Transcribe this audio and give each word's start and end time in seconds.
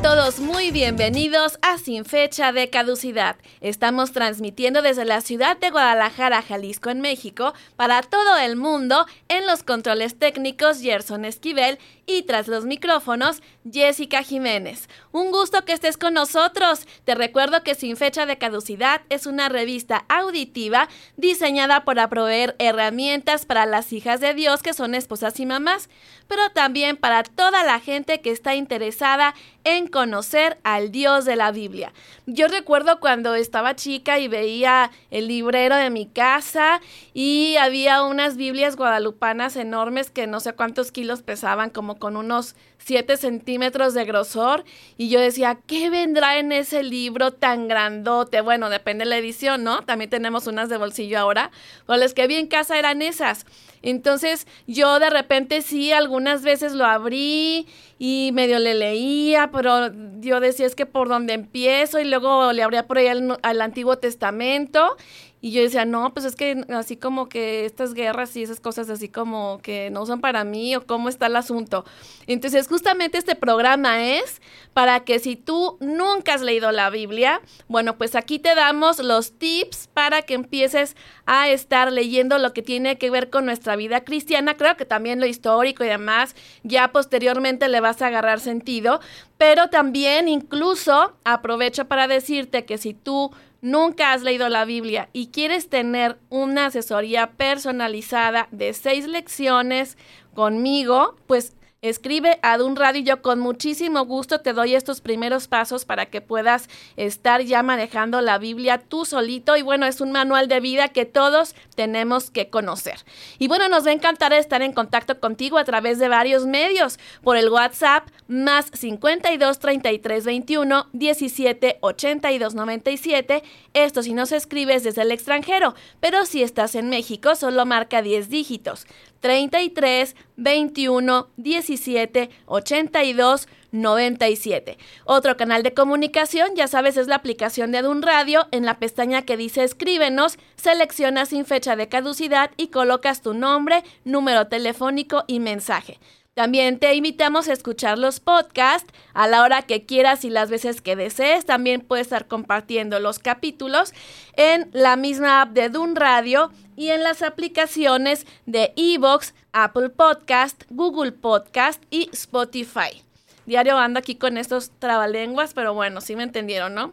Todos 0.00 0.40
muy 0.40 0.70
bienvenidos 0.70 1.58
a 1.60 1.76
Sin 1.76 2.06
Fecha 2.06 2.52
de 2.52 2.70
Caducidad. 2.70 3.36
Estamos 3.60 4.12
transmitiendo 4.12 4.80
desde 4.80 5.04
la 5.04 5.20
ciudad 5.20 5.58
de 5.58 5.70
Guadalajara, 5.70 6.40
Jalisco, 6.40 6.88
en 6.88 7.02
México, 7.02 7.52
para 7.76 8.00
todo 8.00 8.38
el 8.38 8.56
mundo, 8.56 9.04
en 9.28 9.46
los 9.46 9.62
controles 9.62 10.18
técnicos 10.18 10.80
Gerson 10.80 11.26
Esquivel 11.26 11.78
y 12.06 12.22
tras 12.22 12.48
los 12.48 12.64
micrófonos 12.64 13.42
Jessica 13.70 14.22
Jiménez. 14.22 14.88
Un 15.12 15.30
gusto 15.30 15.64
que 15.64 15.72
estés 15.72 15.96
con 15.96 16.14
nosotros. 16.14 16.86
Te 17.04 17.14
recuerdo 17.14 17.62
que 17.62 17.74
Sin 17.74 17.96
Fecha 17.96 18.24
de 18.24 18.38
Caducidad 18.38 19.02
es 19.10 19.26
una 19.26 19.48
revista 19.48 20.04
auditiva 20.08 20.88
diseñada 21.16 21.84
para 21.84 22.08
proveer 22.08 22.56
herramientas 22.58 23.44
para 23.44 23.66
las 23.66 23.92
hijas 23.92 24.20
de 24.20 24.34
Dios 24.34 24.62
que 24.62 24.72
son 24.72 24.94
esposas 24.94 25.38
y 25.38 25.46
mamás, 25.46 25.88
pero 26.32 26.48
también 26.48 26.96
para 26.96 27.24
toda 27.24 27.62
la 27.62 27.78
gente 27.78 28.22
que 28.22 28.30
está 28.30 28.54
interesada 28.54 29.34
en 29.64 29.86
conocer 29.86 30.56
al 30.64 30.90
Dios 30.90 31.26
de 31.26 31.36
la 31.36 31.52
Biblia. 31.52 31.92
Yo 32.24 32.48
recuerdo 32.48 33.00
cuando 33.00 33.34
estaba 33.34 33.76
chica 33.76 34.18
y 34.18 34.28
veía 34.28 34.90
el 35.10 35.28
librero 35.28 35.76
de 35.76 35.90
mi 35.90 36.06
casa 36.06 36.80
y 37.12 37.56
había 37.56 38.02
unas 38.02 38.38
Biblias 38.38 38.76
guadalupanas 38.76 39.56
enormes 39.56 40.10
que 40.10 40.26
no 40.26 40.40
sé 40.40 40.54
cuántos 40.54 40.90
kilos 40.90 41.20
pesaban, 41.20 41.68
como 41.68 41.98
con 41.98 42.16
unos 42.16 42.56
7 42.78 43.18
centímetros 43.18 43.92
de 43.92 44.06
grosor. 44.06 44.64
Y 44.96 45.10
yo 45.10 45.20
decía, 45.20 45.58
¿qué 45.66 45.90
vendrá 45.90 46.38
en 46.38 46.50
ese 46.50 46.82
libro 46.82 47.34
tan 47.34 47.68
grandote? 47.68 48.40
Bueno, 48.40 48.70
depende 48.70 49.04
de 49.04 49.10
la 49.10 49.18
edición, 49.18 49.64
¿no? 49.64 49.82
También 49.82 50.08
tenemos 50.08 50.46
unas 50.46 50.70
de 50.70 50.78
bolsillo 50.78 51.18
ahora. 51.18 51.50
Pero 51.86 51.98
las 51.98 52.14
que 52.14 52.26
vi 52.26 52.36
en 52.36 52.46
casa 52.46 52.78
eran 52.78 53.02
esas. 53.02 53.44
Entonces 53.82 54.46
yo 54.66 54.98
de 54.98 55.10
repente 55.10 55.62
sí, 55.62 55.92
algunas 55.92 56.42
veces 56.42 56.72
lo 56.72 56.84
abrí 56.84 57.66
y 57.98 58.30
medio 58.32 58.58
le 58.58 58.74
leía, 58.74 59.50
pero 59.52 59.90
yo 60.20 60.40
decía 60.40 60.66
es 60.66 60.74
que 60.74 60.86
por 60.86 61.08
dónde 61.08 61.34
empiezo 61.34 62.00
y 62.00 62.04
luego 62.04 62.52
le 62.52 62.62
abría 62.62 62.86
por 62.86 62.98
ahí 62.98 63.08
al 63.08 63.60
Antiguo 63.60 63.98
Testamento 63.98 64.96
y 65.44 65.50
yo 65.50 65.60
decía, 65.60 65.84
no, 65.84 66.14
pues 66.14 66.24
es 66.24 66.36
que 66.36 66.64
así 66.68 66.96
como 66.96 67.28
que 67.28 67.64
estas 67.64 67.94
guerras 67.94 68.36
y 68.36 68.44
esas 68.44 68.60
cosas 68.60 68.88
así 68.88 69.08
como 69.08 69.58
que 69.60 69.90
no 69.90 70.06
son 70.06 70.20
para 70.20 70.44
mí 70.44 70.76
o 70.76 70.86
cómo 70.86 71.08
está 71.08 71.26
el 71.26 71.34
asunto. 71.34 71.84
Entonces, 72.28 72.68
justamente 72.68 73.18
este 73.18 73.34
programa 73.34 74.04
es 74.04 74.40
para 74.72 75.00
que 75.00 75.18
si 75.18 75.34
tú 75.34 75.78
nunca 75.80 76.34
has 76.34 76.42
leído 76.42 76.70
la 76.70 76.90
Biblia, 76.90 77.40
bueno, 77.66 77.98
pues 77.98 78.14
aquí 78.14 78.38
te 78.38 78.54
damos 78.54 79.00
los 79.00 79.32
tips 79.32 79.88
para 79.92 80.22
que 80.22 80.34
empieces 80.34 80.96
a 81.26 81.48
estar 81.48 81.90
leyendo 81.90 82.38
lo 82.38 82.52
que 82.52 82.62
tiene 82.62 82.96
que 82.96 83.10
ver 83.10 83.28
con 83.28 83.44
nuestra 83.44 83.74
vida 83.74 84.04
cristiana. 84.04 84.56
Creo 84.56 84.76
que 84.76 84.84
también 84.84 85.18
lo 85.18 85.26
histórico 85.26 85.82
y 85.82 85.88
demás, 85.88 86.36
ya 86.62 86.92
posteriormente 86.92 87.66
le 87.66 87.80
vas 87.80 88.00
a 88.00 88.06
agarrar 88.06 88.38
sentido, 88.38 89.00
pero 89.38 89.70
también 89.70 90.28
incluso 90.28 91.14
aprovecho 91.24 91.86
para 91.86 92.06
decirte 92.06 92.64
que 92.64 92.78
si 92.78 92.94
tú 92.94 93.32
nunca 93.62 94.12
has 94.12 94.22
leído 94.22 94.50
la 94.50 94.66
Biblia 94.66 95.08
y 95.14 95.28
quieres 95.28 95.70
tener 95.70 96.18
una 96.28 96.66
asesoría 96.66 97.30
personalizada 97.30 98.48
de 98.50 98.74
seis 98.74 99.06
lecciones 99.06 99.96
conmigo, 100.34 101.16
pues 101.26 101.54
Escribe 101.84 102.38
a 102.42 102.58
Dun 102.58 102.76
Radio 102.76 103.00
y 103.00 103.02
yo 103.02 103.22
con 103.22 103.40
muchísimo 103.40 104.04
gusto 104.04 104.40
te 104.40 104.52
doy 104.52 104.76
estos 104.76 105.00
primeros 105.00 105.48
pasos 105.48 105.84
para 105.84 106.06
que 106.06 106.20
puedas 106.20 106.68
estar 106.96 107.42
ya 107.42 107.64
manejando 107.64 108.20
la 108.20 108.38
Biblia 108.38 108.78
tú 108.78 109.04
solito. 109.04 109.56
Y 109.56 109.62
bueno, 109.62 109.84
es 109.86 110.00
un 110.00 110.12
manual 110.12 110.46
de 110.46 110.60
vida 110.60 110.90
que 110.90 111.06
todos 111.06 111.56
tenemos 111.74 112.30
que 112.30 112.50
conocer. 112.50 113.00
Y 113.40 113.48
bueno, 113.48 113.68
nos 113.68 113.84
va 113.84 113.90
a 113.90 113.94
encantar 113.94 114.32
estar 114.32 114.62
en 114.62 114.72
contacto 114.72 115.18
contigo 115.18 115.58
a 115.58 115.64
través 115.64 115.98
de 115.98 116.06
varios 116.06 116.46
medios. 116.46 117.00
Por 117.20 117.36
el 117.36 117.48
WhatsApp 117.48 118.06
más 118.28 118.70
52 118.72 119.58
33 119.58 120.24
21 120.24 120.86
17 120.92 121.78
82 121.80 122.54
97. 122.54 123.42
Esto 123.74 124.04
si 124.04 124.14
nos 124.14 124.30
escribes 124.30 124.84
desde 124.84 125.02
el 125.02 125.10
extranjero. 125.10 125.74
Pero 125.98 126.26
si 126.26 126.44
estás 126.44 126.76
en 126.76 126.90
México, 126.90 127.34
solo 127.34 127.66
marca 127.66 128.02
10 128.02 128.28
dígitos. 128.28 128.86
33 129.22 130.14
21 130.36 131.28
17 131.36 132.30
82 132.46 133.48
97. 133.72 134.78
Otro 135.04 135.36
canal 135.36 135.62
de 135.62 135.72
comunicación, 135.72 136.54
ya 136.54 136.68
sabes, 136.68 136.96
es 136.96 137.06
la 137.08 137.16
aplicación 137.16 137.72
de 137.72 137.78
Adun 137.78 138.02
Radio. 138.02 138.46
En 138.50 138.66
la 138.66 138.78
pestaña 138.78 139.22
que 139.22 139.38
dice 139.38 139.64
escríbenos, 139.64 140.38
seleccionas 140.56 141.30
sin 141.30 141.46
fecha 141.46 141.74
de 141.74 141.88
caducidad 141.88 142.50
y 142.56 142.68
colocas 142.68 143.22
tu 143.22 143.32
nombre, 143.32 143.82
número 144.04 144.48
telefónico 144.48 145.24
y 145.26 145.40
mensaje. 145.40 145.98
También 146.34 146.78
te 146.78 146.94
invitamos 146.94 147.48
a 147.48 147.52
escuchar 147.52 147.98
los 147.98 148.18
podcasts 148.18 148.90
a 149.12 149.28
la 149.28 149.42
hora 149.42 149.62
que 149.62 149.84
quieras 149.84 150.24
y 150.24 150.30
las 150.30 150.48
veces 150.48 150.80
que 150.80 150.96
desees. 150.96 151.44
También 151.44 151.82
puedes 151.82 152.06
estar 152.06 152.26
compartiendo 152.26 153.00
los 153.00 153.18
capítulos 153.18 153.92
en 154.36 154.70
la 154.72 154.96
misma 154.96 155.42
app 155.42 155.50
de 155.50 155.68
Dun 155.68 155.94
Radio 155.94 156.50
y 156.74 156.88
en 156.88 157.02
las 157.02 157.20
aplicaciones 157.20 158.26
de 158.46 158.72
Evox, 158.76 159.34
Apple 159.52 159.90
Podcast, 159.90 160.62
Google 160.70 161.12
Podcast 161.12 161.82
y 161.90 162.08
Spotify. 162.14 163.02
Diario 163.46 163.78
ando 163.78 163.98
aquí 163.98 164.14
con 164.14 164.38
estos 164.38 164.70
trabalenguas, 164.78 165.54
pero 165.54 165.74
bueno, 165.74 166.00
sí 166.00 166.16
me 166.16 166.22
entendieron, 166.22 166.74
¿no? 166.74 166.92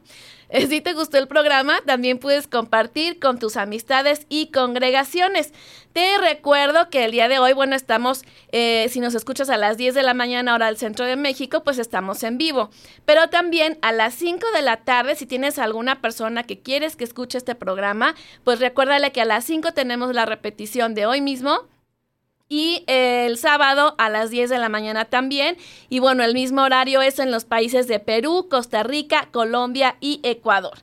Eh, 0.49 0.65
si 0.65 0.81
te 0.81 0.93
gustó 0.93 1.19
el 1.19 1.27
programa, 1.27 1.79
también 1.85 2.17
puedes 2.17 2.47
compartir 2.47 3.19
con 3.19 3.37
tus 3.37 3.55
amistades 3.55 4.25
y 4.29 4.47
congregaciones. 4.47 5.53
Te 5.93 6.17
recuerdo 6.17 6.89
que 6.89 7.05
el 7.05 7.11
día 7.11 7.27
de 7.27 7.37
hoy, 7.37 7.53
bueno, 7.53 7.75
estamos, 7.75 8.23
eh, 8.51 8.87
si 8.89 8.99
nos 8.99 9.13
escuchas 9.13 9.51
a 9.51 9.57
las 9.57 9.77
10 9.77 9.93
de 9.93 10.01
la 10.01 10.15
mañana 10.15 10.55
hora 10.55 10.65
del 10.65 10.77
centro 10.77 11.05
de 11.05 11.15
México, 11.15 11.63
pues 11.63 11.77
estamos 11.77 12.23
en 12.23 12.39
vivo. 12.39 12.71
Pero 13.05 13.29
también 13.29 13.77
a 13.83 13.91
las 13.91 14.15
5 14.15 14.47
de 14.55 14.63
la 14.63 14.77
tarde, 14.77 15.15
si 15.15 15.27
tienes 15.27 15.59
alguna 15.59 16.01
persona 16.01 16.43
que 16.43 16.59
quieres 16.59 16.95
que 16.95 17.03
escuche 17.03 17.37
este 17.37 17.53
programa, 17.53 18.15
pues 18.43 18.59
recuérdale 18.59 19.11
que 19.11 19.21
a 19.21 19.25
las 19.25 19.45
5 19.45 19.73
tenemos 19.73 20.15
la 20.15 20.25
repetición 20.25 20.95
de 20.95 21.05
hoy 21.05 21.21
mismo 21.21 21.67
y 22.49 22.83
el 22.87 23.37
sábado 23.37 23.93
a 23.99 24.09
las 24.09 24.31
10 24.31 24.49
de 24.49 24.57
la 24.57 24.69
mañana 24.69 25.05
también. 25.05 25.55
Y 25.87 25.99
bueno, 25.99 26.23
el 26.23 26.33
mismo 26.33 26.63
horario 26.63 27.01
es 27.01 27.19
en 27.19 27.31
los 27.31 27.45
países 27.45 27.87
de 27.87 27.99
Perú, 27.99 28.47
Costa 28.49 28.83
Rica, 28.83 29.29
Colombia 29.31 29.95
y 30.01 30.19
Ecuador. 30.23 30.79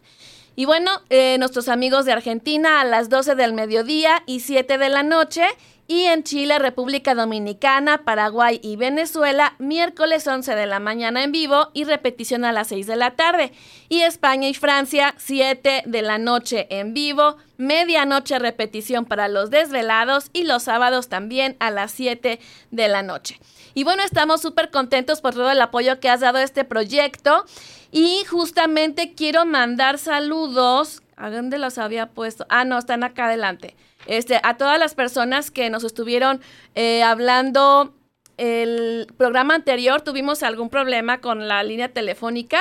Y 0.55 0.65
bueno, 0.65 0.91
eh, 1.11 1.37
nuestros 1.39 1.69
amigos 1.69 2.07
de 2.07 2.13
Argentina 2.13 2.81
a 2.81 2.85
las 2.85 3.11
12 3.11 3.35
del 3.35 3.53
mediodía 3.53 4.23
y 4.25 4.41
7 4.41 4.79
de 4.79 4.89
la 4.89 5.03
noche 5.03 5.45
y 5.89 6.05
en 6.05 6.25
Chile, 6.25 6.59
República 6.59 7.15
Dominicana, 7.15 8.05
Paraguay 8.05 8.59
y 8.63 8.77
Venezuela, 8.77 9.55
miércoles 9.59 10.27
11 10.27 10.55
de 10.55 10.67
la 10.67 10.81
mañana 10.81 11.23
en 11.23 11.31
vivo 11.31 11.69
y 11.75 11.85
repetición 11.85 12.45
a 12.45 12.53
las 12.53 12.69
6 12.69 12.87
de 12.87 12.97
la 12.97 13.13
tarde. 13.13 13.53
Y 13.89 14.01
España 14.01 14.49
y 14.49 14.55
Francia, 14.55 15.15
7 15.19 15.83
de 15.87 16.03
la 16.03 16.19
noche 16.19 16.67
en 16.71 16.95
vivo, 16.95 17.37
medianoche 17.59 18.39
repetición 18.39 19.05
para 19.05 19.29
los 19.29 19.51
desvelados 19.51 20.31
y 20.33 20.45
los 20.45 20.65
sábados 20.65 21.09
también 21.09 21.57
a 21.61 21.71
las 21.71 21.93
7 21.93 22.39
de 22.71 22.89
la 22.89 23.03
noche. 23.03 23.39
Y 23.75 23.85
bueno, 23.85 24.03
estamos 24.03 24.41
súper 24.41 24.71
contentos 24.71 25.21
por 25.21 25.35
todo 25.35 25.51
el 25.51 25.61
apoyo 25.61 26.01
que 26.01 26.09
has 26.09 26.21
dado 26.21 26.39
a 26.39 26.43
este 26.43 26.65
proyecto. 26.65 27.45
Y 27.93 28.25
justamente 28.25 29.15
quiero 29.15 29.45
mandar 29.45 29.99
saludos. 29.99 31.03
¿A 31.17 31.31
dónde 31.31 31.59
los 31.59 31.79
había 31.79 32.07
puesto? 32.11 32.47
Ah, 32.49 32.65
no, 32.65 32.79
están 32.79 33.05
acá 33.05 33.27
adelante. 33.27 33.77
Este, 34.07 34.41
a 34.43 34.57
todas 34.57 34.79
las 34.79 34.95
personas 34.95 35.51
que 35.51 35.71
nos 35.71 35.85
estuvieron 35.85 36.41
eh, 36.75 37.03
hablando 37.03 37.95
el 38.37 39.07
programa 39.17 39.55
anterior, 39.55 40.03
tuvimos 40.03 40.43
algún 40.43 40.69
problema 40.69 41.21
con 41.21 41.49
la 41.49 41.63
línea 41.63 41.93
telefónica. 41.93 42.61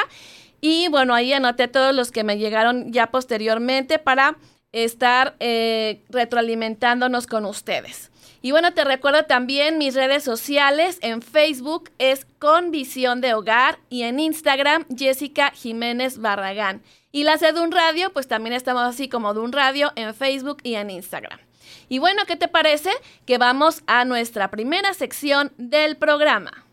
Y 0.61 0.87
bueno, 0.87 1.13
ahí 1.13 1.33
anoté 1.33 1.67
todos 1.67 1.93
los 1.93 2.11
que 2.11 2.23
me 2.23 2.37
llegaron 2.37 2.91
ya 2.91 3.07
posteriormente 3.07 3.99
para 3.99 4.37
estar 4.83 5.35
eh, 5.39 6.03
retroalimentándonos 6.09 7.27
con 7.27 7.45
ustedes. 7.45 8.11
Y 8.41 8.51
bueno, 8.51 8.73
te 8.73 8.83
recuerdo 8.83 9.23
también 9.23 9.79
mis 9.79 9.95
redes 9.95 10.23
sociales. 10.23 10.99
En 11.01 11.21
Facebook 11.21 11.89
es 11.97 12.27
Con 12.37 12.69
Visión 12.69 13.21
de 13.21 13.33
Hogar 13.33 13.79
y 13.89 14.03
en 14.03 14.19
Instagram 14.19 14.85
Jessica 14.95 15.51
Jiménez 15.51 16.19
Barragán. 16.19 16.83
Y 17.11 17.23
las 17.23 17.39
de 17.39 17.53
Dun 17.53 17.71
Radio, 17.71 18.11
pues 18.11 18.27
también 18.27 18.53
estamos 18.53 18.83
así 18.83 19.09
como 19.09 19.33
Dun 19.33 19.51
Radio 19.51 19.91
en 19.95 20.13
Facebook 20.13 20.57
y 20.61 20.75
en 20.75 20.89
Instagram. 20.89 21.39
Y 21.87 21.99
bueno, 21.99 22.23
¿qué 22.27 22.35
te 22.35 22.47
parece? 22.47 22.91
Que 23.25 23.37
vamos 23.37 23.81
a 23.87 24.05
nuestra 24.05 24.51
primera 24.51 24.93
sección 24.93 25.51
del 25.57 25.95
programa. 25.97 26.64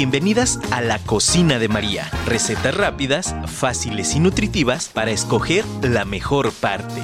Bienvenidas 0.00 0.58
a 0.72 0.80
la 0.80 0.98
cocina 0.98 1.58
de 1.58 1.68
María. 1.68 2.10
Recetas 2.24 2.74
rápidas, 2.74 3.36
fáciles 3.44 4.14
y 4.14 4.20
nutritivas 4.20 4.88
para 4.88 5.10
escoger 5.10 5.66
la 5.82 6.06
mejor 6.06 6.52
parte. 6.52 7.02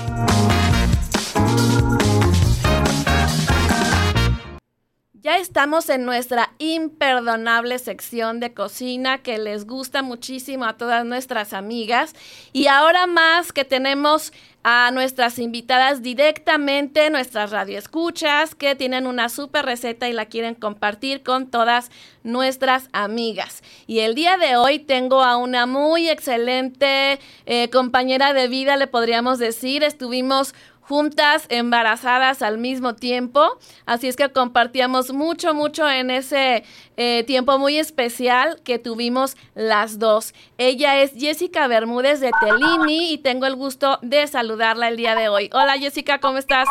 Ya 5.12 5.37
estamos 5.37 5.90
en 5.90 6.06
nuestra 6.06 6.45
imperdonable 6.58 7.79
sección 7.79 8.41
de 8.41 8.55
cocina 8.55 9.19
que 9.19 9.38
les 9.38 9.67
gusta 9.67 10.03
muchísimo 10.03 10.64
a 10.64 10.76
todas 10.76 11.05
nuestras 11.05 11.53
amigas. 11.53 12.14
Y 12.53 12.67
ahora 12.67 13.06
más 13.06 13.53
que 13.53 13.64
tenemos 13.64 14.32
a 14.69 14.91
nuestras 14.91 15.38
invitadas 15.38 16.03
directamente, 16.03 17.08
nuestras 17.08 17.53
radioescuchas, 17.53 18.56
que 18.56 18.75
tienen 18.75 19.06
una 19.06 19.29
super 19.29 19.64
receta 19.64 20.08
y 20.08 20.12
la 20.12 20.26
quieren 20.26 20.56
compartir 20.56 21.23
con 21.23 21.47
todas 21.49 21.93
nuestras 22.25 22.88
amigas. 22.93 23.62
Y 23.87 24.00
el 24.00 24.17
día 24.17 24.37
de 24.38 24.56
hoy 24.56 24.81
tengo 24.81 25.23
a 25.23 25.37
una 25.37 25.67
muy 25.67 26.08
excelente 26.08 27.20
eh, 27.47 27.70
compañera 27.70 28.32
de 28.32 28.49
vida, 28.49 28.76
le 28.76 28.88
podríamos 28.88 29.38
decir. 29.38 29.85
Estuvimos 29.85 30.53
juntas, 30.88 31.46
embarazadas 31.48 32.42
al 32.42 32.58
mismo 32.58 32.94
tiempo. 32.94 33.58
Así 33.86 34.08
es 34.08 34.16
que 34.16 34.28
compartíamos 34.30 35.12
mucho, 35.12 35.54
mucho 35.54 35.88
en 35.90 36.10
ese 36.10 36.64
eh, 36.96 37.24
tiempo 37.24 37.58
muy 37.58 37.78
especial 37.78 38.60
que 38.64 38.78
tuvimos 38.78 39.36
las 39.54 39.98
dos. 39.98 40.34
Ella 40.58 41.00
es 41.00 41.12
Jessica 41.12 41.66
Bermúdez 41.66 42.20
de 42.20 42.30
Telini 42.40 43.12
y 43.12 43.18
tengo 43.18 43.46
el 43.46 43.56
gusto 43.56 43.98
de 44.02 44.26
saludarla 44.26 44.88
el 44.88 44.96
día 44.96 45.14
de 45.14 45.28
hoy. 45.28 45.50
Hola 45.52 45.74
Jessica, 45.78 46.20
¿cómo 46.20 46.38
estás? 46.38 46.68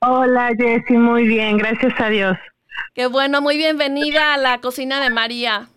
Hola 0.00 0.50
Jessy, 0.56 0.94
muy 0.94 1.26
bien, 1.26 1.58
gracias 1.58 1.94
a 2.00 2.08
Dios. 2.08 2.36
Qué 2.94 3.06
bueno, 3.06 3.40
muy 3.40 3.56
bienvenida 3.56 4.34
a 4.34 4.36
la 4.36 4.60
cocina 4.60 5.00
de 5.00 5.10
María. 5.10 5.68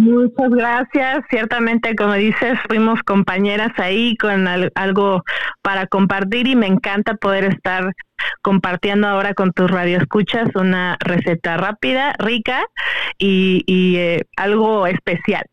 Muchas 0.00 0.48
gracias. 0.48 1.26
Ciertamente, 1.28 1.94
como 1.94 2.14
dices, 2.14 2.58
fuimos 2.66 3.02
compañeras 3.02 3.70
ahí 3.76 4.16
con 4.16 4.48
algo 4.48 5.22
para 5.60 5.86
compartir 5.88 6.46
y 6.46 6.56
me 6.56 6.68
encanta 6.68 7.16
poder 7.16 7.44
estar 7.44 7.92
compartiendo 8.40 9.08
ahora 9.08 9.34
con 9.34 9.52
tus 9.52 9.70
radioescuchas 9.70 10.48
una 10.54 10.96
receta 11.00 11.58
rápida, 11.58 12.14
rica 12.18 12.64
y, 13.18 13.62
eh, 13.98 14.24
algo 14.38 14.86
especial. 14.86 15.44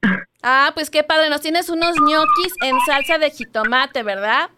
Ah, 0.44 0.72
pues 0.74 0.90
qué 0.90 1.04
padre. 1.04 1.30
Nos 1.30 1.42
tienes 1.42 1.68
unos 1.70 1.98
ñoquis 2.00 2.54
en 2.64 2.80
salsa 2.86 3.18
de 3.18 3.32
jitomate, 3.32 4.02
¿verdad? 4.04 4.50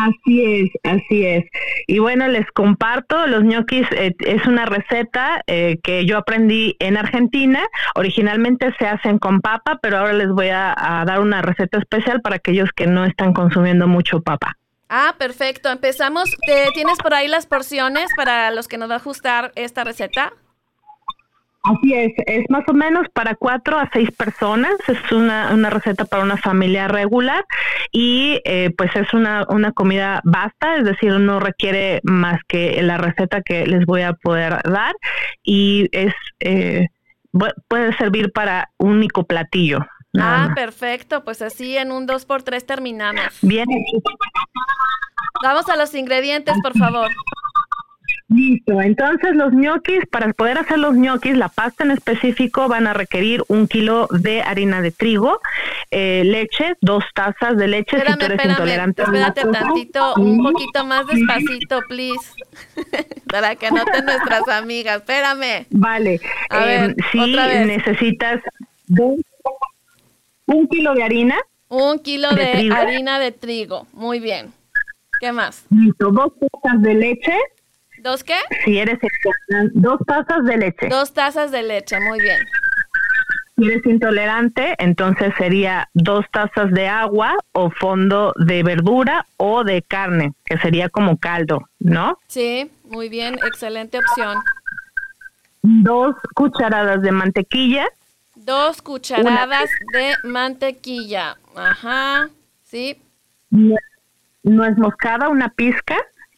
Así 0.00 0.44
es, 0.44 0.70
así 0.82 1.24
es. 1.24 1.44
Y 1.86 2.00
bueno, 2.00 2.26
les 2.26 2.46
comparto, 2.52 3.26
los 3.26 3.44
ñoquis 3.44 3.86
eh, 3.92 4.14
es 4.18 4.44
una 4.46 4.66
receta 4.66 5.42
eh, 5.46 5.78
que 5.82 6.04
yo 6.06 6.18
aprendí 6.18 6.76
en 6.80 6.96
Argentina. 6.96 7.64
Originalmente 7.94 8.74
se 8.78 8.86
hacen 8.86 9.18
con 9.18 9.40
papa, 9.40 9.78
pero 9.80 9.98
ahora 9.98 10.12
les 10.12 10.28
voy 10.28 10.48
a, 10.48 10.74
dar 11.06 11.20
una 11.20 11.40
receta 11.40 11.78
especial 11.78 12.20
para 12.20 12.36
aquellos 12.36 12.70
que 12.74 12.86
no 12.86 13.04
están 13.04 13.32
consumiendo 13.32 13.86
mucho 13.86 14.20
papa. 14.22 14.56
Ah, 14.88 15.14
perfecto. 15.18 15.70
Empezamos. 15.70 16.36
¿Tienes 16.74 16.98
por 16.98 17.14
ahí 17.14 17.28
las 17.28 17.46
porciones 17.46 18.10
para 18.16 18.50
los 18.50 18.68
que 18.68 18.78
nos 18.78 18.90
va 18.90 18.94
a 18.94 18.98
ajustar 18.98 19.52
esta 19.54 19.84
receta? 19.84 20.32
Así 21.66 21.94
es, 21.94 22.12
es 22.26 22.44
más 22.48 22.62
o 22.68 22.72
menos 22.72 23.06
para 23.12 23.34
cuatro 23.34 23.78
a 23.78 23.90
seis 23.92 24.10
personas, 24.12 24.74
es 24.86 25.12
una, 25.12 25.52
una 25.52 25.68
receta 25.68 26.04
para 26.04 26.22
una 26.22 26.36
familia 26.36 26.86
regular 26.86 27.44
y 27.90 28.40
eh, 28.44 28.70
pues 28.76 28.94
es 28.94 29.12
una, 29.12 29.44
una 29.48 29.72
comida 29.72 30.20
basta, 30.24 30.76
es 30.76 30.84
decir, 30.84 31.12
no 31.18 31.40
requiere 31.40 32.00
más 32.04 32.40
que 32.46 32.80
la 32.82 32.98
receta 32.98 33.42
que 33.42 33.66
les 33.66 33.84
voy 33.84 34.02
a 34.02 34.12
poder 34.12 34.60
dar 34.62 34.94
y 35.42 35.88
es 35.90 36.14
eh, 36.40 36.88
puede 37.68 37.96
servir 37.96 38.32
para 38.32 38.70
un 38.78 38.92
único 38.92 39.24
platillo. 39.24 39.80
Ah, 40.18 40.52
perfecto, 40.54 41.24
pues 41.24 41.42
así 41.42 41.76
en 41.76 41.92
un 41.92 42.06
2x3 42.06 42.64
terminamos. 42.64 43.38
Bien. 43.42 43.66
Vamos 45.42 45.68
a 45.68 45.76
los 45.76 45.94
ingredientes, 45.94 46.54
por 46.62 46.76
favor. 46.78 47.10
Listo, 48.28 48.80
entonces 48.82 49.36
los 49.36 49.52
ñoquis, 49.52 50.04
para 50.10 50.32
poder 50.32 50.58
hacer 50.58 50.78
los 50.78 50.94
ñoquis, 50.96 51.36
la 51.36 51.48
pasta 51.48 51.84
en 51.84 51.92
específico 51.92 52.66
van 52.66 52.88
a 52.88 52.92
requerir 52.92 53.44
un 53.46 53.68
kilo 53.68 54.08
de 54.10 54.42
harina 54.42 54.82
de 54.82 54.90
trigo, 54.90 55.40
eh, 55.92 56.22
leche, 56.24 56.74
dos 56.80 57.04
tazas 57.14 57.56
de 57.56 57.68
leche 57.68 57.96
espérame, 57.96 58.14
si 58.14 58.18
tú 58.18 58.32
eres 58.32 58.46
intolerante. 58.46 59.02
Espérate 59.02 59.42
tantito, 59.42 60.14
un 60.16 60.42
poquito 60.42 60.84
más 60.84 61.06
despacito, 61.06 61.80
please, 61.88 62.32
para 63.30 63.54
que 63.54 63.68
anoten 63.68 64.04
nuestras 64.04 64.48
amigas, 64.48 64.96
espérame. 64.96 65.66
Vale, 65.70 66.20
a 66.50 66.64
ver, 66.64 66.96
si 67.12 67.18
em, 67.36 67.68
necesitas 67.68 68.40
un 70.46 70.68
kilo 70.68 70.94
de 70.94 71.04
harina. 71.04 71.36
Un 71.68 72.00
kilo 72.00 72.34
de, 72.34 72.72
harina 72.72 73.20
de 73.20 73.30
trigo, 73.30 73.86
muy 73.92 74.18
bien. 74.18 74.52
¿Qué 75.20 75.30
más? 75.30 75.64
Listo, 75.70 76.10
dos 76.10 76.32
tazas 76.40 76.82
de 76.82 76.94
leche. 76.94 77.32
¿Dos 78.06 78.22
qué? 78.22 78.38
Si 78.64 78.78
eres 78.78 79.00
dos 79.74 79.98
tazas 80.06 80.44
de 80.44 80.56
leche. 80.56 80.88
Dos 80.88 81.12
tazas 81.12 81.50
de 81.50 81.64
leche, 81.64 81.98
muy 81.98 82.20
bien. 82.20 82.38
Si 83.56 83.64
eres 83.66 83.84
intolerante, 83.84 84.76
entonces 84.78 85.34
sería 85.36 85.88
dos 85.92 86.24
tazas 86.30 86.70
de 86.70 86.86
agua 86.86 87.34
o 87.50 87.68
fondo 87.68 88.32
de 88.36 88.62
verdura 88.62 89.26
o 89.38 89.64
de 89.64 89.82
carne, 89.82 90.34
que 90.44 90.56
sería 90.58 90.88
como 90.88 91.16
caldo, 91.16 91.68
¿no? 91.80 92.20
Sí, 92.28 92.70
muy 92.84 93.08
bien, 93.08 93.40
excelente 93.44 93.98
opción. 93.98 94.38
Dos 95.62 96.14
cucharadas 96.36 97.02
de 97.02 97.10
mantequilla. 97.10 97.88
Dos 98.36 98.82
cucharadas 98.82 99.68
de 99.92 100.14
mantequilla. 100.22 101.38
Ajá, 101.56 102.28
sí. 102.62 103.02
Nuez 103.50 104.78
moscada, 104.78 105.28
una 105.28 105.48
pizca 105.48 105.96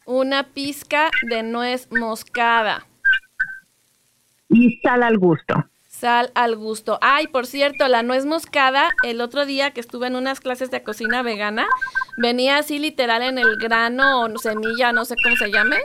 una 0.09 0.43
pizca 0.43 1.11
de 1.29 1.43
nuez 1.43 1.89
moscada. 1.93 2.87
Y 4.49 4.81
sal 4.81 5.03
al 5.03 5.19
gusto. 5.19 5.55
Sal 5.87 6.33
al 6.35 6.57
gusto. 6.57 6.99
Ay, 7.03 7.27
por 7.27 7.45
cierto, 7.45 7.87
la 7.89 8.03
nuez 8.03 8.25
moscada, 8.25 8.89
el 9.05 9.21
otro 9.21 9.45
día 9.45 9.73
que 9.73 9.81
estuve 9.81 10.07
en 10.07 10.17
unas 10.17 10.41
clases 10.41 10.71
de 10.71 10.83
cocina 10.83 11.23
vegana, 11.23 11.67
venía 12.17 12.57
así 12.57 12.79
literal 12.79 13.23
en 13.23 13.37
el 13.37 13.57
grano 13.57 14.23
o 14.23 14.39
semilla, 14.39 14.93
no 14.93 15.05
sé 15.05 15.15
cómo 15.23 15.37
se 15.37 15.51
llame, 15.51 15.77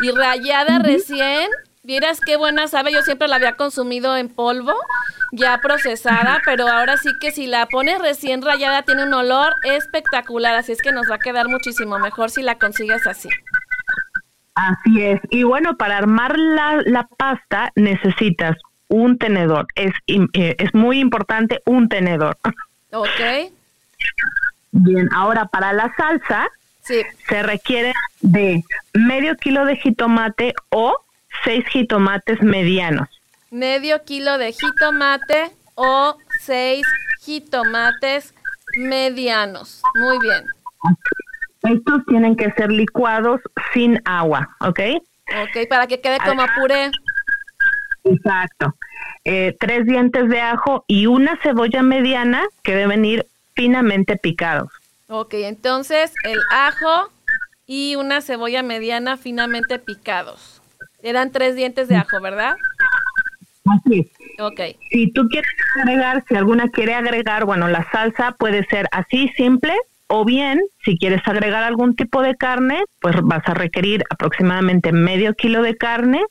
y 0.00 0.12
rayada 0.12 0.78
recién. 0.78 1.50
Vieras 1.82 2.20
qué 2.24 2.36
buena 2.36 2.68
sabe, 2.68 2.92
yo 2.92 3.02
siempre 3.02 3.28
la 3.28 3.36
había 3.36 3.56
consumido 3.56 4.16
en 4.16 4.28
polvo, 4.28 4.74
ya 5.32 5.58
procesada, 5.60 6.40
pero 6.44 6.66
ahora 6.68 6.96
sí 6.96 7.10
que 7.20 7.30
si 7.30 7.46
la 7.46 7.66
pones 7.66 7.98
recién 7.98 8.40
rayada 8.40 8.82
tiene 8.82 9.04
un 9.04 9.12
olor 9.12 9.52
espectacular, 9.64 10.54
así 10.54 10.72
es 10.72 10.80
que 10.80 10.92
nos 10.92 11.10
va 11.10 11.16
a 11.16 11.18
quedar 11.18 11.48
muchísimo 11.48 11.98
mejor 11.98 12.30
si 12.30 12.40
la 12.42 12.58
consigues 12.58 13.06
así. 13.06 13.28
Así 14.54 15.02
es. 15.02 15.20
Y 15.30 15.42
bueno, 15.42 15.76
para 15.76 15.98
armar 15.98 16.38
la, 16.38 16.80
la 16.84 17.08
pasta 17.16 17.72
necesitas 17.74 18.56
un 18.88 19.18
tenedor. 19.18 19.66
Es, 19.74 19.92
eh, 20.06 20.54
es 20.58 20.74
muy 20.74 21.00
importante 21.00 21.60
un 21.66 21.88
tenedor. 21.88 22.36
Ok. 22.92 23.52
Bien, 24.70 25.08
ahora 25.12 25.46
para 25.46 25.72
la 25.72 25.92
salsa 25.96 26.48
se 26.82 27.42
requiere 27.42 27.92
de 28.20 28.62
medio 28.92 29.36
kilo 29.36 29.64
de 29.64 29.76
jitomate 29.76 30.54
o 30.70 30.96
seis 31.44 31.64
jitomates 31.68 32.42
medianos. 32.42 33.08
Medio 33.50 34.04
kilo 34.04 34.36
de 34.38 34.52
jitomate 34.52 35.50
o 35.74 36.18
seis 36.40 36.86
jitomates 37.20 38.34
medianos. 38.76 39.82
Muy 39.94 40.18
bien. 40.18 40.44
Estos 41.64 42.04
tienen 42.06 42.36
que 42.36 42.50
ser 42.52 42.70
licuados 42.70 43.40
sin 43.72 44.00
agua, 44.04 44.54
¿ok? 44.60 44.80
Ok, 45.42 45.68
para 45.68 45.86
que 45.86 46.00
quede 46.00 46.18
como 46.18 46.44
puré. 46.60 46.90
Exacto. 48.04 48.74
Eh, 49.24 49.56
tres 49.58 49.86
dientes 49.86 50.28
de 50.28 50.40
ajo 50.40 50.84
y 50.86 51.06
una 51.06 51.38
cebolla 51.42 51.82
mediana 51.82 52.44
que 52.62 52.74
deben 52.74 53.04
ir 53.06 53.26
finamente 53.54 54.16
picados. 54.16 54.70
Ok, 55.08 55.34
entonces 55.34 56.12
el 56.24 56.38
ajo 56.52 57.10
y 57.66 57.96
una 57.96 58.20
cebolla 58.20 58.62
mediana 58.62 59.16
finamente 59.16 59.78
picados. 59.78 60.60
Eran 61.02 61.32
tres 61.32 61.56
dientes 61.56 61.88
de 61.88 61.96
ajo, 61.96 62.20
¿verdad? 62.20 62.56
Así 63.64 64.00
es. 64.00 64.40
Ok. 64.40 64.60
Si 64.90 65.10
tú 65.12 65.26
quieres 65.28 65.50
agregar, 65.80 66.22
si 66.28 66.36
alguna 66.36 66.68
quiere 66.68 66.94
agregar, 66.94 67.46
bueno, 67.46 67.68
la 67.68 67.90
salsa 67.90 68.32
puede 68.32 68.64
ser 68.66 68.86
así 68.92 69.28
simple 69.36 69.74
o 70.16 70.24
bien 70.24 70.60
si 70.84 70.96
quieres 70.96 71.26
agregar 71.26 71.64
algún 71.64 71.96
tipo 71.96 72.22
de 72.22 72.36
carne, 72.36 72.84
pues 73.00 73.16
vas 73.22 73.42
a 73.46 73.54
requerir 73.54 74.04
aproximadamente 74.10 74.92
medio 74.92 75.34
kilo 75.34 75.60
de 75.60 75.76
carne 75.76 76.22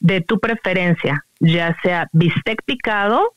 de 0.00 0.22
tu 0.22 0.40
preferencia, 0.40 1.22
ya 1.38 1.76
sea 1.82 2.08
bistec 2.12 2.62
picado, 2.64 3.34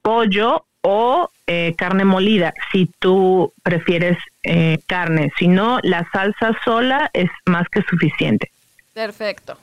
pollo 0.00 0.64
o 0.80 1.30
eh, 1.46 1.74
carne 1.76 2.06
molida, 2.06 2.54
si 2.72 2.90
tú 3.00 3.52
prefieres 3.62 4.16
eh, 4.44 4.78
carne. 4.86 5.30
Si 5.38 5.46
no, 5.46 5.78
la 5.82 6.08
salsa 6.10 6.58
sola 6.64 7.10
es 7.12 7.28
más 7.44 7.68
que 7.68 7.82
suficiente. 7.82 8.50
Perfecto. 8.94 9.58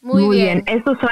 Muy, 0.00 0.34
bien. 0.34 0.64
Estos 0.66 0.98
son 0.98 1.10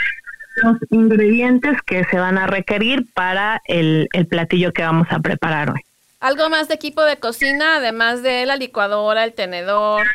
los 0.63 0.77
ingredientes 0.91 1.77
que 1.83 2.05
se 2.05 2.19
van 2.19 2.39
a 2.39 2.47
requerir 2.47 3.05
para 3.13 3.61
el, 3.67 4.09
el 4.15 4.27
platillo 4.27 4.73
que 4.73 4.83
vamos 4.83 5.09
a 5.11 5.19
preparar 5.19 5.73
hoy. 5.73 5.83
¿Algo 6.21 6.51
más 6.51 6.69
de 6.69 6.75
equipo 6.75 7.03
de 7.03 7.17
cocina, 7.17 7.77
además 7.77 8.23
de 8.23 8.45
la 8.45 8.57
licuadora, 8.57 9.25
el 9.25 9.33
tenedor, 9.33 10.07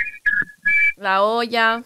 la 0.97 1.24
olla? 1.24 1.81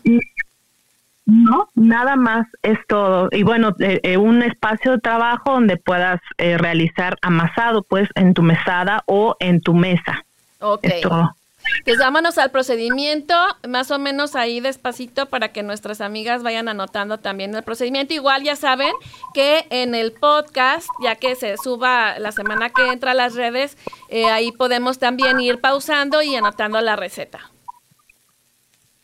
No, 1.26 1.70
nada 1.76 2.18
más 2.18 2.46
es 2.62 2.78
todo. 2.88 3.30
Y 3.32 3.44
bueno, 3.44 3.74
eh, 3.80 4.02
eh, 4.04 4.18
un 4.18 4.44
espacio 4.44 4.92
de 4.92 5.00
trabajo 5.00 5.54
donde 5.54 5.78
puedas 5.78 6.20
eh, 6.38 6.58
realizar 6.58 7.18
amasado, 7.22 7.84
pues, 7.84 8.10
en 8.16 8.34
tu 8.34 8.42
mesada 8.42 9.04
o 9.06 9.38
en 9.40 9.62
tu 9.62 9.74
mesa. 9.74 10.26
Ok. 10.60 10.86
Pues 11.86 11.98
vámonos 11.98 12.38
al 12.38 12.52
procedimiento, 12.52 13.34
más 13.68 13.92
o 13.92 14.00
menos 14.00 14.36
ahí 14.36 14.60
despacito 14.60 15.28
para 15.28 15.50
que 15.50 15.64
nuestras 15.64 16.02
amigas 16.02 16.44
vayan 16.44 16.68
anotando 16.68 17.18
también 17.18 17.56
el 17.56 17.64
procedimiento. 17.64 18.14
Igual 18.14 18.44
ya 18.44 18.56
saben 18.56 18.92
que 19.34 19.66
en 19.70 19.96
el 19.96 20.12
podcast, 20.12 20.88
ya 21.02 21.16
que 21.16 21.36
se 21.36 21.58
suba 21.58 22.20
la 22.20 22.32
semana 22.32 22.70
que 22.70 22.88
entra 22.88 23.12
a 23.12 23.16
las 23.16 23.36
redes, 23.36 23.78
eh, 24.10 24.26
ahí 24.26 24.52
podemos 24.52 25.00
también 25.00 25.40
ir 25.40 25.60
pausando 25.60 26.22
y 26.22 26.36
anotando 26.36 26.80
la 26.82 26.96
receta. 26.96 27.40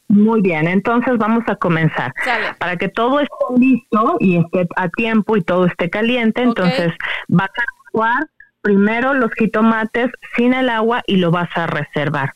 Muy 0.08 0.42
bien, 0.42 0.68
entonces 0.68 1.18
vamos 1.18 1.44
a 1.48 1.56
comenzar. 1.56 2.14
Para 2.60 2.78
que 2.78 2.90
todo 2.90 3.20
esté 3.20 3.46
listo 3.58 4.18
y 4.20 4.38
esté 4.38 4.68
a 4.76 4.88
tiempo 4.90 5.36
y 5.36 5.42
todo 5.42 5.66
esté 5.66 5.90
caliente, 5.90 6.44
entonces 6.44 6.94
vas 7.28 7.50
a 7.50 7.64
jugar 7.92 8.28
primero 8.62 9.14
los 9.14 9.32
jitomates 9.34 10.12
sin 10.36 10.54
el 10.54 10.70
agua 10.70 11.04
y 11.08 11.18
lo 11.18 11.32
vas 11.32 11.50
a 11.56 11.68
reservar 11.68 12.34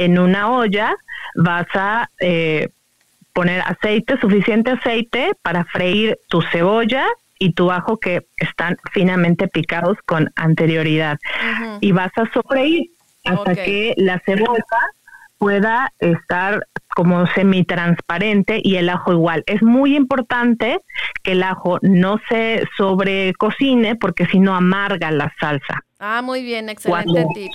en 0.00 0.18
una 0.18 0.50
olla 0.50 0.96
vas 1.34 1.66
a 1.74 2.08
eh, 2.20 2.70
poner 3.34 3.60
aceite, 3.60 4.18
suficiente 4.18 4.70
aceite 4.70 5.32
para 5.42 5.64
freír 5.64 6.18
tu 6.28 6.40
cebolla 6.40 7.06
y 7.38 7.52
tu 7.52 7.70
ajo 7.70 7.98
que 7.98 8.26
están 8.38 8.78
finamente 8.92 9.46
picados 9.46 9.98
con 10.06 10.30
anterioridad. 10.36 11.18
Y 11.80 11.92
vas 11.92 12.12
a 12.16 12.30
sofreír 12.32 12.90
hasta 13.24 13.54
que 13.54 13.94
la 13.98 14.20
cebolla 14.20 14.64
pueda 15.38 15.92
estar 15.98 16.66
como 16.94 17.26
semitransparente 17.28 18.60
y 18.62 18.76
el 18.76 18.88
ajo 18.88 19.12
igual. 19.12 19.42
Es 19.46 19.62
muy 19.62 19.96
importante 19.96 20.78
que 21.22 21.32
el 21.32 21.42
ajo 21.42 21.78
no 21.82 22.20
se 22.28 22.64
sobrecocine 22.76 23.96
porque 23.96 24.26
si 24.26 24.38
no 24.38 24.54
amarga 24.54 25.10
la 25.10 25.32
salsa. 25.38 25.82
Ah, 25.98 26.20
muy 26.22 26.42
bien, 26.42 26.68
excelente 26.70 27.26
tip 27.34 27.52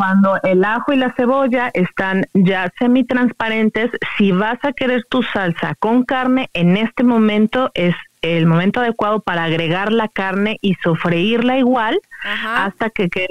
cuando 0.00 0.38
el 0.44 0.64
ajo 0.64 0.94
y 0.94 0.96
la 0.96 1.12
cebolla 1.12 1.70
están 1.74 2.24
ya 2.32 2.72
semi-transparentes, 2.78 3.90
si 4.16 4.32
vas 4.32 4.58
a 4.62 4.72
querer 4.72 5.04
tu 5.10 5.22
salsa 5.22 5.74
con 5.78 6.04
carne, 6.04 6.48
en 6.54 6.78
este 6.78 7.02
momento 7.02 7.70
es 7.74 7.94
el 8.22 8.46
momento 8.46 8.80
adecuado 8.80 9.20
para 9.20 9.44
agregar 9.44 9.92
la 9.92 10.08
carne 10.08 10.56
y 10.62 10.72
sofreírla 10.82 11.58
igual 11.58 12.00
hasta 12.24 12.88
que 12.88 13.10
quede 13.10 13.28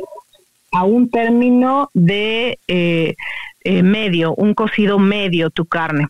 a 0.72 0.84
un 0.84 1.10
término 1.10 1.90
de 1.96 2.60
eh, 2.68 3.16
eh, 3.72 3.84
medio, 3.84 4.34
un 4.34 4.56
cocido 4.56 4.98
medio 4.98 5.52
tu 5.52 5.66
carne. 5.66 6.08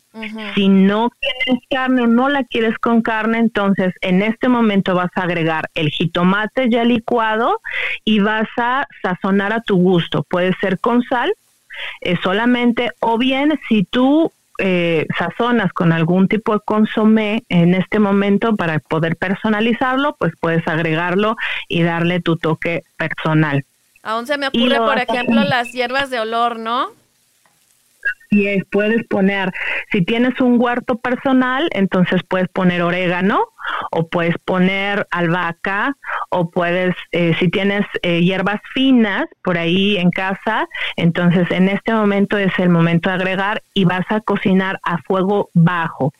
Si 0.55 0.69
no 0.69 1.09
quieres 1.09 1.61
carne 1.69 2.03
o 2.03 2.07
no 2.07 2.29
la 2.29 2.45
quieres 2.45 2.79
con 2.79 3.01
carne, 3.01 3.39
entonces 3.39 3.93
en 3.99 4.21
este 4.21 4.47
momento 4.47 4.95
vas 4.95 5.11
a 5.15 5.23
agregar 5.23 5.69
el 5.75 5.89
jitomate 5.89 6.69
ya 6.69 6.85
licuado 6.85 7.59
y 8.05 8.21
vas 8.21 8.47
a 8.55 8.87
sazonar 9.01 9.51
a 9.51 9.59
tu 9.59 9.75
gusto. 9.75 10.23
Puede 10.23 10.53
ser 10.61 10.79
con 10.79 11.03
sal 11.03 11.33
eh, 11.99 12.15
solamente 12.23 12.91
o 13.01 13.17
bien 13.17 13.59
si 13.67 13.83
tú 13.83 14.31
eh, 14.57 15.05
sazonas 15.17 15.73
con 15.73 15.91
algún 15.91 16.29
tipo 16.29 16.53
de 16.53 16.61
consomé 16.63 17.43
en 17.49 17.73
este 17.73 17.99
momento 17.99 18.55
para 18.55 18.79
poder 18.79 19.17
personalizarlo, 19.17 20.15
pues 20.17 20.31
puedes 20.39 20.65
agregarlo 20.65 21.35
y 21.67 21.83
darle 21.83 22.21
tu 22.21 22.37
toque 22.37 22.83
personal. 22.95 23.65
Aún 24.01 24.27
se 24.27 24.37
me 24.37 24.47
ocurre, 24.47 24.77
por 24.77 24.97
ejemplo, 24.97 25.43
las 25.43 25.73
hierbas 25.73 26.09
de 26.09 26.21
olor, 26.21 26.57
¿no? 26.57 26.97
Y 28.29 28.61
puedes 28.63 29.05
poner, 29.07 29.51
si 29.91 30.03
tienes 30.03 30.39
un 30.39 30.61
huerto 30.61 30.99
personal, 30.99 31.67
entonces 31.71 32.21
puedes 32.27 32.47
poner 32.49 32.81
orégano 32.81 33.47
o 33.91 34.07
puedes 34.07 34.37
poner 34.37 35.07
albahaca 35.09 35.95
o 36.29 36.49
puedes, 36.51 36.95
eh, 37.11 37.35
si 37.39 37.49
tienes 37.49 37.85
eh, 38.03 38.21
hierbas 38.21 38.61
finas 38.73 39.25
por 39.43 39.57
ahí 39.57 39.97
en 39.97 40.11
casa, 40.11 40.67
entonces 40.95 41.49
en 41.49 41.69
este 41.69 41.93
momento 41.93 42.37
es 42.37 42.57
el 42.59 42.69
momento 42.69 43.09
de 43.09 43.15
agregar 43.15 43.63
y 43.73 43.85
vas 43.85 44.05
a 44.09 44.21
cocinar 44.21 44.79
a 44.83 44.99
fuego 44.99 45.49
bajo. 45.53 46.13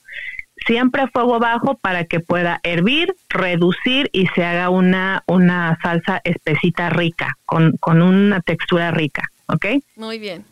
Siempre 0.66 1.04
a 1.04 1.08
fuego 1.08 1.40
bajo 1.40 1.76
para 1.76 2.04
que 2.04 2.20
pueda 2.20 2.60
hervir, 2.64 3.16
reducir 3.30 4.10
y 4.12 4.28
se 4.28 4.44
haga 4.44 4.70
una, 4.70 5.24
una 5.26 5.78
salsa 5.82 6.22
espesita 6.24 6.90
rica, 6.90 7.38
con, 7.46 7.78
con 7.80 8.02
una 8.02 8.42
textura 8.42 8.92
rica, 8.92 9.24
¿ok? 9.48 9.66
Muy 9.96 10.20
bien. 10.20 10.44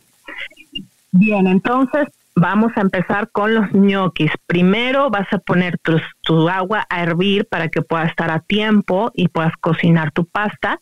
Bien, 1.12 1.46
entonces 1.46 2.08
vamos 2.34 2.72
a 2.76 2.80
empezar 2.80 3.30
con 3.30 3.54
los 3.54 3.72
ñoquis. 3.72 4.30
Primero 4.46 5.10
vas 5.10 5.26
a 5.32 5.38
poner 5.38 5.78
tu, 5.78 6.48
agua 6.48 6.86
a 6.88 7.02
hervir 7.02 7.46
para 7.46 7.68
que 7.68 7.82
pueda 7.82 8.04
estar 8.04 8.30
a 8.30 8.40
tiempo 8.40 9.10
y 9.14 9.28
puedas 9.28 9.52
cocinar 9.60 10.12
tu 10.12 10.24
pasta 10.24 10.80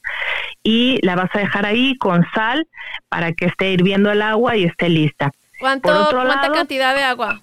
y 0.62 0.99
la 1.02 1.16
vas 1.16 1.30
a 1.35 1.38
dejar 1.38 1.66
ahí 1.66 1.97
con 1.97 2.25
sal 2.35 2.66
para 3.09 3.33
que 3.33 3.47
esté 3.47 3.71
hirviendo 3.71 4.11
el 4.11 4.23
agua 4.23 4.56
y 4.56 4.64
esté 4.64 4.88
lista. 4.88 5.33
¿Cuánto, 5.61 5.88
¿Cuánta 6.11 6.52
cantidad 6.52 6.95
de 6.95 7.02
agua? 7.02 7.40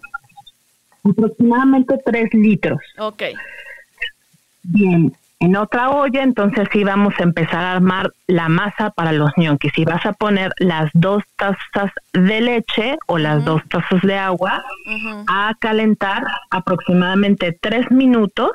Aproximadamente 1.04 1.96
3 2.06 2.34
litros. 2.34 2.80
Ok. 2.98 3.24
Bien, 4.62 5.14
en 5.44 5.58
otra 5.58 5.90
olla, 5.90 6.24
entonces 6.24 6.70
sí 6.72 6.86
vamos 6.86 7.14
a 7.20 7.24
empezar 7.24 7.66
a 7.66 7.74
armar 7.74 8.14
la 8.28 8.48
masa 8.48 8.92
para 8.92 9.12
los 9.12 9.30
ñoquis. 9.36 9.78
Y 9.78 9.84
vas 9.84 10.06
a 10.06 10.14
poner 10.14 10.54
las 10.58 10.90
dos 10.94 11.22
tazas 11.36 11.92
de 12.14 12.40
leche 12.40 12.98
o 13.08 13.18
las 13.18 13.44
dos 13.44 13.62
tazas 13.68 14.02
de 14.04 14.18
agua 14.18 14.64
a 15.28 15.54
calentar 15.60 16.24
aproximadamente 16.50 17.58
tres 17.60 17.92
minutos. 17.92 18.52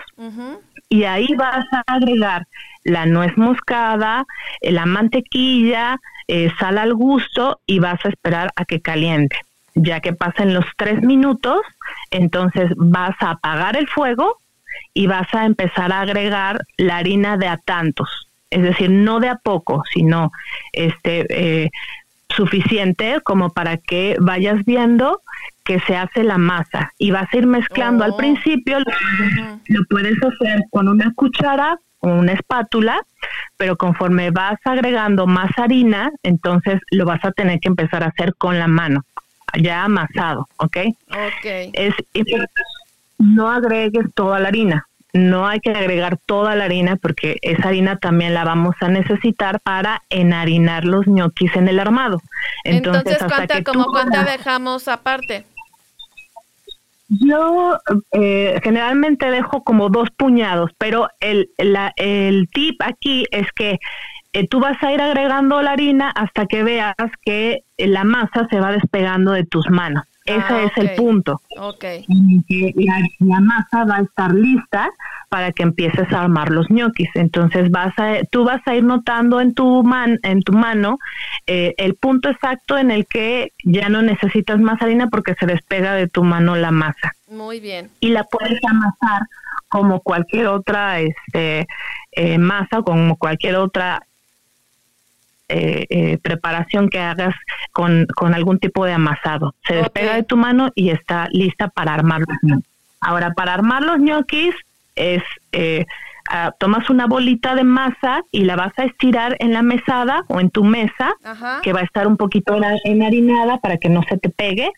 Y 0.89 1.05
ahí 1.05 1.29
vas 1.37 1.67
a 1.73 1.83
agregar 1.87 2.47
la 2.85 3.05
nuez 3.05 3.37
moscada, 3.37 4.25
eh, 4.63 4.73
la 4.73 4.87
mantequilla, 4.87 6.01
eh, 6.27 6.51
sal 6.59 6.79
al 6.79 6.95
gusto 6.95 7.61
y 7.67 7.81
vas 7.81 8.03
a 8.07 8.09
esperar 8.09 8.51
a 8.57 8.65
que 8.65 8.81
caliente. 8.81 9.37
Ya 9.75 10.01
que 10.01 10.15
pasen 10.15 10.55
los 10.55 10.65
tres 10.79 11.03
minutos, 11.03 11.61
entonces 12.11 12.73
vas 12.77 13.15
a 13.21 13.33
apagar 13.33 13.77
el 13.77 13.89
fuego 13.89 14.39
y 14.95 15.07
vas 15.07 15.33
a 15.35 15.45
empezar 15.45 15.93
a 15.93 16.01
agregar 16.01 16.61
la 16.77 16.99
harina 16.99 17.37
de 17.37 17.49
a 17.49 17.57
tantos, 17.57 18.29
es 18.51 18.63
decir, 18.63 18.91
no 18.91 19.21
de 19.21 19.29
a 19.29 19.37
poco, 19.37 19.83
sino 19.93 20.33
este 20.73 21.27
eh, 21.31 21.71
suficiente 22.29 23.21
como 23.23 23.51
para 23.51 23.77
que 23.77 24.17
vayas 24.21 24.65
viendo 24.65 25.23
que 25.65 25.81
se 25.81 25.97
hace 25.97 26.25
la 26.25 26.39
masa 26.39 26.93
y 26.99 27.11
vas 27.11 27.29
a 27.33 27.37
ir 27.37 27.47
mezclando. 27.47 28.05
Al 28.05 28.13
oh. 28.13 28.17
principio 28.17 28.79
lo, 28.79 29.85
puedes 29.91 30.17
hacer 30.17 30.65
con 30.71 30.89
una 30.89 31.13
cuchara 31.15 31.79
o 32.01 32.09
una 32.09 32.33
espátula, 32.33 33.01
pero 33.57 33.77
conforme 33.77 34.31
vas 34.31 34.59
agregando 34.65 35.27
más 35.27 35.51
harina, 35.59 36.11
entonces 36.23 36.81
lo 36.91 37.05
vas 37.05 37.25
a 37.25 37.33
tener 37.33 37.61
que 37.61 37.69
empezar 37.69 38.03
a 38.03 38.07
hacer 38.07 38.35
con 38.37 38.59
la 38.59 38.69
mano, 38.69 39.05
ya 39.61 39.85
amasado, 39.85 40.49
¿ok? 40.57 40.77
Ok. 41.09 41.45
Es 41.73 41.95
no 43.19 43.51
agregues 43.51 44.07
toda 44.15 44.39
la 44.39 44.49
harina. 44.49 44.87
No 45.13 45.47
hay 45.47 45.61
que 45.61 45.71
agregar 45.71 46.19
toda 46.27 46.55
la 46.55 46.65
harina 46.65 46.97
porque 46.97 47.39
esa 47.43 47.69
harina 47.69 47.97
también 47.97 48.35
la 48.35 48.45
vamos 48.45 48.77
a 48.81 48.89
necesitar 48.89 49.59
para 49.61 50.03
enharinar 50.11 50.85
los 50.85 51.07
ñoquis 51.07 51.57
en 51.57 51.69
el 51.69 51.81
armado. 51.81 52.21
Entonces, 52.65 53.19
¿cuánta, 53.27 53.65
como 53.65 53.87
cuánta 53.87 54.25
dejamos 54.25 54.87
aparte? 54.87 55.45
Yo 57.09 57.79
eh, 58.13 58.61
generalmente 58.63 59.31
dejo 59.31 59.65
como 59.65 59.89
dos 59.89 60.11
puñados, 60.11 60.71
pero 60.77 61.09
el, 61.21 61.49
la, 61.57 61.93
el 61.97 62.49
tip 62.53 62.83
aquí 62.83 63.25
es 63.31 63.51
que 63.53 63.79
eh, 64.35 64.47
tú 64.47 64.61
vas 64.61 64.81
a 64.83 64.93
ir 64.93 65.01
agregando 65.01 65.63
la 65.63 65.73
harina 65.73 66.11
hasta 66.11 66.45
que 66.45 66.63
veas 66.63 66.95
que 67.25 67.63
la 67.79 68.05
masa 68.05 68.47
se 68.51 68.61
va 68.61 68.73
despegando 68.73 69.33
de 69.33 69.45
tus 69.45 69.71
manos. 69.71 70.05
Ese 70.29 70.55
ah, 70.55 70.65
es 70.65 70.77
el 70.77 70.95
punto. 70.95 71.41
Okay. 71.57 72.05
La, 72.77 73.01
la, 73.21 73.41
masa 73.41 73.85
va 73.85 73.97
a 73.97 74.03
estar 74.03 74.35
lista 74.35 74.91
para 75.31 75.53
que 75.53 75.63
empieces 75.63 76.13
a 76.13 76.23
armar 76.23 76.51
los 76.51 76.71
ñoquis. 76.71 77.09
Entonces 77.15 77.71
vas 77.71 77.93
a, 77.99 78.19
tú 78.31 78.45
vas 78.45 78.61
a 78.67 78.75
ir 78.75 78.85
notando 78.85 79.41
en 79.41 79.55
tu 79.55 79.83
man, 79.83 80.19
en 80.23 80.43
tu 80.43 80.53
mano 80.53 80.99
eh, 81.47 81.75
el 81.79 81.95
punto 81.95 82.29
exacto 82.29 82.77
en 82.77 82.91
el 82.91 83.07
que 83.07 83.53
ya 83.65 83.89
no 83.89 84.03
necesitas 84.03 84.61
más 84.61 84.81
harina 84.83 85.09
porque 85.09 85.35
se 85.41 85.47
despega 85.47 85.95
de 85.95 86.09
tu 86.09 86.23
mano 86.25 86.57
la 86.57 86.71
masa. 86.71 87.13
Muy 87.31 87.61
bien. 87.61 87.91
Y 88.01 88.11
la 88.11 88.25
puedes 88.25 88.61
amasar 88.65 89.23
como 89.69 90.01
cualquier 90.01 90.49
otra 90.49 91.01
este, 91.01 91.67
eh, 92.13 92.39
masa, 92.39 92.83
como 92.83 93.17
cualquier 93.17 93.57
otra 93.57 94.03
eh, 95.51 95.87
eh, 95.89 96.19
preparación 96.19 96.91
que 96.91 96.99
hagas 96.99 97.35
con, 97.73 98.07
con, 98.15 98.35
algún 98.35 98.59
tipo 98.59 98.85
de 98.85 98.93
amasado. 98.93 99.55
Se 99.67 99.77
despega 99.77 100.15
de 100.15 100.23
tu 100.23 100.37
mano 100.37 100.71
y 100.75 100.91
está 100.91 101.29
lista 101.33 101.69
para 101.69 101.95
armar 101.95 102.21
los 102.21 102.37
ñoquis. 102.43 102.67
Ahora, 103.01 103.33
para 103.33 103.55
armar 103.55 103.83
los 103.83 103.99
ñoquis 103.99 104.55
es... 104.95 105.23
Eh, 105.53 105.87
ah, 106.29 106.53
tomas 106.59 106.91
una 106.91 107.07
bolita 107.07 107.55
de 107.55 107.65
masa 107.65 108.23
y 108.31 108.45
la 108.45 108.57
vas 108.57 108.79
a 108.79 108.85
estirar 108.85 109.37
en 109.39 109.55
la 109.55 109.63
mesada 109.63 110.25
o 110.29 110.39
en 110.41 110.51
tu 110.51 110.65
mesa, 110.65 111.15
que 111.63 111.73
va 111.73 111.81
a 111.81 111.85
estar 111.85 112.07
un 112.07 112.19
poquito 112.19 112.55
enharinada 112.85 113.57
para 113.57 113.79
que 113.79 113.89
no 113.89 114.03
se 114.03 114.19
te 114.19 114.29
pegue, 114.29 114.71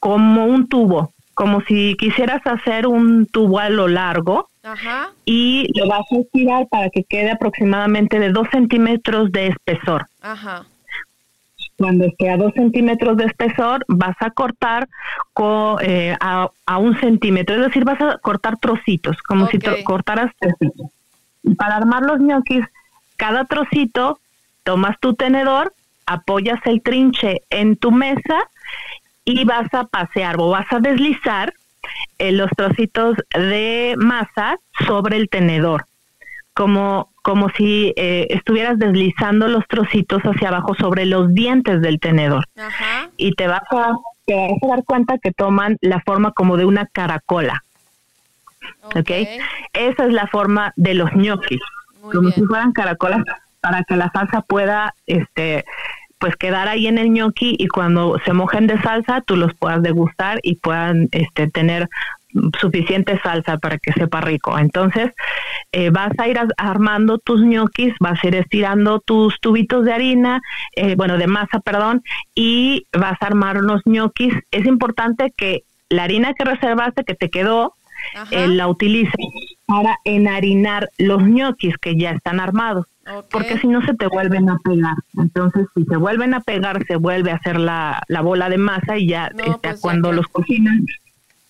como 0.00 0.46
un 0.46 0.66
tubo, 0.68 1.12
como 1.34 1.60
si 1.62 1.96
quisieras 1.98 2.40
hacer 2.46 2.86
un 2.86 3.26
tubo 3.26 3.58
a 3.58 3.68
lo 3.68 3.88
largo, 3.88 4.48
y 5.24 5.68
lo 5.78 5.88
vas 5.88 6.04
a 6.10 6.16
estirar 6.16 6.66
para 6.68 6.90
que 6.90 7.04
quede 7.04 7.30
aproximadamente 7.30 8.18
de 8.18 8.30
dos 8.30 8.48
centímetros 8.50 9.30
de 9.30 9.48
espesor. 9.48 10.06
Ajá. 10.22 10.64
Cuando 11.76 12.04
esté 12.04 12.30
a 12.30 12.36
dos 12.36 12.52
centímetros 12.54 13.16
de 13.16 13.24
espesor, 13.24 13.84
vas 13.88 14.16
a 14.20 14.30
cortar 14.30 14.88
eh, 15.80 16.16
a, 16.20 16.78
un 16.78 16.98
centímetro, 17.00 17.56
es 17.56 17.62
decir, 17.62 17.84
vas 17.84 18.00
a 18.00 18.18
cortar 18.18 18.58
trocitos, 18.58 19.16
como 19.22 19.48
si 19.48 19.58
cortaras 19.82 20.30
trocitos. 20.38 20.90
Y 21.42 21.54
para 21.56 21.76
armar 21.76 22.02
los 22.02 22.20
ñoquis, 22.20 22.64
cada 23.16 23.44
trocito, 23.44 24.18
tomas 24.62 24.98
tu 25.00 25.14
tenedor, 25.14 25.74
apoyas 26.06 26.60
el 26.64 26.80
trinche 26.80 27.42
en 27.50 27.76
tu 27.76 27.90
mesa 27.90 28.48
y 29.24 29.44
vas 29.44 29.72
a 29.74 29.84
pasear 29.84 30.36
o 30.38 30.50
vas 30.50 30.66
a 30.72 30.78
deslizar 30.78 31.52
eh, 32.18 32.32
los 32.32 32.50
trocitos 32.56 33.16
de 33.32 33.94
masa 33.98 34.58
sobre 34.86 35.16
el 35.16 35.28
tenedor, 35.28 35.86
como, 36.54 37.10
como 37.22 37.48
si 37.50 37.92
eh, 37.96 38.26
estuvieras 38.30 38.78
deslizando 38.78 39.48
los 39.48 39.66
trocitos 39.68 40.22
hacia 40.22 40.48
abajo 40.48 40.74
sobre 40.74 41.06
los 41.06 41.32
dientes 41.34 41.80
del 41.80 42.00
tenedor. 42.00 42.44
Y 43.16 43.32
te 43.34 43.46
vas, 43.48 43.62
a, 43.70 43.92
te 44.26 44.34
vas 44.34 44.62
a 44.62 44.66
dar 44.68 44.84
cuenta 44.84 45.18
que 45.18 45.32
toman 45.32 45.76
la 45.80 46.00
forma 46.00 46.32
como 46.32 46.56
de 46.56 46.64
una 46.64 46.86
caracola. 46.86 47.62
Okay. 48.94 49.38
Esa 49.72 50.06
es 50.06 50.12
la 50.12 50.26
forma 50.26 50.72
de 50.76 50.94
los 50.94 51.12
ñoquis, 51.14 51.60
como 52.00 52.30
si 52.30 52.42
fueran 52.44 52.72
caracolas 52.72 53.22
para 53.60 53.82
que 53.84 53.96
la 53.96 54.10
salsa 54.10 54.42
pueda 54.42 54.94
este 55.06 55.64
pues 56.18 56.36
quedar 56.36 56.68
ahí 56.68 56.86
en 56.86 56.98
el 56.98 57.10
ñoqui 57.10 57.56
y 57.58 57.68
cuando 57.68 58.18
se 58.24 58.32
mojen 58.32 58.66
de 58.66 58.80
salsa 58.80 59.20
tú 59.20 59.36
los 59.36 59.54
puedas 59.54 59.82
degustar 59.82 60.40
y 60.42 60.56
puedan 60.56 61.08
este, 61.12 61.48
tener 61.48 61.88
suficiente 62.60 63.18
salsa 63.22 63.58
para 63.58 63.78
que 63.78 63.92
sepa 63.92 64.20
rico. 64.20 64.58
Entonces, 64.58 65.12
eh, 65.72 65.90
vas 65.90 66.12
a 66.18 66.28
ir 66.28 66.38
armando 66.56 67.18
tus 67.18 67.40
ñoquis, 67.40 67.94
vas 68.00 68.22
a 68.22 68.26
ir 68.26 68.34
estirando 68.36 69.00
tus 69.00 69.38
tubitos 69.40 69.84
de 69.84 69.92
harina, 69.92 70.42
eh, 70.74 70.94
bueno, 70.96 71.16
de 71.18 71.26
masa, 71.26 71.60
perdón, 71.60 72.02
y 72.34 72.86
vas 72.92 73.20
a 73.20 73.26
armar 73.26 73.58
unos 73.58 73.82
ñoquis. 73.84 74.34
Es 74.50 74.66
importante 74.66 75.32
que 75.36 75.62
la 75.88 76.04
harina 76.04 76.34
que 76.34 76.44
reservaste, 76.44 77.04
que 77.04 77.14
te 77.14 77.30
quedó, 77.30 77.74
eh, 78.30 78.48
la 78.48 78.68
utilices 78.68 79.14
para 79.66 79.98
enharinar 80.04 80.90
los 80.98 81.22
ñoquis 81.22 81.76
que 81.78 81.96
ya 81.96 82.10
están 82.10 82.38
armados 82.38 82.86
porque 83.30 83.58
si 83.58 83.66
no 83.66 83.82
se 83.82 83.94
te 83.94 84.06
vuelven 84.06 84.48
a 84.48 84.58
pegar. 84.58 84.96
Entonces, 85.16 85.66
si 85.74 85.84
se 85.84 85.96
vuelven 85.96 86.34
a 86.34 86.40
pegar, 86.40 86.84
se 86.86 86.96
vuelve 86.96 87.30
a 87.30 87.36
hacer 87.36 87.58
la, 87.58 88.02
la 88.08 88.20
bola 88.20 88.48
de 88.48 88.58
masa 88.58 88.96
y 88.98 89.08
ya 89.08 89.26
este, 89.26 89.52
pues, 89.62 89.80
cuando 89.80 90.12
los 90.12 90.26
cocinan, 90.28 90.84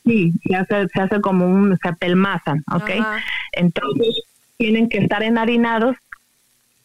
sí, 0.04 0.32
se 0.46 0.56
hace, 0.56 0.88
se 0.88 1.00
hace 1.00 1.20
como 1.20 1.46
un, 1.46 1.76
se 1.78 1.88
apelmazan, 1.88 2.64
¿ok? 2.72 2.90
Entonces, 3.52 4.22
tienen 4.56 4.88
que 4.88 4.98
estar 4.98 5.22
enharinados 5.22 5.96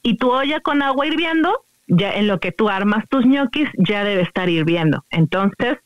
y 0.01 0.17
tu 0.17 0.31
olla 0.31 0.59
con 0.59 0.81
agua 0.81 1.07
hirviendo, 1.07 1.53
ya 1.87 2.11
en 2.13 2.27
lo 2.27 2.39
que 2.39 2.51
tú 2.51 2.69
armas 2.69 3.07
tus 3.09 3.25
ñoquis, 3.25 3.69
ya 3.77 4.03
debe 4.03 4.21
estar 4.21 4.49
hirviendo. 4.49 5.03
Entonces, 5.09 5.77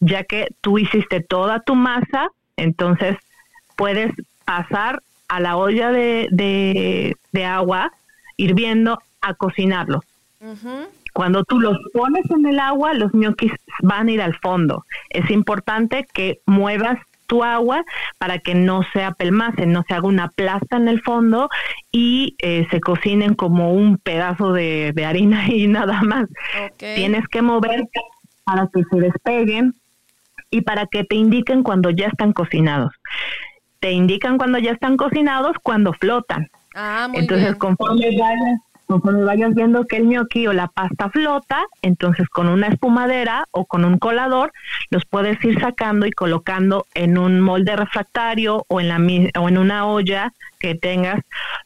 ya 0.00 0.24
que 0.24 0.48
tú 0.60 0.78
hiciste 0.78 1.20
toda 1.20 1.60
tu 1.60 1.74
masa, 1.74 2.28
entonces 2.56 3.16
puedes 3.76 4.12
pasar 4.44 5.00
a 5.28 5.40
la 5.40 5.56
olla 5.56 5.90
de, 5.90 6.28
de, 7.32 7.44
agua 7.44 7.92
hirviendo 8.36 8.98
a 9.20 9.34
cocinarlos. 9.34 10.04
Cuando 11.12 11.44
tú 11.44 11.60
los 11.60 11.78
pones 11.92 12.30
en 12.30 12.46
el 12.46 12.58
agua, 12.60 12.92
los 12.94 13.12
ñoquis 13.14 13.52
van 13.82 14.08
a 14.08 14.12
ir 14.12 14.22
al 14.22 14.36
fondo. 14.36 14.84
Es 15.10 15.30
importante 15.30 16.06
que 16.12 16.40
muevas 16.46 16.98
tu 17.26 17.42
agua 17.42 17.84
para 18.18 18.38
que 18.38 18.54
no 18.54 18.82
se 18.92 19.02
apelmacen, 19.02 19.72
no 19.72 19.82
se 19.88 19.94
haga 19.94 20.06
una 20.06 20.28
plasta 20.28 20.76
en 20.76 20.88
el 20.88 21.02
fondo 21.02 21.48
y 21.90 22.36
eh, 22.38 22.66
se 22.70 22.80
cocinen 22.80 23.34
como 23.34 23.72
un 23.72 23.98
pedazo 23.98 24.52
de, 24.52 24.92
harina 25.06 25.48
y 25.48 25.66
nada 25.68 26.02
más. 26.02 26.26
Tienes 26.76 27.26
que 27.28 27.42
mover 27.42 27.84
para 28.44 28.68
que 28.72 28.82
se 28.90 29.00
despeguen 29.00 29.74
y 30.50 30.60
para 30.60 30.86
que 30.86 31.02
te 31.02 31.16
indiquen 31.16 31.62
cuando 31.62 31.90
ya 31.90 32.06
están 32.06 32.32
cocinados 32.32 32.92
te 33.80 33.92
indican 33.92 34.38
cuando 34.38 34.58
ya 34.58 34.72
están 34.72 34.96
cocinados, 34.96 35.56
cuando 35.62 35.92
flotan. 35.92 36.48
Ah, 36.74 37.08
entonces, 37.14 37.56
conforme 37.56 38.06
vayas, 38.18 38.60
conforme 38.86 39.24
vayas 39.24 39.54
viendo 39.54 39.86
que 39.86 39.96
el 39.96 40.48
o 40.48 40.52
la 40.52 40.68
pasta 40.68 41.10
flota, 41.10 41.64
entonces 41.82 42.28
con 42.28 42.48
una 42.48 42.68
espumadera 42.68 43.46
o 43.50 43.64
con 43.64 43.84
un 43.84 43.98
colador 43.98 44.52
los 44.90 45.04
puedes 45.04 45.42
ir 45.44 45.60
sacando 45.60 46.06
y 46.06 46.12
colocando 46.12 46.86
en 46.94 47.18
un 47.18 47.40
molde 47.40 47.76
refractario 47.76 48.64
o 48.68 48.80
en 48.80 48.88
la 48.88 49.40
o 49.40 49.48
en 49.48 49.58
una 49.58 49.86
olla 49.86 50.32
que 50.60 50.74
tengas 50.74 51.20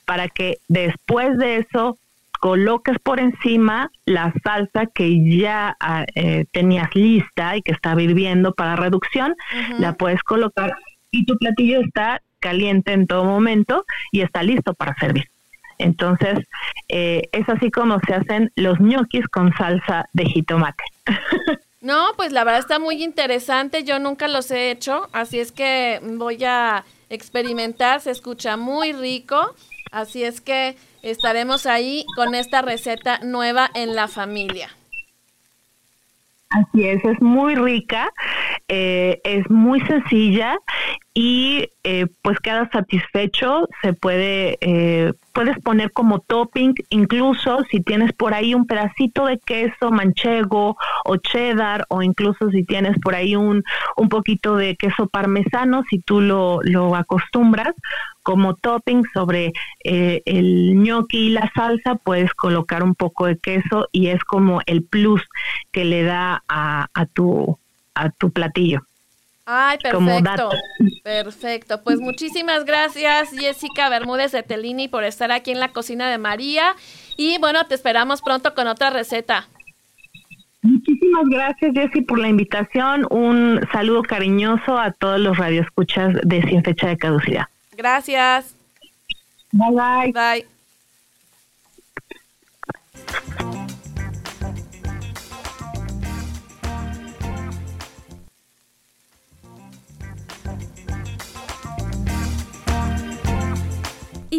para 0.05 0.29
que 0.29 0.59
después 0.69 1.37
de 1.39 1.59
eso 1.59 1.99
coloques 2.41 2.99
por 2.99 3.21
encima 3.21 3.91
la 4.07 4.33
salsa 4.43 4.87
que 4.87 5.39
ya 5.39 5.77
ah, 5.79 6.07
eh, 6.15 6.47
tenías 6.53 6.95
lista 6.95 7.57
y 7.57 7.63
que 7.63 7.73
estaba 7.73 8.01
hirviendo 8.01 8.55
para 8.55 8.77
reducción, 8.77 9.37
la 9.79 9.93
puedes 9.93 10.23
colocar 10.23 10.75
y 11.11 11.25
tu 11.25 11.37
platillo 11.39 11.81
está 11.81 12.23
caliente 12.39 12.93
en 12.93 13.07
todo 13.07 13.25
momento 13.25 13.85
y 14.13 14.23
está 14.23 14.43
listo 14.43 14.75
para 14.75 14.95
servir. 14.97 15.25
Entonces, 15.79 16.39
eh, 16.89 17.23
es 17.33 17.49
así 17.49 17.71
como 17.71 17.99
se 18.07 18.15
hacen 18.15 18.53
los 18.55 18.81
ñoquis 18.81 19.27
con 19.29 19.53
salsa 19.55 20.07
de 20.13 20.25
jitomate. 20.27 20.85
No, 21.83 22.09
pues 22.17 22.33
la 22.33 22.45
verdad 22.45 22.61
está 22.61 22.79
muy 22.79 23.03
interesante. 23.03 23.85
Yo 23.85 23.99
nunca 23.99 24.29
los 24.29 24.51
he 24.51 24.71
hecho, 24.71 25.09
así 25.13 25.41
es 25.41 25.51
que 25.51 25.99
voy 26.03 26.45
a 26.45 26.85
experimentar. 27.09 28.03
Se 28.03 28.11
escucha 28.11 28.59
muy 28.59 28.93
rico, 28.93 29.55
así 29.91 30.23
es 30.23 30.43
que 30.43 30.77
estaremos 31.01 31.65
ahí 31.65 32.05
con 32.17 32.35
esta 32.35 32.61
receta 32.61 33.21
nueva 33.21 33.71
en 33.73 33.95
la 33.95 34.09
familia. 34.09 34.69
Así 36.51 36.85
es, 36.89 37.05
es 37.05 37.21
muy 37.23 37.55
rica, 37.55 38.13
eh, 38.67 39.21
es 39.23 39.49
muy 39.51 39.81
sencilla 39.83 40.59
y 41.13 41.69
eh, 41.83 42.07
pues 42.23 42.39
queda 42.39 42.71
satisfecho, 42.71 43.69
se 43.83 43.93
puede, 43.93 44.59
eh, 44.61 45.13
puedes 45.33 45.59
poner 45.59 45.91
como 45.91 46.21
topping, 46.21 46.75
incluso 46.89 47.65
si 47.71 47.81
tienes 47.81 48.13
por 48.13 48.33
ahí 48.33 48.55
un 48.55 48.67
pedacito 48.67 49.27
de 49.27 49.39
queso 49.39 49.91
manchego 49.91 50.77
o 51.05 51.17
cheddar, 51.17 51.85
o 51.89 52.03
incluso 52.03 52.51
si 52.51 52.63
tienes 52.63 52.97
por 53.01 53.17
ahí 53.17 53.35
un, 53.35 53.65
un 53.97 54.09
poquito 54.09 54.55
de 54.57 54.77
queso 54.77 55.09
parmesano, 55.09 55.83
si 55.91 55.99
tú 55.99 56.21
lo, 56.21 56.61
lo 56.63 56.95
acostumbras, 56.95 57.75
como 58.23 58.55
topping 58.55 59.03
sobre 59.13 59.53
eh, 59.83 60.23
el 60.27 60.75
gnocchi 60.77 61.19
y 61.19 61.31
la 61.31 61.51
salsa, 61.55 61.97
puedes 61.97 62.33
colocar 62.35 62.85
un 62.85 62.95
poco 62.95 63.27
de 63.27 63.37
queso 63.37 63.89
y 63.91 64.09
es 64.09 64.23
como 64.23 64.61
el 64.67 64.85
plus 64.85 65.23
que 65.73 65.85
le 65.85 66.05
da 66.05 66.45
a, 66.47 66.87
a 66.95 67.07
tu, 67.07 67.59
a 67.95 68.11
tu 68.11 68.31
platillo. 68.31 68.83
Ay, 69.53 69.79
perfecto. 69.79 70.51
Perfecto. 71.03 71.83
Pues 71.83 71.99
muchísimas 71.99 72.65
gracias, 72.65 73.31
Jessica 73.33 73.89
Bermúdez 73.89 74.31
de 74.31 74.45
Telini, 74.45 74.87
por 74.87 75.03
estar 75.03 75.33
aquí 75.33 75.51
en 75.51 75.59
la 75.59 75.73
cocina 75.73 76.09
de 76.09 76.19
María. 76.19 76.77
Y 77.17 77.39
bueno, 77.39 77.67
te 77.67 77.75
esperamos 77.75 78.23
pronto 78.23 78.55
con 78.55 78.69
otra 78.69 78.91
receta. 78.91 79.49
Muchísimas 80.63 81.25
gracias, 81.29 81.73
Jessy, 81.75 82.03
por 82.03 82.21
la 82.21 82.29
invitación. 82.29 83.09
Un 83.11 83.61
saludo 83.73 84.03
cariñoso 84.03 84.79
a 84.79 84.93
todos 84.93 85.19
los 85.19 85.37
radioescuchas 85.37 86.15
de 86.23 86.43
Sin 86.43 86.63
Fecha 86.63 86.87
de 86.87 86.97
Caducidad. 86.97 87.47
Gracias. 87.77 88.55
Bye 89.51 90.13
bye. 90.13 90.47
Bye. 93.35 93.50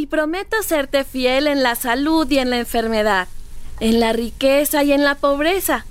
Prometo 0.08 0.62
serte 0.64 1.04
fiel 1.04 1.48
en 1.48 1.64
la 1.64 1.76
salud 1.76 2.30
y 2.30 2.38
en 2.38 2.50
la 2.50 2.60
enfermedad, 2.60 3.28
en 3.80 4.00
la 4.00 4.14
riqueza 4.14 4.84
y 4.84 4.92
en 4.92 5.04
la 5.04 5.16
pobreza, 5.16 5.86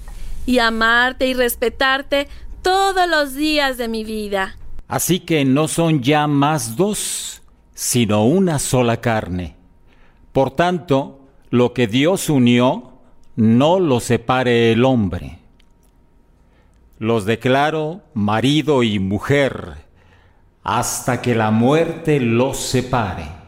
y 0.46 0.59
amarte 0.59 1.27
y 1.27 1.35
respetarte 1.35 2.29
todos 2.62 3.09
los 3.09 3.35
días 3.35 3.77
de 3.79 3.88
mi 3.88 4.05
vida. 4.05 4.57
Así 4.88 5.20
que 5.20 5.44
no 5.44 5.68
son 5.68 6.03
ya 6.03 6.27
más 6.27 6.77
dos, 6.77 7.42
sino 7.75 8.25
una 8.25 8.59
sola 8.59 9.01
carne. 9.01 9.57
Por 10.33 10.51
tanto, 10.51 11.20
lo 11.51 11.73
que 11.73 11.87
Dios 11.87 12.29
unió, 12.29 12.92
no 13.37 13.81
lo 13.81 14.01
separe 14.01 14.73
el 14.73 14.85
hombre. 14.85 15.38
Los 16.99 17.25
declaro 17.25 18.03
marido 18.12 18.83
y 18.83 18.99
mujer 18.99 19.88
hasta 20.62 21.23
que 21.23 21.35
la 21.35 21.51
muerte 21.51 22.20
los 22.20 22.59
separe. 22.59 23.39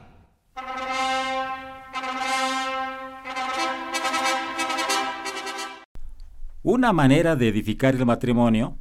Una 6.64 6.92
manera 6.92 7.35
de 7.35 7.48
edificar 7.48 7.96
el 7.96 8.07
matrimonio 8.07 8.77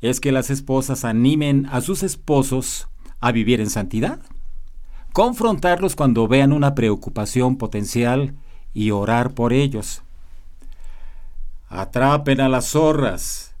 es 0.00 0.18
que 0.18 0.32
las 0.32 0.48
esposas 0.48 1.04
animen 1.04 1.66
a 1.70 1.82
sus 1.82 2.02
esposos 2.02 2.88
a 3.20 3.32
vivir 3.32 3.60
en 3.60 3.68
santidad, 3.68 4.20
confrontarlos 5.12 5.94
cuando 5.94 6.26
vean 6.26 6.52
una 6.52 6.74
preocupación 6.74 7.58
potencial 7.58 8.34
y 8.72 8.92
orar 8.92 9.34
por 9.34 9.52
ellos. 9.52 10.02
Atrapen 11.68 12.40
a 12.40 12.48
las 12.48 12.70
zorras, 12.70 13.54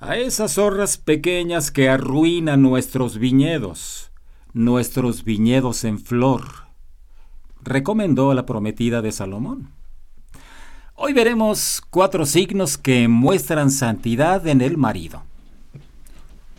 a 0.00 0.16
esas 0.16 0.54
zorras 0.54 0.96
pequeñas 0.96 1.70
que 1.70 1.90
arruinan 1.90 2.62
nuestros 2.62 3.18
viñedos, 3.18 4.10
nuestros 4.54 5.24
viñedos 5.24 5.84
en 5.84 5.98
flor, 5.98 6.44
recomendó 7.62 8.32
la 8.32 8.46
prometida 8.46 9.02
de 9.02 9.12
Salomón. 9.12 9.83
Hoy 10.96 11.12
veremos 11.12 11.82
cuatro 11.90 12.24
signos 12.24 12.78
que 12.78 13.08
muestran 13.08 13.72
santidad 13.72 14.46
en 14.46 14.60
el 14.60 14.76
marido. 14.76 15.24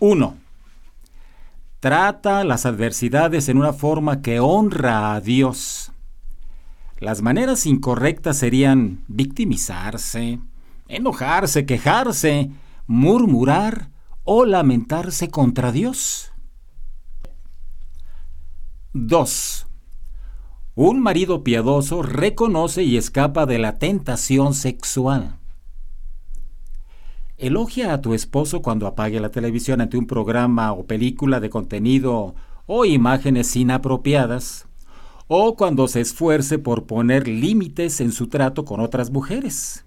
1. 0.01 0.35
Trata 1.79 2.43
las 2.43 2.65
adversidades 2.65 3.47
en 3.47 3.57
una 3.57 3.71
forma 3.71 4.21
que 4.21 4.41
honra 4.41 5.13
a 5.13 5.21
Dios. 5.21 5.93
Las 6.99 7.21
maneras 7.21 7.65
incorrectas 7.65 8.37
serían 8.37 9.05
victimizarse, 9.07 10.39
enojarse, 10.89 11.65
quejarse, 11.65 12.51
murmurar 12.87 13.89
o 14.25 14.43
lamentarse 14.43 15.29
contra 15.29 15.71
Dios. 15.71 16.33
2. 18.91 19.65
Un 20.77 20.99
marido 20.99 21.41
piadoso 21.41 22.01
reconoce 22.01 22.83
y 22.83 22.97
escapa 22.97 23.45
de 23.45 23.59
la 23.59 23.79
tentación 23.79 24.53
sexual. 24.53 25.37
Elogia 27.37 27.93
a 27.93 28.01
tu 28.01 28.13
esposo 28.13 28.61
cuando 28.61 28.85
apague 28.85 29.21
la 29.21 29.31
televisión 29.31 29.79
ante 29.79 29.95
un 29.95 30.05
programa 30.05 30.73
o 30.73 30.85
película 30.85 31.39
de 31.39 31.49
contenido 31.49 32.35
o 32.65 32.83
imágenes 32.83 33.55
inapropiadas, 33.55 34.67
o 35.27 35.55
cuando 35.55 35.87
se 35.87 36.01
esfuerce 36.01 36.59
por 36.59 36.85
poner 36.85 37.25
límites 37.25 38.01
en 38.01 38.11
su 38.11 38.27
trato 38.27 38.65
con 38.65 38.81
otras 38.81 39.11
mujeres. 39.11 39.85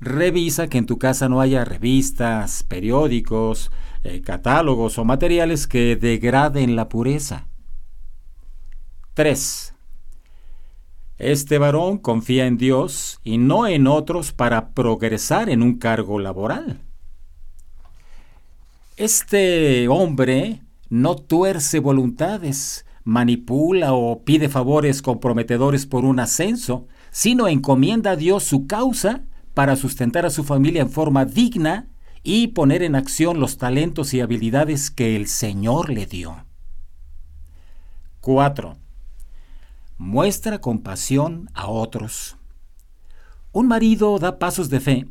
Revisa 0.00 0.68
que 0.68 0.76
en 0.76 0.86
tu 0.86 0.98
casa 0.98 1.30
no 1.30 1.40
haya 1.40 1.64
revistas, 1.64 2.62
periódicos, 2.62 3.70
eh, 4.04 4.20
catálogos 4.20 4.98
o 4.98 5.04
materiales 5.06 5.66
que 5.66 5.96
degraden 5.96 6.76
la 6.76 6.90
pureza. 6.90 7.48
3. 9.14 9.74
Este 11.18 11.58
varón 11.58 11.98
confía 11.98 12.46
en 12.46 12.56
Dios 12.56 13.20
y 13.22 13.36
no 13.36 13.66
en 13.66 13.86
otros 13.86 14.32
para 14.32 14.70
progresar 14.70 15.50
en 15.50 15.62
un 15.62 15.78
cargo 15.78 16.18
laboral. 16.18 16.80
Este 18.96 19.86
hombre 19.88 20.62
no 20.88 21.16
tuerce 21.16 21.78
voluntades, 21.78 22.86
manipula 23.04 23.92
o 23.92 24.24
pide 24.24 24.48
favores 24.48 25.02
comprometedores 25.02 25.84
por 25.84 26.06
un 26.06 26.18
ascenso, 26.18 26.86
sino 27.10 27.48
encomienda 27.48 28.12
a 28.12 28.16
Dios 28.16 28.44
su 28.44 28.66
causa 28.66 29.24
para 29.52 29.76
sustentar 29.76 30.24
a 30.24 30.30
su 30.30 30.42
familia 30.42 30.80
en 30.80 30.90
forma 30.90 31.26
digna 31.26 31.90
y 32.22 32.48
poner 32.48 32.82
en 32.82 32.94
acción 32.94 33.40
los 33.40 33.58
talentos 33.58 34.14
y 34.14 34.22
habilidades 34.22 34.90
que 34.90 35.16
el 35.16 35.26
Señor 35.26 35.90
le 35.90 36.06
dio. 36.06 36.46
4 38.22 38.81
muestra 40.02 40.60
compasión 40.60 41.48
a 41.54 41.68
otros. 41.68 42.36
Un 43.52 43.68
marido 43.68 44.18
da 44.18 44.40
pasos 44.40 44.68
de 44.68 44.80
fe 44.80 45.06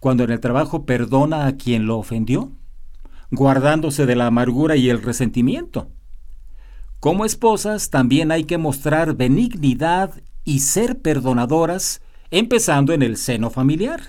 cuando 0.00 0.24
en 0.24 0.30
el 0.30 0.40
trabajo 0.40 0.84
perdona 0.84 1.46
a 1.46 1.52
quien 1.56 1.86
lo 1.86 1.96
ofendió, 1.96 2.50
guardándose 3.30 4.04
de 4.04 4.16
la 4.16 4.26
amargura 4.26 4.74
y 4.74 4.90
el 4.90 5.00
resentimiento. 5.00 5.90
Como 6.98 7.24
esposas 7.24 7.90
también 7.90 8.32
hay 8.32 8.42
que 8.42 8.58
mostrar 8.58 9.14
benignidad 9.14 10.20
y 10.44 10.58
ser 10.58 11.00
perdonadoras, 11.00 12.02
empezando 12.32 12.92
en 12.92 13.02
el 13.02 13.18
seno 13.18 13.48
familiar. 13.48 14.00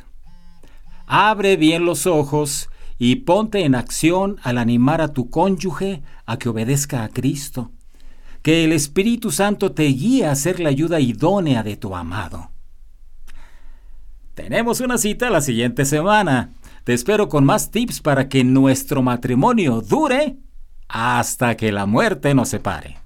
Abre 1.06 1.58
bien 1.58 1.86
los 1.86 2.08
ojos 2.08 2.70
y 2.98 3.18
ponte 3.18 3.66
en 3.66 3.76
acción 3.76 4.38
al 4.42 4.58
animar 4.58 5.00
a 5.00 5.14
tu 5.14 5.30
cónyuge 5.30 6.02
a 6.26 6.38
que 6.38 6.50
obedezca 6.50 7.04
a 7.04 7.10
Cristo 7.10 7.72
que 8.44 8.66
el 8.66 8.74
Espíritu 8.74 9.32
Santo 9.32 9.72
te 9.72 9.84
guíe 9.84 10.28
a 10.28 10.36
ser 10.36 10.60
la 10.60 10.70
ayuda 10.70 11.00
idónea 11.00 11.64
de 11.64 11.78
tu 11.78 11.96
amado. 11.96 12.52
Tenemos 14.36 14.82
una 14.82 14.98
cita 14.98 15.30
la 15.30 15.42
siguiente 15.42 15.86
semana. 15.86 16.52
Te 16.84 16.94
espero 16.94 17.30
con 17.30 17.46
más 17.46 17.72
tips 17.72 18.02
para 18.02 18.28
que 18.28 18.44
nuestro 18.44 19.02
matrimonio 19.02 19.82
dure 19.82 20.36
hasta 20.90 21.56
que 21.56 21.72
la 21.72 21.86
muerte 21.86 22.34
nos 22.34 22.50
separe. 22.50 22.98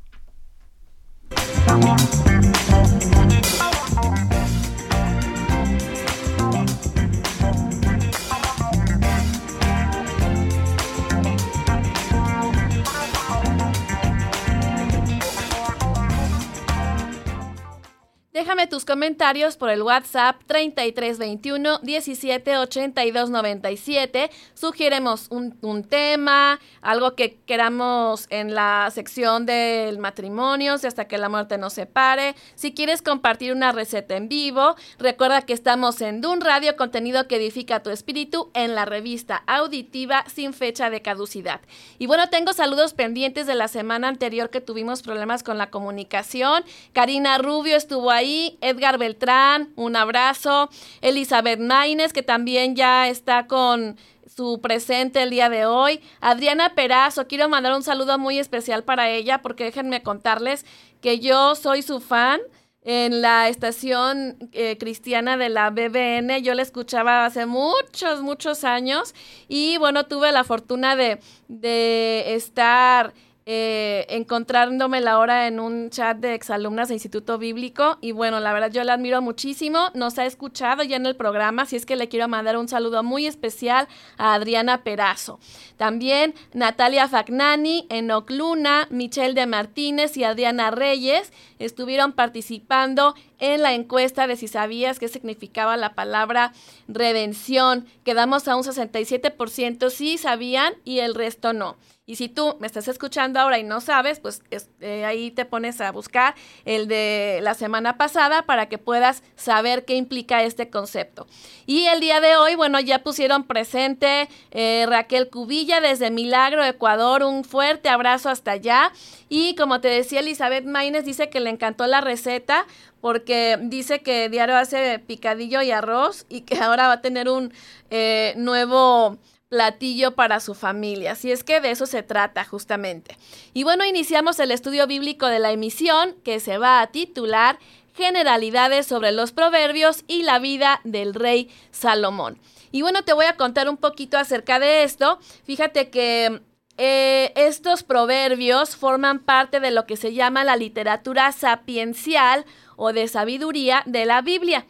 Déjame 18.37 18.67
tus 18.67 18.85
comentarios 18.85 19.57
por 19.57 19.71
el 19.71 19.81
WhatsApp 19.81 20.39
3321 20.45 21.79
178297. 21.81 24.29
Sugiéremos 24.53 25.25
un, 25.31 25.57
un, 25.61 25.83
tema, 25.83 26.59
algo 26.83 27.15
que 27.15 27.39
queramos 27.47 28.27
en 28.29 28.53
la 28.53 28.91
sección 28.93 29.47
del 29.47 29.97
matrimonio, 29.97 30.75
hasta 30.75 31.07
que 31.07 31.17
la 31.17 31.29
muerte 31.29 31.57
nos 31.57 31.73
separe. 31.73 32.35
Si 32.53 32.75
quieres 32.75 33.01
compartir 33.01 33.53
una 33.53 33.71
receta 33.71 34.15
en 34.15 34.29
vivo, 34.29 34.75
recuerda 34.99 35.41
que 35.41 35.53
estamos 35.53 35.99
en 36.01 36.21
Dun 36.21 36.41
Radio, 36.41 36.77
contenido 36.77 37.27
que 37.27 37.37
edifica 37.37 37.81
tu 37.81 37.89
espíritu 37.89 38.51
en 38.53 38.75
la 38.75 38.85
revista 38.85 39.41
auditiva 39.47 40.23
sin 40.31 40.53
fecha 40.53 40.91
de 40.91 41.01
caducidad. 41.01 41.61
Y 41.97 42.05
bueno, 42.05 42.29
tengo 42.29 42.53
saludos 42.53 42.93
pendientes 42.93 43.47
de 43.47 43.55
la 43.55 43.67
semana 43.67 44.09
anterior 44.09 44.51
que 44.51 44.61
tuvimos 44.61 45.01
problemas 45.01 45.41
con 45.41 45.57
la 45.57 45.71
comunicación. 45.71 46.63
Karina 46.93 47.39
Rubio 47.39 47.75
estuvo 47.75 48.11
ahí 48.11 48.26
Edgar 48.61 48.97
Beltrán, 48.97 49.71
un 49.75 49.95
abrazo, 49.95 50.69
Elizabeth 51.01 51.59
Maines, 51.59 52.13
que 52.13 52.23
también 52.23 52.75
ya 52.75 53.07
está 53.07 53.47
con 53.47 53.97
su 54.37 54.59
presente 54.61 55.23
el 55.23 55.29
día 55.29 55.49
de 55.49 55.65
hoy. 55.65 55.99
Adriana 56.21 56.75
Perazo, 56.75 57.27
quiero 57.27 57.49
mandar 57.49 57.73
un 57.73 57.83
saludo 57.83 58.19
muy 58.19 58.37
especial 58.37 58.83
para 58.83 59.09
ella 59.09 59.41
porque 59.41 59.63
déjenme 59.63 60.03
contarles 60.03 60.65
que 61.01 61.19
yo 61.19 61.55
soy 61.55 61.81
su 61.81 61.99
fan 61.99 62.39
en 62.83 63.21
la 63.21 63.49
estación 63.49 64.37
eh, 64.53 64.77
cristiana 64.77 65.35
de 65.35 65.49
la 65.49 65.71
BBN. 65.71 66.41
Yo 66.41 66.53
la 66.53 66.61
escuchaba 66.61 67.25
hace 67.25 67.45
muchos, 67.45 68.21
muchos 68.21 68.63
años 68.63 69.13
y 69.47 69.77
bueno, 69.77 70.05
tuve 70.05 70.31
la 70.31 70.43
fortuna 70.43 70.95
de, 70.95 71.19
de 71.47 72.35
estar 72.35 73.13
eh, 73.49 74.05
encontrándome 74.09 74.99
la 74.99 75.19
hora 75.19 75.47
en 75.47 75.61
un 75.61 75.89
chat 75.89 76.17
de 76.17 76.33
exalumnas 76.33 76.89
de 76.89 76.95
Instituto 76.95 77.37
Bíblico. 77.37 77.97
Y 78.01 78.11
bueno, 78.11 78.41
la 78.41 78.51
verdad 78.51 78.69
yo 78.73 78.83
la 78.83 78.95
admiro 78.95 79.21
muchísimo. 79.21 79.87
Nos 79.93 80.19
ha 80.19 80.25
escuchado 80.25 80.83
ya 80.83 80.97
en 80.97 81.05
el 81.05 81.15
programa, 81.15 81.61
así 81.61 81.77
es 81.77 81.85
que 81.85 81.95
le 81.95 82.09
quiero 82.09 82.27
mandar 82.27 82.57
un 82.57 82.67
saludo 82.67 83.03
muy 83.03 83.25
especial 83.25 83.87
a 84.17 84.33
Adriana 84.33 84.83
Perazo. 84.83 85.39
También 85.77 86.35
Natalia 86.51 87.07
Fagnani, 87.07 87.87
Enoc 87.89 88.29
Luna, 88.31 88.89
Michelle 88.89 89.33
de 89.33 89.45
Martínez 89.45 90.17
y 90.17 90.25
Adriana 90.25 90.69
Reyes 90.69 91.31
estuvieron 91.57 92.11
participando 92.11 93.15
en 93.39 93.61
la 93.61 93.73
encuesta 93.73 94.27
de 94.27 94.35
si 94.35 94.47
sabías 94.47 94.99
qué 94.99 95.07
significaba 95.07 95.77
la 95.77 95.93
palabra 95.93 96.53
redención. 96.87 97.85
Quedamos 98.03 98.47
a 98.47 98.55
un 98.55 98.63
67% 98.63 99.89
sí 99.89 100.17
sabían 100.17 100.73
y 100.83 100.99
el 100.99 101.15
resto 101.15 101.53
no. 101.53 101.77
Y 102.09 102.15
si 102.15 102.29
tú 102.29 102.55
me 102.61 102.67
estás 102.67 102.87
escuchando 102.87 103.37
ahora 103.37 103.59
y 103.59 103.65
no 103.65 103.81
sabes, 103.81 104.21
pues 104.21 104.41
eh, 104.79 105.03
ahí 105.03 105.29
te 105.29 105.43
pones 105.43 105.81
a 105.81 105.91
buscar 105.91 106.35
el 106.63 106.87
de 106.87 107.39
la 107.41 107.53
semana 107.53 107.97
pasada 107.97 108.43
para 108.43 108.69
que 108.69 108.77
puedas 108.77 109.23
saber 109.35 109.83
qué 109.83 109.95
implica 109.95 110.41
este 110.43 110.69
concepto. 110.69 111.27
Y 111.65 111.87
el 111.87 111.99
día 111.99 112.21
de 112.21 112.37
hoy, 112.37 112.55
bueno, 112.55 112.79
ya 112.79 113.03
pusieron 113.03 113.43
presente 113.43 114.29
eh, 114.51 114.85
Raquel 114.87 115.29
Cubilla 115.29 115.81
desde 115.81 116.09
Milagro, 116.09 116.63
Ecuador. 116.63 117.23
Un 117.23 117.43
fuerte 117.43 117.89
abrazo 117.89 118.29
hasta 118.29 118.51
allá. 118.51 118.93
Y 119.27 119.55
como 119.55 119.81
te 119.81 119.89
decía, 119.89 120.21
Elizabeth 120.21 120.63
Maines 120.63 121.03
dice 121.03 121.29
que 121.29 121.41
le 121.41 121.49
encantó 121.49 121.87
la 121.87 121.99
receta 121.99 122.65
porque 123.07 123.57
dice 123.61 124.01
que 124.01 124.27
diario 124.27 124.57
hace 124.57 124.99
picadillo 124.99 125.61
y 125.61 125.71
arroz 125.71 126.25
y 126.27 126.41
que 126.41 126.57
ahora 126.61 126.87
va 126.87 126.93
a 126.95 127.01
tener 127.01 127.29
un 127.29 127.53
eh, 127.89 128.33
nuevo 128.35 129.17
platillo 129.47 130.13
para 130.13 130.41
su 130.41 130.53
familia. 130.53 131.13
Así 131.13 131.31
es 131.31 131.45
que 131.45 131.61
de 131.61 131.71
eso 131.71 131.85
se 131.85 132.03
trata 132.03 132.43
justamente. 132.43 133.17
Y 133.53 133.63
bueno, 133.63 133.85
iniciamos 133.85 134.41
el 134.41 134.51
estudio 134.51 134.87
bíblico 134.87 135.27
de 135.27 135.39
la 135.39 135.53
emisión 135.53 136.17
que 136.25 136.41
se 136.41 136.57
va 136.57 136.81
a 136.81 136.87
titular 136.87 137.59
Generalidades 137.95 138.85
sobre 138.85 139.13
los 139.13 139.31
proverbios 139.31 140.03
y 140.09 140.23
la 140.23 140.37
vida 140.37 140.81
del 140.83 141.13
rey 141.13 141.49
Salomón. 141.71 142.37
Y 142.73 142.81
bueno, 142.81 143.03
te 143.03 143.13
voy 143.13 143.25
a 143.25 143.37
contar 143.37 143.69
un 143.69 143.77
poquito 143.77 144.17
acerca 144.17 144.59
de 144.59 144.83
esto. 144.83 145.17
Fíjate 145.45 145.89
que 145.89 146.41
eh, 146.77 147.33
estos 147.35 147.83
proverbios 147.83 148.75
forman 148.75 149.19
parte 149.19 149.59
de 149.59 149.71
lo 149.71 149.85
que 149.85 149.97
se 149.97 150.13
llama 150.13 150.43
la 150.43 150.55
literatura 150.55 151.31
sapiencial 151.31 152.45
o 152.75 152.93
de 152.93 153.07
sabiduría 153.07 153.83
de 153.85 154.05
la 154.05 154.21
Biblia. 154.21 154.65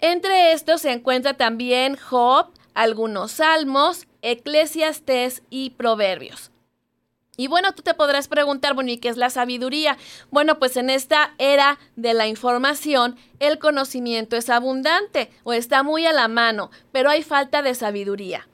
Entre 0.00 0.52
estos 0.52 0.80
se 0.80 0.92
encuentra 0.92 1.34
también 1.34 1.96
Job, 1.96 2.48
algunos 2.74 3.32
salmos, 3.32 4.06
Eclesiastes 4.22 5.42
y 5.50 5.70
Proverbios. 5.70 6.50
Y 7.36 7.48
bueno, 7.48 7.72
tú 7.72 7.82
te 7.82 7.94
podrás 7.94 8.28
preguntar, 8.28 8.74
bueno, 8.74 8.90
¿y 8.90 8.98
qué 8.98 9.08
es 9.08 9.16
la 9.16 9.30
sabiduría? 9.30 9.96
Bueno, 10.30 10.58
pues 10.58 10.76
en 10.76 10.90
esta 10.90 11.34
era 11.38 11.78
de 11.96 12.14
la 12.14 12.26
información, 12.26 13.16
el 13.40 13.58
conocimiento 13.58 14.36
es 14.36 14.50
abundante 14.50 15.30
o 15.42 15.52
está 15.52 15.82
muy 15.82 16.04
a 16.06 16.12
la 16.12 16.28
mano, 16.28 16.70
pero 16.92 17.10
hay 17.10 17.22
falta 17.22 17.62
de 17.62 17.74
sabiduría. 17.74 18.48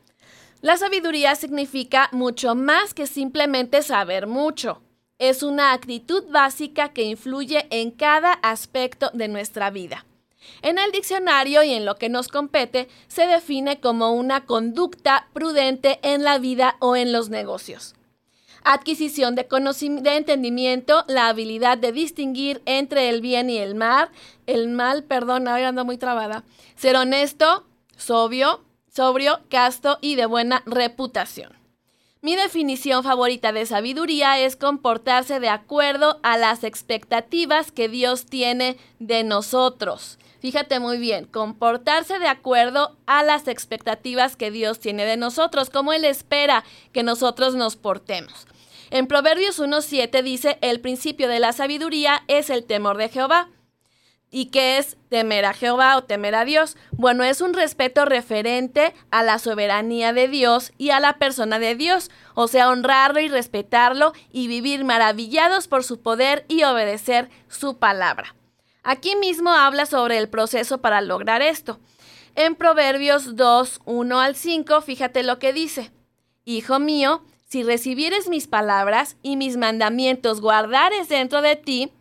La 0.61 0.77
sabiduría 0.77 1.37
significa 1.37 2.09
mucho 2.11 2.57
más 2.57 2.93
que 2.93 3.07
simplemente 3.07 3.83
saber 3.83 4.27
mucho. 4.27 4.83
Es 5.19 5.45
una 5.45 5.73
actitud 5.73 6.25
básica 6.31 6.93
que 6.93 7.05
influye 7.05 7.69
en 7.71 7.93
cada 7.93 8.33
aspecto 8.33 9.11
de 9.15 9.29
nuestra 9.29 9.71
vida. 9.71 10.05
En 10.63 10.79
el 10.79 10.91
diccionario 10.91 11.63
y 11.63 11.75
en 11.75 11.85
lo 11.85 11.95
que 11.95 12.09
nos 12.09 12.27
compete, 12.27 12.89
se 13.07 13.27
define 13.27 13.79
como 13.81 14.13
una 14.13 14.47
conducta 14.47 15.29
prudente 15.33 16.01
en 16.03 16.25
la 16.25 16.39
vida 16.39 16.77
o 16.81 16.97
en 16.97 17.13
los 17.13 17.29
negocios. 17.29 17.95
Adquisición 18.65 19.37
de, 19.37 19.47
de 20.03 20.17
entendimiento, 20.17 21.05
la 21.07 21.29
habilidad 21.29 21.79
de 21.79 21.93
distinguir 21.93 22.63
entre 22.67 23.09
el 23.09 23.21
bien 23.21 23.49
y 23.49 23.59
el 23.59 23.77
mal, 23.77 24.11
el 24.47 24.69
mal, 24.69 25.05
perdón, 25.05 25.47
ahora 25.47 25.69
ando 25.69 25.85
muy 25.85 25.99
trabada. 25.99 26.43
Ser 26.75 26.97
honesto, 26.97 27.65
sobrio, 27.97 28.65
sobrio, 28.99 29.39
casto 29.49 29.99
y 30.01 30.17
de 30.17 30.27
buena 30.27 30.65
reputación. 30.67 31.53
Mi 32.21 32.35
definición 32.35 33.05
favorita 33.05 33.53
de 33.53 33.65
sabiduría 33.65 34.41
es 34.41 34.57
comportarse 34.57 35.39
de 35.39 35.49
acuerdo 35.49 36.19
a 36.25 36.37
las 36.37 36.65
expectativas 36.65 37.71
que 37.71 37.89
Dios 37.89 38.27
tiene 38.27 38.77
de 38.99 39.23
nosotros. 39.23 40.19
Fíjate 40.41 40.81
muy 40.81 40.99
bien, 40.99 41.27
comportarse 41.27 42.19
de 42.19 42.27
acuerdo 42.27 42.97
a 43.07 43.23
las 43.23 43.47
expectativas 43.47 44.35
que 44.35 44.51
Dios 44.51 44.81
tiene 44.81 45.05
de 45.05 45.17
nosotros, 45.17 45.71
como 45.71 45.93
Él 45.93 46.05
espera 46.05 46.65
que 46.91 47.05
nosotros 47.05 47.55
nos 47.55 47.77
portemos. 47.77 48.49
En 48.91 49.07
Proverbios 49.07 49.61
1.7 49.61 50.25
dice, 50.25 50.59
el 50.61 50.81
principio 50.81 51.29
de 51.29 51.39
la 51.39 51.53
sabiduría 51.53 52.25
es 52.27 52.51
el 52.51 52.65
temor 52.65 52.97
de 52.97 53.11
Jehová. 53.11 53.49
¿Y 54.31 54.47
qué 54.47 54.77
es 54.77 54.99
temer 55.09 55.47
a 55.47 55.55
Jehová 55.55 55.97
o 55.97 56.05
temer 56.05 56.35
a 56.35 56.45
Dios? 56.45 56.77
Bueno, 56.93 57.25
es 57.25 57.41
un 57.41 57.55
respeto 57.55 58.05
referente 58.05 58.95
a 59.11 59.23
la 59.23 59.39
soberanía 59.39 60.13
de 60.13 60.29
Dios 60.29 60.73
y 60.77 60.91
a 60.91 61.01
la 61.01 61.19
persona 61.19 61.59
de 61.59 61.75
Dios, 61.75 62.11
o 62.35 62.47
sea, 62.47 62.69
honrarlo 62.69 63.21
y 63.21 63.29
respetarlo 63.29 64.13
y 64.31 64.47
vivir 64.47 64.85
maravillados 64.85 65.67
por 65.67 65.83
su 65.83 66.01
poder 66.01 66.45
y 66.49 66.63
obedecer 66.65 67.31
su 67.49 67.79
palabra. 67.79 68.35
Aquí 68.83 69.17
mismo 69.17 69.51
habla 69.51 69.87
sobre 69.87 70.19
el 70.19 70.29
proceso 70.29 70.79
para 70.79 71.01
lograr 71.01 71.41
esto. 71.41 71.81
En 72.35 72.55
Proverbios 72.55 73.35
2, 73.35 73.81
1 73.85 74.21
al 74.21 74.37
5, 74.37 74.81
fíjate 74.83 75.23
lo 75.23 75.39
que 75.39 75.53
dice. 75.53 75.91
Hijo 76.45 76.79
mío, 76.79 77.25
si 77.49 77.63
recibieres 77.63 78.29
mis 78.29 78.47
palabras 78.47 79.17
y 79.23 79.37
mis 79.37 79.57
mandamientos 79.57 80.43
guardares 80.43 81.09
dentro 81.09 81.41
de 81.41 81.57
ti, 81.57 81.93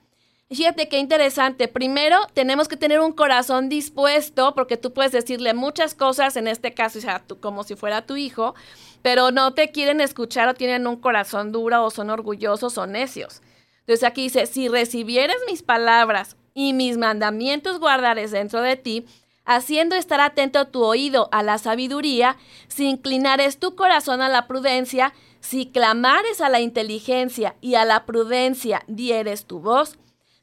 Fíjate 0.49 0.88
qué 0.88 0.97
interesante. 0.99 1.67
Primero, 1.67 2.17
tenemos 2.33 2.69
que 2.69 2.77
tener 2.77 3.01
un 3.01 3.12
corazón 3.12 3.67
dispuesto, 3.67 4.55
porque 4.55 4.77
tú 4.77 4.93
puedes 4.93 5.12
decirle 5.12 5.53
muchas 5.53 5.93
cosas, 5.93 6.38
en 6.38 6.47
este 6.47 6.73
caso, 6.73 6.99
o 6.99 7.01
sea, 7.01 7.21
como 7.41 7.65
si 7.65 7.75
fuera 7.75 8.05
tu 8.05 8.15
hijo, 8.15 8.55
pero 9.01 9.31
no 9.31 9.53
te 9.53 9.71
quieren 9.71 9.99
escuchar 9.99 10.47
o 10.47 10.53
tienen 10.53 10.88
un 10.88 10.95
corazón 10.95 11.51
duro 11.51 11.83
o 11.83 11.91
son 11.91 12.10
orgullosos 12.10 12.77
o 12.77 12.88
necios. 12.88 13.41
Entonces 13.81 14.05
aquí 14.05 14.23
dice, 14.23 14.45
si 14.45 14.69
recibieres 14.69 15.36
mis 15.49 15.63
palabras 15.63 16.38
y 16.53 16.71
mis 16.71 16.97
mandamientos 16.97 17.79
guardares 17.79 18.31
dentro 18.31 18.62
de 18.62 18.77
ti, 18.77 19.05
haciendo 19.43 19.95
estar 19.97 20.21
atento 20.21 20.67
tu 20.67 20.81
oído 20.83 21.27
a 21.33 21.43
la 21.43 21.57
sabiduría, 21.57 22.38
si 22.69 22.86
inclinares 22.88 23.60
tu 23.60 23.75
corazón 23.75 24.21
a 24.21 24.29
la 24.29 24.47
prudencia, 24.47 25.13
si 25.41 25.67
clamares 25.67 26.39
a 26.39 26.47
la 26.47 26.62
inteligencia 26.62 27.55
y 27.60 27.75
a 27.75 27.83
la 27.83 28.05
prudencia 28.05 28.83
dieres 28.88 29.45
tu 29.45 29.60
voz, 29.60 29.97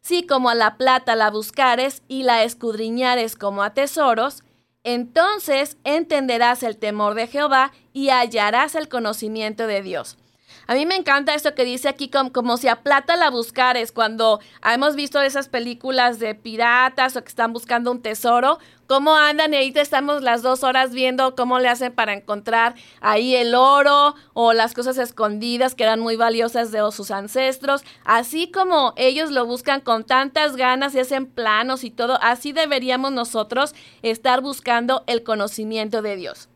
si 0.04 0.26
como 0.26 0.50
a 0.50 0.54
la 0.54 0.76
plata 0.76 1.16
la 1.16 1.30
buscares 1.30 2.02
y 2.08 2.24
la 2.24 2.42
escudriñares 2.44 3.36
como 3.36 3.62
a 3.62 3.72
tesoros, 3.72 4.44
entonces 4.82 5.78
entenderás 5.82 6.62
el 6.62 6.76
temor 6.76 7.14
de 7.14 7.26
Jehová 7.26 7.72
y 7.94 8.10
hallarás 8.10 8.74
el 8.74 8.90
conocimiento 8.90 9.66
de 9.66 9.80
Dios. 9.80 10.18
A 10.66 10.74
mí 10.74 10.86
me 10.86 10.96
encanta 10.96 11.34
esto 11.34 11.54
que 11.54 11.64
dice 11.64 11.88
aquí 11.88 12.08
como, 12.08 12.56
si 12.56 12.68
a 12.68 12.82
plata 12.82 13.16
la 13.16 13.30
buscares, 13.30 13.92
cuando 13.92 14.40
hemos 14.64 14.96
visto 14.96 15.20
esas 15.20 15.48
películas 15.48 16.18
de 16.18 16.34
piratas 16.34 17.16
o 17.16 17.22
que 17.22 17.28
están 17.28 17.52
buscando 17.52 17.90
un 17.90 18.00
tesoro, 18.00 18.58
cómo 18.86 19.14
andan 19.14 19.52
y 19.52 19.56
ahí 19.56 19.72
te 19.72 19.80
estamos 19.80 20.22
las 20.22 20.42
dos 20.42 20.62
horas 20.64 20.92
viendo 20.92 21.34
cómo 21.34 21.58
le 21.58 21.68
hacen 21.68 21.92
para 21.92 22.14
encontrar 22.14 22.74
ahí 23.00 23.34
el 23.34 23.54
oro 23.54 24.14
o 24.32 24.52
las 24.52 24.74
cosas 24.74 24.96
escondidas 24.98 25.74
que 25.74 25.84
eran 25.84 26.00
muy 26.00 26.16
valiosas 26.16 26.70
de 26.70 26.80
sus 26.92 27.10
ancestros. 27.10 27.82
Así 28.04 28.50
como 28.50 28.94
ellos 28.96 29.30
lo 29.30 29.44
buscan 29.46 29.80
con 29.80 30.04
tantas 30.04 30.56
ganas 30.56 30.94
y 30.94 31.00
hacen 31.00 31.26
planos 31.26 31.84
y 31.84 31.90
todo, 31.90 32.18
así 32.22 32.52
deberíamos 32.52 33.12
nosotros 33.12 33.74
estar 34.02 34.40
buscando 34.40 35.04
el 35.06 35.22
conocimiento 35.22 36.00
de 36.00 36.16
Dios. 36.16 36.48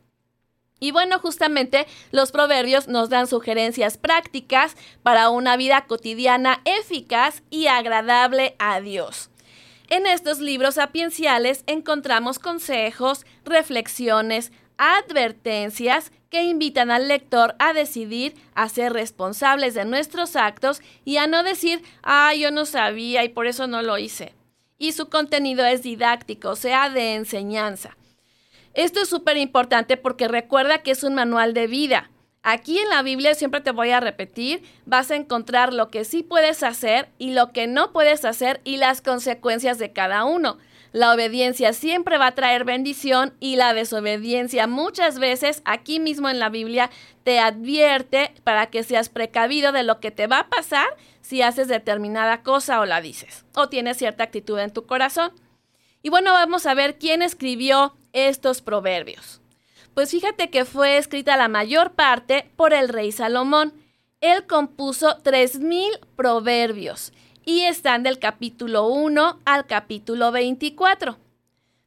Y 0.81 0.93
bueno, 0.93 1.19
justamente 1.19 1.87
los 2.13 2.31
proverbios 2.31 2.89
nos 2.89 3.09
dan 3.09 3.27
sugerencias 3.27 3.99
prácticas 3.99 4.77
para 5.03 5.31
una 5.31 5.57
vida 5.57 5.87
cotidiana 5.87 6.61
eficaz 6.65 7.43
y 7.51 7.67
agradable 7.67 8.55
a 8.59 8.81
Dios. 8.81 9.31
En 9.89 10.07
estos 10.07 10.39
libros 10.39 10.75
sapienciales 10.75 11.65
encontramos 11.67 12.39
consejos, 12.39 13.25
reflexiones, 13.45 14.53
advertencias 14.77 16.13
que 16.31 16.45
invitan 16.45 16.91
al 16.91 17.09
lector 17.09 17.57
a 17.59 17.73
decidir 17.73 18.35
a 18.55 18.69
ser 18.69 18.93
responsables 18.93 19.75
de 19.75 19.85
nuestros 19.85 20.37
actos 20.37 20.81
y 21.05 21.17
a 21.17 21.27
no 21.27 21.43
decir, 21.43 21.83
ah, 22.03 22.35
yo 22.35 22.51
no 22.51 22.67
sabía 22.67 23.25
y 23.25 23.31
por 23.31 23.47
eso 23.47 23.67
no 23.67 23.83
lo 23.83 23.99
hice. 23.99 24.35
Y 24.79 24.93
su 24.93 25.09
contenido 25.09 25.65
es 25.65 25.83
didáctico, 25.83 26.51
o 26.51 26.57
sea, 26.57 26.91
de 26.91 27.15
enseñanza. 27.15 27.98
Esto 28.79 29.01
es 29.03 29.09
súper 29.09 29.37
importante 29.37 29.97
porque 29.97 30.29
recuerda 30.29 30.85
que 30.85 30.93
es 30.93 31.03
un 31.03 31.17
manual 31.17 31.53
de 31.53 31.67
vida. 31.67 32.13
Aquí 32.45 32.79
en 32.79 32.89
la 32.89 33.03
Biblia, 33.03 33.35
siempre 33.35 33.61
te 33.61 33.73
voy 33.73 33.91
a 33.91 33.99
repetir, 33.99 34.63
vas 34.87 35.11
a 35.11 35.17
encontrar 35.17 35.75
lo 35.75 35.91
que 35.91 36.05
sí 36.05 36.23
puedes 36.23 36.63
hacer 36.63 37.09
y 37.19 37.33
lo 37.33 37.51
que 37.51 37.67
no 37.67 37.93
puedes 37.93 38.25
hacer 38.25 38.61
y 38.63 38.77
las 38.77 39.03
consecuencias 39.03 39.81
de 39.81 39.93
cada 39.93 40.23
uno. 40.23 40.59
La 40.93 41.13
obediencia 41.13 41.73
siempre 41.73 42.19
va 42.19 42.29
a 42.29 42.35
traer 42.37 42.65
bendición 42.65 43.35
y 43.41 43.57
la 43.57 43.75
desobediencia 43.75 44.69
muchas 44.69 45.19
veces 45.19 45.61
aquí 45.65 45.99
mismo 45.99 46.29
en 46.29 46.39
la 46.39 46.49
Biblia 46.49 46.89
te 47.25 47.41
advierte 47.41 48.33
para 48.45 48.67
que 48.67 48.85
seas 48.85 49.09
precavido 49.09 49.73
de 49.73 49.83
lo 49.83 49.99
que 49.99 50.13
te 50.13 50.29
va 50.29 50.39
a 50.39 50.49
pasar 50.49 50.87
si 51.21 51.43
haces 51.43 51.67
determinada 51.67 52.45
cosa 52.45 52.79
o 52.79 52.87
la 52.87 53.01
dices 53.01 53.45
o 53.57 53.69
tienes 53.69 53.97
cierta 53.97 54.23
actitud 54.23 54.57
en 54.61 54.73
tu 54.73 54.87
corazón. 54.87 55.33
Y 56.01 56.11
bueno, 56.11 56.33
vamos 56.33 56.65
a 56.65 56.75
ver 56.75 56.97
quién 56.97 57.23
escribió 57.23 57.98
estos 58.13 58.63
proverbios. 58.63 59.41
Pues 59.95 60.11
fíjate 60.11 60.51
que 60.51 60.65
fue 60.65 60.97
escrita 60.97 61.37
la 61.37 61.49
mayor 61.49 61.93
parte 61.93 62.51
por 62.57 62.73
el 62.73 62.89
rey 62.89 63.11
Salomón. 63.13 63.73
Él 64.21 64.47
compuso 64.47 65.19
3.000 65.23 65.99
proverbios 66.17 67.13
y 67.45 67.63
están 67.63 68.03
del 68.03 68.19
capítulo 68.19 68.87
1 68.89 69.41
al 69.45 69.67
capítulo 69.67 70.31
24. 70.33 71.19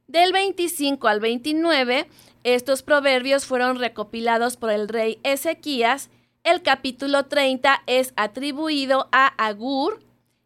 Del 0.08 0.32
25 0.32 1.08
al 1.08 1.20
29, 1.20 2.08
estos 2.44 2.82
proverbios 2.82 3.46
fueron 3.46 3.78
recopilados 3.78 4.56
por 4.56 4.70
el 4.70 4.88
rey 4.88 5.18
Ezequías. 5.22 6.10
El 6.44 6.62
capítulo 6.62 7.26
30 7.26 7.82
es 7.86 8.12
atribuido 8.16 9.08
a 9.12 9.28
Agur 9.28 10.00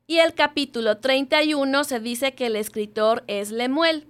y 0.06 0.18
el 0.18 0.34
capítulo 0.34 0.98
31 0.98 1.82
se 1.84 1.98
dice 1.98 2.34
que 2.34 2.46
el 2.46 2.56
escritor 2.56 3.24
es 3.26 3.50
Lemuel. 3.50 4.06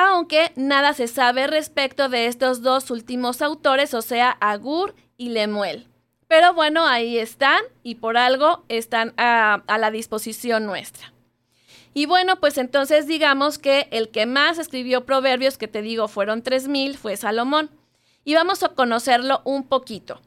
Aunque 0.00 0.52
nada 0.54 0.92
se 0.92 1.08
sabe 1.08 1.48
respecto 1.48 2.08
de 2.08 2.26
estos 2.26 2.62
dos 2.62 2.92
últimos 2.92 3.42
autores, 3.42 3.94
o 3.94 4.00
sea, 4.00 4.30
Agur 4.40 4.94
y 5.16 5.30
Lemuel. 5.30 5.88
Pero 6.28 6.54
bueno, 6.54 6.86
ahí 6.86 7.18
están 7.18 7.60
y 7.82 7.96
por 7.96 8.16
algo 8.16 8.64
están 8.68 9.12
a, 9.16 9.64
la 9.66 9.90
disposición 9.90 10.66
nuestra. 10.66 11.12
Y 11.94 12.06
bueno, 12.06 12.38
pues 12.38 12.58
entonces 12.58 13.08
digamos 13.08 13.58
que 13.58 13.88
el 13.90 14.10
que 14.10 14.24
más 14.24 14.60
escribió 14.60 15.04
proverbios, 15.04 15.58
que 15.58 15.66
te 15.66 15.82
digo 15.82 16.06
fueron 16.06 16.44
3.000, 16.44 16.94
fue 16.94 17.16
Salomón. 17.16 17.68
Y 18.22 18.36
vamos 18.36 18.62
a 18.62 18.68
conocerlo 18.68 19.42
un 19.42 19.66
poquito. 19.66 20.20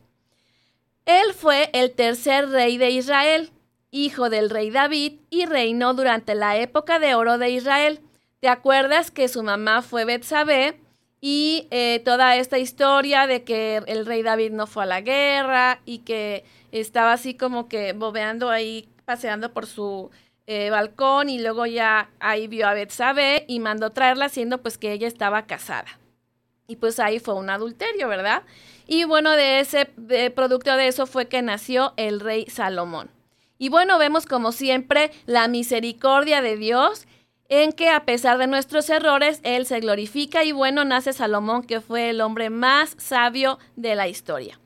Él 1.06 1.34
fue 1.34 1.70
el 1.72 1.92
tercer 1.92 2.50
rey 2.50 2.78
de 2.78 2.90
Israel, 2.90 3.52
hijo 3.90 4.30
del 4.30 4.50
rey 4.50 4.70
David, 4.70 5.22
y 5.30 5.46
reinó 5.46 5.94
durante 5.94 6.36
la 6.36 6.58
época 6.58 7.00
de 7.00 7.16
oro 7.16 7.38
de 7.38 7.52
Israel. 7.52 8.02
¿Te 8.42 8.50
acuerdas 8.50 9.12
que 9.12 9.30
su 9.30 9.44
mamá 9.44 9.82
fue 9.82 10.04
Betsabé? 10.04 10.78
y 11.22 11.68
eh, 11.70 12.02
toda 12.04 12.36
esta 12.36 12.58
historia 12.58 13.28
de 13.28 13.44
que 13.44 13.84
el 13.86 14.08
rey 14.08 14.24
David 14.24 14.52
no 14.52 14.66
fue 14.66 14.84
a 14.84 14.88
la 14.88 15.02
guerra 15.02 15.80
y 15.86 16.00
que 16.00 16.44
estaba 16.72 17.14
así 17.14 17.36
como 17.36 17.70
que 17.70 17.94
bobeando 17.94 18.50
ahí, 18.50 18.90
paseando 19.06 19.54
por 19.54 19.68
su 19.68 20.10
eh, 20.48 20.72
balcón 20.72 21.30
y 21.30 21.40
luego 21.40 21.68
ya 21.68 22.10
ahí 22.20 22.48
vio 22.48 22.68
a 22.68 22.74
Betsabé 22.74 23.46
y 23.48 23.60
mandó 23.60 23.92
traerla 23.92 24.30
siendo 24.30 24.64
pues 24.64 24.80
que 24.80 24.92
ella 24.92 25.08
estaba 25.08 25.46
casada. 25.46 26.00
Y 26.68 26.78
pues 26.78 27.00
ahí 27.00 27.20
fue 27.20 27.36
un 27.36 27.52
adulterio, 27.52 28.08
¿verdad? 28.08 28.42
Y 28.88 29.04
bueno, 29.04 29.32
de 29.32 29.60
ese 29.60 29.86
producto 30.34 30.76
de 30.76 30.88
eso 30.88 31.06
fue 31.06 31.28
que 31.28 31.44
nació 31.44 31.94
el 31.98 32.20
rey 32.20 32.48
Salomón. 32.48 33.12
Y 33.60 33.70
bueno, 33.70 34.00
vemos 34.00 34.26
como 34.26 34.52
siempre 34.52 35.12
la 35.28 35.48
misericordia 35.48 36.42
de 36.42 36.58
Dios 36.58 37.06
en 37.52 37.74
que 37.74 37.90
a 37.90 38.06
pesar 38.06 38.38
de 38.38 38.48
nuestros 38.48 38.90
errores, 38.90 39.42
Él 39.44 39.66
se 39.66 39.82
glorifica 39.82 40.46
y 40.46 40.54
bueno, 40.54 40.86
nace 40.86 41.12
Salomón, 41.12 41.64
que 41.64 41.82
fue 41.82 42.10
el 42.10 42.22
hombre 42.22 42.50
más 42.50 42.96
sabio 42.98 43.60
de 43.76 43.94
la 43.94 44.08
historia. 44.08 44.58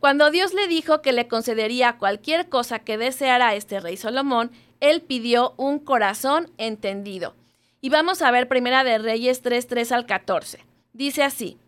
Cuando 0.00 0.30
Dios 0.30 0.54
le 0.54 0.66
dijo 0.66 1.02
que 1.02 1.12
le 1.12 1.28
concedería 1.28 1.98
cualquier 1.98 2.48
cosa 2.48 2.78
que 2.78 2.96
deseara 2.96 3.54
este 3.54 3.78
rey 3.78 3.98
Salomón, 3.98 4.52
Él 4.80 5.02
pidió 5.02 5.52
un 5.58 5.78
corazón 5.78 6.50
entendido. 6.56 7.34
Y 7.82 7.90
vamos 7.90 8.22
a 8.22 8.30
ver 8.30 8.48
Primera 8.48 8.84
de 8.84 8.96
Reyes 8.96 9.42
3, 9.42 9.66
3 9.66 9.92
al 9.92 10.06
14. 10.06 10.64
Dice 10.94 11.22
así, 11.22 11.58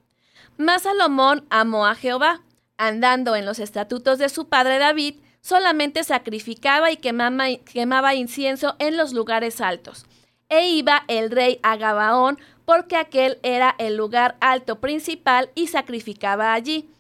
Mas 0.57 0.85
Salomón 0.85 1.45
amó 1.51 1.87
a 1.87 1.95
Jehová, 1.95 2.41
andando 2.79 3.37
en 3.37 3.45
los 3.45 3.59
estatutos 3.59 4.19
de 4.19 4.31
su 4.31 4.49
padre 4.49 4.79
David, 4.79 5.17
solamente 5.43 6.03
sacrificaba 6.03 6.91
y 6.91 6.97
quemaba, 6.97 7.45
quemaba 7.71 8.15
incienso 8.15 8.75
en 8.79 8.97
los 8.97 9.13
lugares 9.13 9.61
altos 9.61 10.07
e 10.49 10.69
iba 10.69 11.05
el 11.09 11.31
rey 11.31 11.59
a 11.63 11.77
Gabaón, 11.77 12.39
porque 12.65 12.97
aquel 12.97 13.39
era 13.43 13.75
el 13.79 13.97
lugar 13.97 14.37
alto 14.41 14.81
principal 14.81 15.51
y 15.55 15.69
sacrificaba 15.69 16.53
allí. 16.53 16.91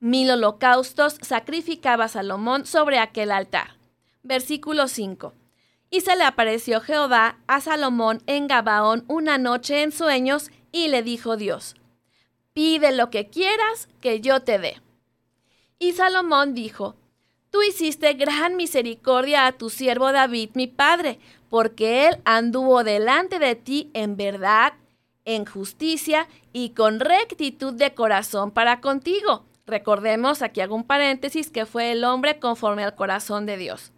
Mil 0.00 0.30
holocaustos 0.30 1.18
sacrificaba 1.22 2.08
Salomón 2.08 2.66
sobre 2.66 2.98
aquel 2.98 3.32
altar. 3.32 3.76
Versículo 4.22 4.88
5. 4.88 5.34
Y 5.90 6.02
se 6.02 6.16
le 6.16 6.24
apareció 6.24 6.80
Jehová 6.80 7.38
a 7.46 7.60
Salomón 7.60 8.22
en 8.26 8.46
Gabaón 8.46 9.04
una 9.08 9.38
noche 9.38 9.82
en 9.82 9.90
sueños, 9.90 10.50
y 10.70 10.88
le 10.88 11.02
dijo 11.02 11.36
Dios, 11.36 11.74
Pide 12.52 12.92
lo 12.92 13.10
que 13.10 13.28
quieras 13.28 13.88
que 14.00 14.20
yo 14.20 14.40
te 14.40 14.58
dé. 14.58 14.80
Y 15.78 15.92
Salomón 15.92 16.54
dijo, 16.54 16.96
Tú 17.50 17.62
hiciste 17.62 18.12
gran 18.14 18.56
misericordia 18.56 19.46
a 19.46 19.52
tu 19.52 19.70
siervo 19.70 20.12
David, 20.12 20.50
mi 20.54 20.66
padre, 20.66 21.18
porque 21.48 22.08
él 22.08 22.18
anduvo 22.24 22.84
delante 22.84 23.38
de 23.38 23.54
ti 23.54 23.90
en 23.94 24.16
verdad, 24.16 24.74
en 25.24 25.44
justicia 25.44 26.28
y 26.52 26.70
con 26.70 27.00
rectitud 27.00 27.74
de 27.74 27.94
corazón 27.94 28.50
para 28.50 28.80
contigo. 28.80 29.44
Recordemos, 29.66 30.40
aquí 30.40 30.62
hago 30.62 30.74
un 30.74 30.84
paréntesis, 30.84 31.50
que 31.50 31.66
fue 31.66 31.92
el 31.92 32.04
hombre 32.04 32.38
conforme 32.38 32.84
al 32.84 32.94
corazón 32.94 33.44
de 33.44 33.58
Dios. 33.58 33.92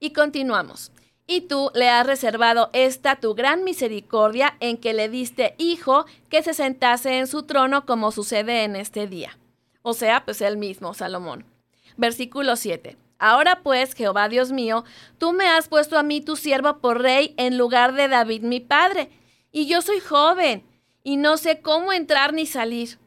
Y 0.00 0.12
continuamos. 0.12 0.90
Y 1.28 1.42
tú 1.42 1.70
le 1.74 1.88
has 1.88 2.06
reservado 2.06 2.70
esta 2.72 3.16
tu 3.16 3.34
gran 3.34 3.62
misericordia 3.62 4.56
en 4.60 4.76
que 4.78 4.94
le 4.94 5.08
diste 5.08 5.54
hijo 5.58 6.06
que 6.30 6.42
se 6.42 6.54
sentase 6.54 7.18
en 7.18 7.26
su 7.26 7.44
trono 7.44 7.86
como 7.86 8.10
sucede 8.10 8.64
en 8.64 8.74
este 8.74 9.06
día. 9.06 9.38
O 9.82 9.92
sea, 9.92 10.24
pues 10.24 10.40
él 10.40 10.56
mismo, 10.56 10.94
Salomón. 10.94 11.44
Versículo 11.96 12.56
7. 12.56 12.96
Ahora 13.18 13.62
pues, 13.62 13.94
Jehová 13.94 14.28
Dios 14.28 14.52
mío, 14.52 14.84
tú 15.18 15.32
me 15.32 15.48
has 15.48 15.68
puesto 15.68 15.98
a 15.98 16.04
mí 16.04 16.20
tu 16.20 16.36
siervo 16.36 16.78
por 16.78 17.02
rey 17.02 17.34
en 17.36 17.58
lugar 17.58 17.94
de 17.94 18.06
David 18.06 18.42
mi 18.42 18.60
padre, 18.60 19.10
y 19.50 19.66
yo 19.66 19.82
soy 19.82 19.98
joven, 19.98 20.64
y 21.02 21.16
no 21.16 21.36
sé 21.36 21.60
cómo 21.60 21.92
entrar 21.92 22.32
ni 22.32 22.46
salir. 22.46 22.98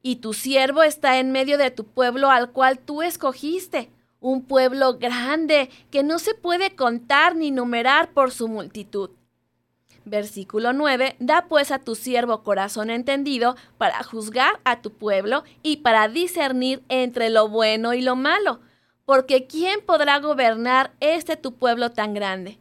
Y 0.00 0.16
tu 0.16 0.32
siervo 0.32 0.82
está 0.82 1.18
en 1.18 1.32
medio 1.32 1.58
de 1.58 1.70
tu 1.70 1.84
pueblo 1.84 2.30
al 2.30 2.50
cual 2.50 2.78
tú 2.78 3.02
escogiste, 3.02 3.90
un 4.20 4.42
pueblo 4.42 4.98
grande 4.98 5.68
que 5.90 6.02
no 6.02 6.18
se 6.18 6.34
puede 6.34 6.74
contar 6.74 7.36
ni 7.36 7.50
numerar 7.50 8.12
por 8.12 8.30
su 8.30 8.48
multitud. 8.48 9.10
Versículo 10.04 10.72
9. 10.72 11.16
Da 11.18 11.46
pues 11.48 11.70
a 11.70 11.78
tu 11.78 11.94
siervo 11.94 12.42
corazón 12.42 12.90
entendido 12.90 13.56
para 13.78 14.02
juzgar 14.02 14.60
a 14.64 14.80
tu 14.80 14.92
pueblo 14.92 15.44
y 15.62 15.78
para 15.78 16.08
discernir 16.08 16.82
entre 16.88 17.30
lo 17.30 17.48
bueno 17.48 17.94
y 17.94 18.00
lo 18.00 18.16
malo 18.16 18.60
porque 19.12 19.46
¿quién 19.46 19.82
podrá 19.84 20.20
gobernar 20.20 20.94
este 21.00 21.36
tu 21.36 21.52
pueblo 21.56 21.90
tan 21.90 22.14
grande? 22.14 22.58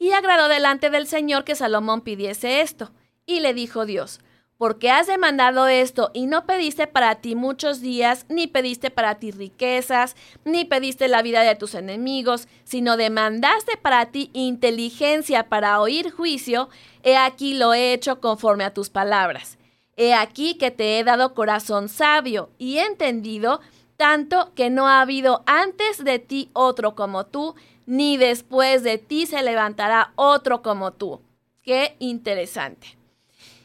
Y 0.00 0.10
agradó 0.10 0.48
delante 0.48 0.90
del 0.90 1.06
Señor 1.06 1.44
que 1.44 1.54
Salomón 1.54 2.00
pidiese 2.00 2.60
esto. 2.60 2.90
Y 3.24 3.38
le 3.38 3.54
dijo 3.54 3.86
Dios, 3.86 4.18
porque 4.58 4.90
has 4.90 5.06
demandado 5.06 5.68
esto 5.68 6.10
y 6.12 6.26
no 6.26 6.44
pediste 6.44 6.88
para 6.88 7.20
ti 7.20 7.36
muchos 7.36 7.80
días, 7.80 8.26
ni 8.28 8.48
pediste 8.48 8.90
para 8.90 9.20
ti 9.20 9.30
riquezas, 9.30 10.16
ni 10.44 10.64
pediste 10.64 11.06
la 11.06 11.22
vida 11.22 11.42
de 11.42 11.54
tus 11.54 11.76
enemigos, 11.76 12.48
sino 12.64 12.96
demandaste 12.96 13.76
para 13.76 14.06
ti 14.06 14.32
inteligencia 14.32 15.48
para 15.48 15.80
oír 15.80 16.10
juicio, 16.10 16.68
he 17.04 17.16
aquí 17.16 17.54
lo 17.54 17.74
he 17.74 17.92
hecho 17.92 18.20
conforme 18.20 18.64
a 18.64 18.74
tus 18.74 18.90
palabras. 18.90 19.56
He 19.96 20.14
aquí 20.14 20.56
que 20.56 20.72
te 20.72 20.98
he 20.98 21.04
dado 21.04 21.32
corazón 21.32 21.88
sabio 21.88 22.50
y 22.58 22.78
entendido, 22.78 23.60
tanto 24.00 24.54
que 24.54 24.70
no 24.70 24.88
ha 24.88 25.02
habido 25.02 25.42
antes 25.44 26.02
de 26.02 26.18
ti 26.18 26.48
otro 26.54 26.94
como 26.94 27.26
tú, 27.26 27.54
ni 27.84 28.16
después 28.16 28.82
de 28.82 28.96
ti 28.96 29.26
se 29.26 29.42
levantará 29.42 30.14
otro 30.16 30.62
como 30.62 30.94
tú. 30.94 31.20
Qué 31.62 31.96
interesante. 31.98 32.96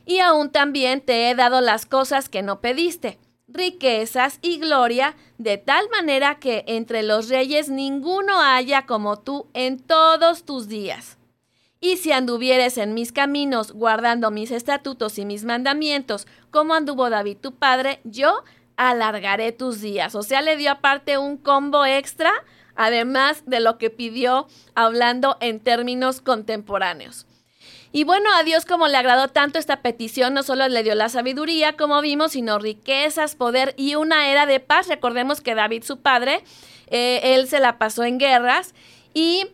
Y 0.05 0.19
aún 0.19 0.49
también 0.49 0.99
te 0.99 1.29
he 1.29 1.35
dado 1.35 1.61
las 1.61 1.85
cosas 1.85 2.27
que 2.27 2.41
no 2.41 2.59
pediste, 2.59 3.17
riquezas 3.47 4.39
y 4.41 4.57
gloria, 4.57 5.15
de 5.37 5.57
tal 5.57 5.89
manera 5.89 6.37
que 6.37 6.65
entre 6.67 7.01
los 7.01 7.29
reyes 7.29 7.69
ninguno 7.69 8.41
haya 8.41 8.85
como 8.85 9.17
tú 9.17 9.47
en 9.53 9.79
todos 9.79 10.43
tus 10.43 10.67
días. 10.67 11.17
Y 11.79 11.95
si 11.95 12.11
anduvieres 12.11 12.77
en 12.77 12.93
mis 12.93 13.13
caminos, 13.13 13.71
guardando 13.71 14.31
mis 14.31 14.51
estatutos 14.51 15.17
y 15.17 15.23
mis 15.23 15.45
mandamientos, 15.45 16.27
como 16.51 16.73
anduvo 16.73 17.09
David 17.09 17.37
tu 17.37 17.53
padre, 17.53 18.01
yo 18.03 18.43
alargaré 18.77 19.51
tus 19.51 19.81
días. 19.81 20.15
O 20.15 20.23
sea, 20.23 20.41
le 20.41 20.57
dio 20.57 20.71
aparte 20.71 21.17
un 21.17 21.37
combo 21.37 21.85
extra, 21.85 22.31
además 22.75 23.43
de 23.45 23.59
lo 23.59 23.77
que 23.77 23.89
pidió 23.89 24.47
hablando 24.73 25.37
en 25.39 25.59
términos 25.59 26.21
contemporáneos. 26.21 27.25
Y 27.91 28.03
bueno, 28.03 28.29
a 28.35 28.43
Dios 28.43 28.65
como 28.65 28.89
le 28.89 28.97
agradó 28.97 29.29
tanto 29.29 29.57
esta 29.57 29.81
petición, 29.81 30.33
no 30.33 30.43
solo 30.43 30.67
le 30.67 30.83
dio 30.83 30.95
la 30.95 31.07
sabiduría, 31.07 31.77
como 31.77 32.01
vimos, 32.01 32.33
sino 32.33 32.59
riquezas, 32.59 33.35
poder 33.35 33.73
y 33.77 33.95
una 33.95 34.29
era 34.29 34.45
de 34.45 34.59
paz. 34.59 34.89
Recordemos 34.89 35.39
que 35.39 35.55
David, 35.55 35.83
su 35.83 36.01
padre, 36.01 36.43
eh, 36.87 37.21
él 37.23 37.47
se 37.47 37.61
la 37.61 37.77
pasó 37.77 38.03
en 38.03 38.17
guerras 38.17 38.75
y 39.13 39.47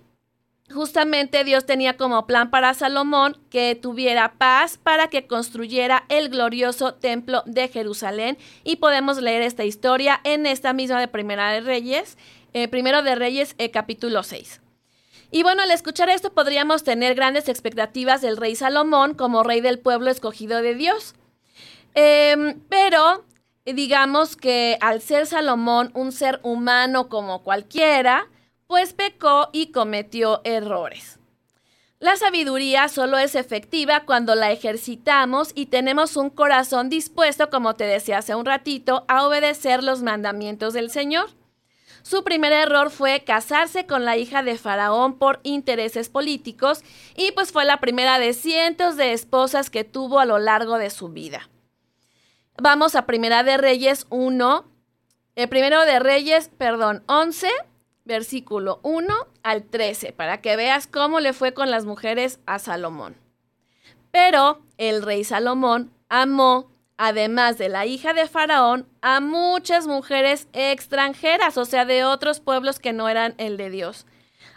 Justamente 0.73 1.43
Dios 1.43 1.65
tenía 1.65 1.97
como 1.97 2.25
plan 2.25 2.49
para 2.49 2.73
Salomón 2.73 3.37
que 3.49 3.75
tuviera 3.75 4.33
paz 4.33 4.77
para 4.77 5.07
que 5.07 5.27
construyera 5.27 6.05
el 6.09 6.29
glorioso 6.29 6.93
templo 6.93 7.43
de 7.45 7.67
Jerusalén 7.67 8.37
y 8.63 8.77
podemos 8.77 9.21
leer 9.21 9.41
esta 9.41 9.63
historia 9.63 10.19
en 10.23 10.45
esta 10.45 10.73
misma 10.73 10.99
de 10.99 11.07
Primera 11.07 11.51
de 11.51 11.61
Reyes, 11.61 12.17
eh, 12.53 12.67
Primero 12.67 13.01
de 13.03 13.15
Reyes 13.15 13.55
eh, 13.57 13.71
capítulo 13.71 14.23
6. 14.23 14.61
Y 15.31 15.43
bueno, 15.43 15.61
al 15.61 15.71
escuchar 15.71 16.09
esto 16.09 16.33
podríamos 16.33 16.83
tener 16.83 17.15
grandes 17.15 17.47
expectativas 17.47 18.21
del 18.21 18.37
rey 18.37 18.55
Salomón 18.55 19.13
como 19.13 19.43
rey 19.43 19.61
del 19.61 19.79
pueblo 19.79 20.11
escogido 20.11 20.61
de 20.61 20.75
Dios. 20.75 21.15
Em, 21.93 22.59
pero 22.69 23.25
digamos 23.65 24.35
que 24.35 24.77
al 24.81 25.01
ser 25.01 25.25
Salomón 25.25 25.91
un 25.93 26.11
ser 26.11 26.39
humano 26.43 27.09
como 27.09 27.43
cualquiera, 27.43 28.27
pues 28.71 28.93
pecó 28.93 29.49
y 29.51 29.73
cometió 29.73 30.39
errores. 30.45 31.19
La 31.99 32.15
sabiduría 32.15 32.87
solo 32.87 33.17
es 33.17 33.35
efectiva 33.35 34.05
cuando 34.05 34.33
la 34.33 34.49
ejercitamos 34.49 35.51
y 35.55 35.65
tenemos 35.65 36.15
un 36.15 36.29
corazón 36.29 36.87
dispuesto, 36.87 37.49
como 37.49 37.75
te 37.75 37.83
decía 37.83 38.19
hace 38.19 38.33
un 38.33 38.45
ratito, 38.45 39.03
a 39.09 39.27
obedecer 39.27 39.83
los 39.83 40.03
mandamientos 40.03 40.73
del 40.73 40.89
Señor. 40.89 41.31
Su 42.01 42.23
primer 42.23 42.53
error 42.53 42.91
fue 42.91 43.25
casarse 43.25 43.85
con 43.85 44.05
la 44.05 44.15
hija 44.15 44.41
de 44.41 44.57
Faraón 44.57 45.19
por 45.19 45.41
intereses 45.43 46.07
políticos 46.07 46.81
y 47.17 47.33
pues 47.33 47.51
fue 47.51 47.65
la 47.65 47.81
primera 47.81 48.19
de 48.19 48.31
cientos 48.31 48.95
de 48.95 49.11
esposas 49.11 49.69
que 49.69 49.83
tuvo 49.83 50.21
a 50.21 50.25
lo 50.25 50.39
largo 50.39 50.77
de 50.77 50.91
su 50.91 51.09
vida. 51.09 51.49
Vamos 52.57 52.95
a 52.95 53.05
Primera 53.05 53.43
de 53.43 53.57
Reyes 53.57 54.07
1, 54.11 54.63
el 55.35 55.49
primero 55.49 55.81
de 55.81 55.99
Reyes, 55.99 56.49
perdón, 56.57 57.03
11, 57.07 57.49
versículo 58.05 58.79
1 58.83 59.13
al 59.43 59.63
13, 59.63 60.13
para 60.13 60.41
que 60.41 60.55
veas 60.55 60.87
cómo 60.87 61.19
le 61.19 61.33
fue 61.33 61.53
con 61.53 61.69
las 61.69 61.85
mujeres 61.85 62.39
a 62.45 62.59
Salomón. 62.59 63.15
Pero 64.11 64.61
el 64.77 65.03
rey 65.03 65.23
Salomón 65.23 65.91
amó, 66.09 66.71
además 66.97 67.57
de 67.57 67.69
la 67.69 67.85
hija 67.85 68.13
de 68.13 68.27
Faraón, 68.27 68.87
a 69.01 69.19
muchas 69.21 69.87
mujeres 69.87 70.47
extranjeras, 70.53 71.57
o 71.57 71.65
sea, 71.65 71.85
de 71.85 72.03
otros 72.03 72.39
pueblos 72.39 72.79
que 72.79 72.93
no 72.93 73.07
eran 73.07 73.33
el 73.37 73.57
de 73.57 73.69
Dios. 73.69 74.05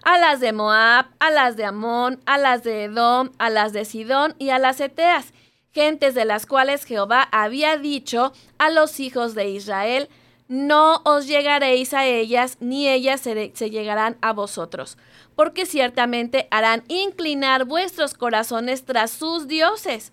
A 0.03 0.19
las 0.19 0.41
de 0.41 0.53
Moab, 0.53 1.07
a 1.19 1.31
las 1.31 1.57
de 1.57 1.65
Amón, 1.65 2.21
a 2.27 2.37
las 2.37 2.63
de 2.65 2.85
Edom, 2.85 3.31
a 3.39 3.49
las 3.49 3.73
de 3.73 3.85
Sidón 3.85 4.35
y 4.39 4.51
a 4.51 4.59
las 4.59 4.81
Eteas, 4.81 5.33
gentes 5.73 6.15
de 6.15 6.25
las 6.25 6.47
cuales 6.47 6.85
Jehová 6.85 7.29
había 7.33 7.77
dicho 7.77 8.33
a 8.59 8.71
los 8.71 9.01
hijos 9.01 9.35
de 9.35 9.49
Israel, 9.49 10.09
no 10.55 11.03
os 11.05 11.27
llegaréis 11.27 11.95
a 11.95 12.07
ellas, 12.07 12.59
ni 12.61 12.89
ellas 12.89 13.21
se, 13.21 13.71
llegarán 13.71 14.17
a 14.21 14.33
vosotros, 14.33 14.97
porque 15.35 15.67
ciertamente 15.67 16.47
harán 16.53 16.85
inclinar 16.87 17.65
vuestros 17.65 18.15
corazones 18.15 18.85
tras 18.85 19.11
sus 19.11 19.49
dioses. 19.49 20.13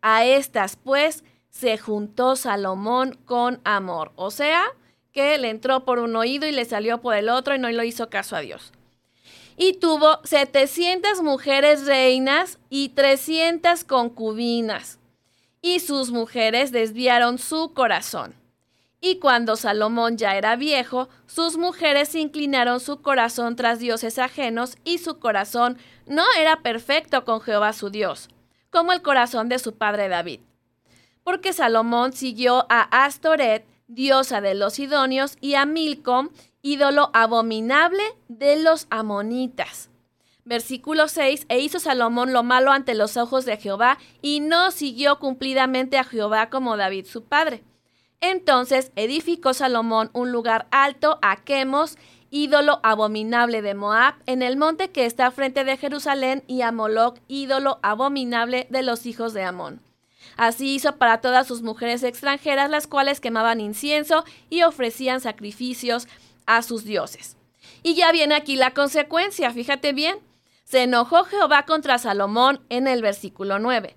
A 0.00 0.24
estas, 0.24 0.76
pues, 0.76 1.24
se 1.50 1.76
juntó 1.76 2.36
Salomón 2.36 3.18
con 3.24 3.60
amor, 3.64 4.12
o 4.14 4.30
sea, 4.30 4.62
que 5.10 5.36
le 5.38 5.50
entró 5.50 5.84
por 5.84 5.98
un 5.98 6.14
oído 6.14 6.46
y 6.46 6.52
le 6.52 6.64
salió 6.64 7.00
por 7.00 7.16
el 7.16 7.28
otro 7.28 7.56
y 7.56 7.58
no 7.58 7.68
le 7.68 7.84
hizo 7.84 8.08
caso 8.08 8.36
a 8.36 8.40
Dios. 8.40 8.72
Y 9.56 9.72
tuvo 9.72 10.20
700 10.22 11.20
mujeres 11.20 11.84
reinas 11.84 12.60
y 12.70 12.90
300 12.90 13.82
concubinas, 13.82 15.00
y 15.60 15.80
sus 15.80 16.12
mujeres 16.12 16.70
desviaron 16.70 17.38
su 17.38 17.74
corazón 17.74 18.39
y 19.00 19.18
cuando 19.18 19.56
Salomón 19.56 20.18
ya 20.18 20.36
era 20.36 20.56
viejo, 20.56 21.08
sus 21.26 21.56
mujeres 21.56 22.14
inclinaron 22.14 22.80
su 22.80 23.00
corazón 23.00 23.56
tras 23.56 23.78
dioses 23.78 24.18
ajenos 24.18 24.76
y 24.84 24.98
su 24.98 25.18
corazón 25.18 25.78
no 26.06 26.24
era 26.38 26.60
perfecto 26.62 27.24
con 27.24 27.40
Jehová 27.40 27.72
su 27.72 27.88
Dios, 27.88 28.28
como 28.70 28.92
el 28.92 29.00
corazón 29.00 29.48
de 29.48 29.58
su 29.58 29.76
padre 29.76 30.08
David. 30.08 30.40
Porque 31.24 31.52
Salomón 31.52 32.12
siguió 32.12 32.66
a 32.68 33.04
Astoret, 33.04 33.66
diosa 33.88 34.40
de 34.40 34.54
los 34.54 34.74
Sidonios, 34.74 35.36
y 35.40 35.54
a 35.54 35.64
Milcom, 35.64 36.28
ídolo 36.62 37.10
abominable 37.14 38.02
de 38.28 38.62
los 38.62 38.86
amonitas. 38.90 39.88
Versículo 40.44 41.08
6, 41.08 41.46
e 41.48 41.60
hizo 41.60 41.78
Salomón 41.78 42.32
lo 42.32 42.42
malo 42.42 42.72
ante 42.72 42.94
los 42.94 43.16
ojos 43.16 43.44
de 43.44 43.56
Jehová, 43.56 43.98
y 44.20 44.40
no 44.40 44.70
siguió 44.70 45.18
cumplidamente 45.18 45.96
a 45.96 46.04
Jehová 46.04 46.50
como 46.50 46.76
David 46.76 47.06
su 47.06 47.24
padre. 47.24 47.62
Entonces 48.20 48.92
edificó 48.96 49.54
Salomón 49.54 50.10
un 50.12 50.30
lugar 50.30 50.66
alto 50.70 51.18
a 51.22 51.36
Quemos, 51.36 51.96
ídolo 52.30 52.80
abominable 52.82 53.62
de 53.62 53.74
Moab, 53.74 54.14
en 54.26 54.42
el 54.42 54.56
monte 54.56 54.90
que 54.90 55.06
está 55.06 55.30
frente 55.30 55.64
de 55.64 55.78
Jerusalén, 55.78 56.44
y 56.46 56.60
a 56.60 56.70
Moloc, 56.70 57.18
ídolo 57.28 57.80
abominable 57.82 58.66
de 58.70 58.82
los 58.82 59.06
hijos 59.06 59.32
de 59.32 59.42
Amón. 59.42 59.80
Así 60.36 60.74
hizo 60.74 60.96
para 60.96 61.20
todas 61.20 61.46
sus 61.46 61.62
mujeres 61.62 62.02
extranjeras, 62.02 62.70
las 62.70 62.86
cuales 62.86 63.20
quemaban 63.20 63.60
incienso 63.60 64.24
y 64.50 64.62
ofrecían 64.62 65.20
sacrificios 65.20 66.06
a 66.46 66.62
sus 66.62 66.84
dioses. 66.84 67.36
Y 67.82 67.94
ya 67.94 68.12
viene 68.12 68.34
aquí 68.34 68.56
la 68.56 68.72
consecuencia, 68.72 69.50
fíjate 69.50 69.92
bien. 69.92 70.18
Se 70.64 70.82
enojó 70.82 71.24
Jehová 71.24 71.64
contra 71.64 71.98
Salomón 71.98 72.60
en 72.68 72.86
el 72.86 73.02
versículo 73.02 73.58
9 73.58 73.96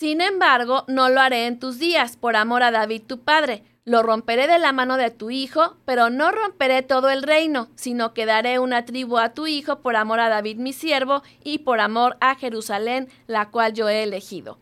Sin 0.00 0.22
embargo, 0.22 0.86
no 0.88 1.10
lo 1.10 1.20
haré 1.20 1.44
en 1.44 1.58
tus 1.58 1.78
días, 1.78 2.16
por 2.16 2.34
amor 2.34 2.62
a 2.62 2.70
David 2.70 3.02
tu 3.06 3.20
padre. 3.20 3.64
Lo 3.84 4.02
romperé 4.02 4.46
de 4.46 4.58
la 4.58 4.72
mano 4.72 4.96
de 4.96 5.10
tu 5.10 5.28
hijo, 5.28 5.76
pero 5.84 6.08
no 6.08 6.32
romperé 6.32 6.80
todo 6.80 7.10
el 7.10 7.22
reino, 7.22 7.68
sino 7.74 8.14
que 8.14 8.24
daré 8.24 8.58
una 8.58 8.86
tribu 8.86 9.18
a 9.18 9.34
tu 9.34 9.46
hijo 9.46 9.80
por 9.82 9.96
amor 9.96 10.20
a 10.20 10.30
David 10.30 10.56
mi 10.56 10.72
siervo 10.72 11.22
y 11.44 11.58
por 11.58 11.80
amor 11.80 12.16
a 12.22 12.34
Jerusalén, 12.34 13.10
la 13.26 13.50
cual 13.50 13.74
yo 13.74 13.90
he 13.90 14.02
elegido. 14.02 14.58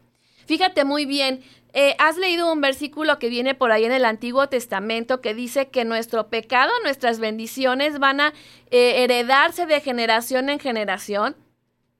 Fíjate 0.46 0.84
muy 0.84 1.06
bien, 1.06 1.44
eh, 1.72 1.94
has 2.00 2.16
leído 2.16 2.52
un 2.52 2.60
versículo 2.60 3.20
que 3.20 3.28
viene 3.28 3.54
por 3.54 3.70
ahí 3.70 3.84
en 3.84 3.92
el 3.92 4.06
Antiguo 4.06 4.48
Testamento 4.48 5.20
que 5.20 5.34
dice 5.34 5.68
que 5.68 5.84
nuestro 5.84 6.30
pecado, 6.30 6.72
nuestras 6.82 7.20
bendiciones 7.20 8.00
van 8.00 8.20
a 8.20 8.34
eh, 8.72 9.04
heredarse 9.04 9.66
de 9.66 9.80
generación 9.80 10.48
en 10.48 10.58
generación 10.58 11.36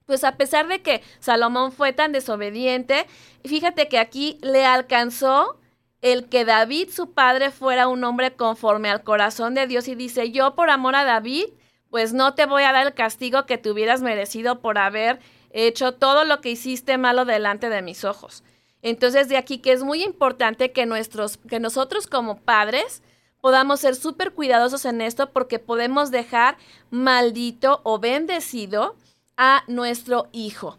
pues 0.09 0.25
a 0.25 0.39
pesar 0.39 0.69
de 0.69 0.81
que 0.81 1.03
Salomón 1.21 1.71
fue 1.71 1.93
tan 1.93 2.13
desobediente, 2.13 3.07
fíjate 3.45 3.89
que 3.89 3.99
aquí 3.99 4.39
le 4.41 4.65
alcanzó 4.65 5.61
el 6.01 6.31
que 6.31 6.47
David, 6.47 6.89
su 6.89 7.13
padre, 7.13 7.51
fuera 7.51 7.89
un 7.89 8.03
hombre 8.05 8.35
conforme 8.35 8.89
al 8.89 9.03
corazón 9.05 9.53
de 9.53 9.67
Dios 9.67 9.87
y 9.87 9.95
dice, 9.97 10.31
yo 10.31 10.55
por 10.55 10.71
amor 10.71 10.97
a 10.97 11.05
David, 11.05 11.45
pues 11.91 12.15
no 12.15 12.33
te 12.33 12.47
voy 12.47 12.63
a 12.63 12.73
dar 12.73 12.87
el 12.87 12.95
castigo 12.95 13.45
que 13.45 13.59
te 13.59 13.71
hubieras 13.71 14.01
merecido 14.01 14.61
por 14.63 14.79
haber 14.79 15.19
hecho 15.51 15.93
todo 15.93 16.25
lo 16.25 16.41
que 16.41 16.53
hiciste 16.53 16.97
malo 16.97 17.27
delante 17.27 17.69
de 17.69 17.83
mis 17.83 18.05
ojos. 18.05 18.45
Entonces 18.81 19.29
de 19.29 19.37
aquí 19.37 19.59
que 19.59 19.73
es 19.73 19.83
muy 19.83 20.03
importante 20.03 20.73
que, 20.73 20.87
nuestros, 20.87 21.37
que 21.37 21.61
nosotros 21.61 22.07
como 22.07 22.39
padres 22.39 23.03
podamos 23.43 23.81
ser 23.81 23.95
súper 23.95 24.33
cuidadosos 24.33 24.87
en 24.87 25.03
esto 25.03 25.33
porque 25.35 25.59
podemos 25.59 26.11
dejar 26.11 26.57
maldito 26.91 27.83
o 27.85 27.99
bendecido 27.99 28.97
a 29.39 29.65
nuestro 29.69 30.29
hijo. 30.33 30.79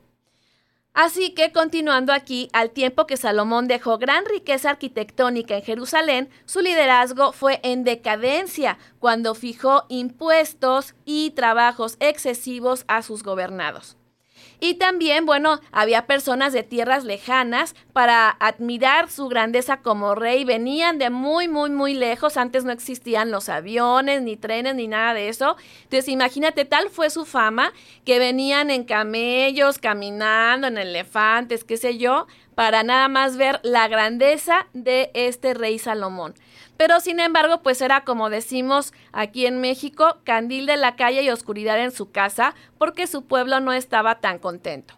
Así 0.93 1.33
que 1.33 1.51
continuando 1.53 2.11
aquí, 2.11 2.49
al 2.51 2.71
tiempo 2.71 3.07
que 3.07 3.15
Salomón 3.15 3.67
dejó 3.67 3.97
gran 3.97 4.25
riqueza 4.25 4.71
arquitectónica 4.71 5.55
en 5.55 5.63
Jerusalén, 5.63 6.29
su 6.45 6.59
liderazgo 6.59 7.31
fue 7.31 7.61
en 7.63 7.83
decadencia 7.83 8.77
cuando 8.99 9.33
fijó 9.33 9.85
impuestos 9.87 10.95
y 11.05 11.31
trabajos 11.31 11.95
excesivos 11.99 12.83
a 12.87 13.01
sus 13.01 13.23
gobernados. 13.23 13.98
Y 14.61 14.73
también, 14.73 15.25
bueno, 15.25 15.61
había 15.71 16.05
personas 16.05 16.51
de 16.51 16.63
tierras 16.63 17.05
lejanas 17.05 17.75
para 17.93 18.29
admirar 18.29 19.09
su 19.09 19.29
grandeza 19.29 19.77
como 19.77 20.15
rey. 20.15 20.43
Venían 20.43 20.97
de 20.97 21.09
muy, 21.09 21.47
muy, 21.47 21.69
muy 21.69 21.93
lejos. 21.93 22.35
Antes 22.35 22.65
no 22.65 22.71
existían 22.71 23.31
los 23.31 23.47
aviones, 23.47 24.21
ni 24.21 24.35
trenes, 24.35 24.75
ni 24.75 24.87
nada 24.87 25.13
de 25.13 25.29
eso. 25.29 25.55
Entonces, 25.83 26.09
imagínate, 26.09 26.65
tal 26.65 26.89
fue 26.89 27.09
su 27.09 27.25
fama 27.25 27.71
que 28.03 28.19
venían 28.19 28.69
en 28.69 28.83
camellos, 28.83 29.77
caminando, 29.77 30.67
en 30.67 30.77
elefantes, 30.77 31.63
qué 31.63 31.77
sé 31.77 31.97
yo, 31.97 32.27
para 32.53 32.83
nada 32.83 33.07
más 33.07 33.37
ver 33.37 33.61
la 33.63 33.87
grandeza 33.87 34.67
de 34.73 35.11
este 35.13 35.53
rey 35.53 35.79
Salomón. 35.79 36.33
Pero 36.79 37.01
sin 37.01 37.19
embargo, 37.19 37.61
pues 37.61 37.81
era 37.81 38.05
como 38.05 38.29
decimos 38.29 38.93
aquí 39.11 39.45
en 39.45 39.59
México, 39.59 40.19
candil 40.23 40.65
de 40.65 40.77
la 40.77 40.95
calle 40.95 41.21
y 41.23 41.29
oscuridad 41.29 41.77
en 41.77 41.91
su 41.91 42.11
casa, 42.11 42.55
porque 42.77 43.05
su 43.05 43.25
pueblo 43.25 43.59
no 43.59 43.73
estaba 43.73 44.21
tan 44.21 44.39
contento. 44.39 44.93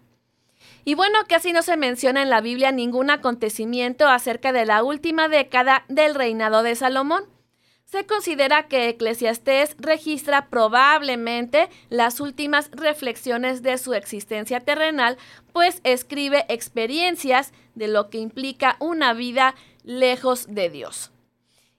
Y 0.84 0.94
bueno, 0.94 1.18
casi 1.28 1.52
no 1.52 1.60
se 1.62 1.76
menciona 1.76 2.22
en 2.22 2.30
la 2.30 2.40
Biblia 2.40 2.70
ningún 2.70 3.10
acontecimiento 3.10 4.06
acerca 4.06 4.52
de 4.52 4.64
la 4.64 4.84
última 4.84 5.26
década 5.26 5.84
del 5.88 6.14
reinado 6.14 6.62
de 6.62 6.76
Salomón. 6.76 7.24
Se 7.84 8.06
considera 8.06 8.68
que 8.68 8.88
Eclesiastés 8.88 9.74
registra 9.80 10.50
probablemente 10.50 11.68
las 11.88 12.20
últimas 12.20 12.70
reflexiones 12.70 13.60
de 13.64 13.76
su 13.76 13.94
existencia 13.94 14.60
terrenal, 14.60 15.18
pues 15.52 15.80
escribe 15.82 16.44
experiencias 16.48 17.52
de 17.74 17.88
lo 17.88 18.08
que 18.08 18.18
implica 18.18 18.76
una 18.78 19.14
vida 19.14 19.56
lejos 19.82 20.46
de 20.48 20.70
Dios. 20.70 21.11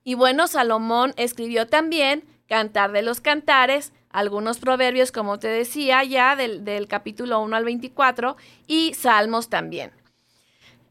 Y 0.04 0.16
bueno, 0.16 0.48
Salomón 0.48 1.14
escribió 1.18 1.68
también 1.68 2.24
Cantar 2.48 2.92
de 2.92 3.02
los 3.02 3.22
Cantares, 3.22 3.94
algunos 4.10 4.60
proverbios, 4.60 5.12
como 5.12 5.40
te 5.40 5.48
decía, 5.48 6.04
ya 6.04 6.36
del, 6.36 6.88
capítulo 6.88 7.40
1 7.42 7.56
al 7.56 7.66
24 7.66 8.38
y 8.68 8.94
salmos 8.94 9.50
también. 9.50 9.92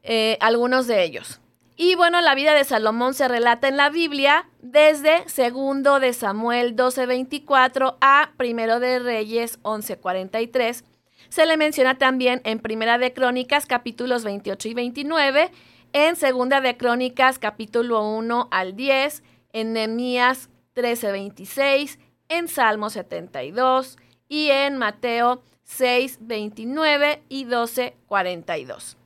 Eh, 0.02 0.36
algunos 0.40 0.86
de 0.86 1.04
ellos. 1.04 1.40
Y 1.76 1.94
bueno, 1.94 2.20
la 2.20 2.34
vida 2.34 2.54
de 2.54 2.64
Salomón 2.64 3.14
se 3.14 3.28
relata 3.28 3.68
en 3.68 3.76
la 3.76 3.90
Biblia 3.90 4.48
desde 4.60 5.28
segundo 5.28 6.00
de 6.00 6.12
Samuel 6.12 6.76
12:24 6.76 7.96
a 8.00 8.32
primero 8.36 8.78
de 8.78 8.98
Reyes 8.98 9.58
11:43. 9.62 10.84
Se 11.28 11.46
le 11.46 11.56
menciona 11.56 11.96
también 11.96 12.42
en 12.44 12.58
Primera 12.58 12.98
de 12.98 13.12
Crónicas 13.12 13.66
capítulos 13.66 14.22
28 14.22 14.68
y 14.68 14.74
29, 14.74 15.50
en 15.92 16.16
Segunda 16.16 16.60
de 16.60 16.76
Crónicas 16.76 17.38
capítulo 17.38 18.02
1 18.08 18.48
al 18.50 18.76
10, 18.76 19.22
en 19.52 19.72
Nehemías 19.72 20.48
13:26, 20.74 21.98
en 22.28 22.48
Salmo 22.48 22.90
72 22.90 23.98
y 24.28 24.50
en 24.50 24.78
Mateo 24.78 25.42
6:29 25.64 27.22
y 27.28 27.44
12:42. 27.44 28.96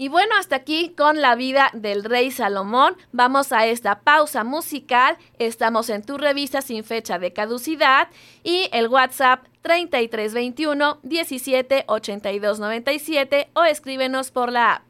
Y 0.00 0.08
bueno, 0.08 0.36
hasta 0.38 0.54
aquí 0.54 0.94
con 0.96 1.20
la 1.20 1.34
vida 1.34 1.70
del 1.72 2.04
rey 2.04 2.30
Salomón. 2.30 2.96
Vamos 3.10 3.50
a 3.50 3.66
esta 3.66 4.02
pausa 4.02 4.44
musical. 4.44 5.18
Estamos 5.40 5.90
en 5.90 6.04
tu 6.04 6.18
revista 6.18 6.62
sin 6.62 6.84
fecha 6.84 7.18
de 7.18 7.32
caducidad 7.32 8.08
y 8.44 8.68
el 8.72 8.86
WhatsApp 8.86 9.44
3321 9.62 11.00
17 11.02 11.84
82 11.88 12.60
97 12.60 13.50
o 13.54 13.64
escríbenos 13.64 14.30
por 14.30 14.52
la 14.52 14.74
app. 14.74 14.87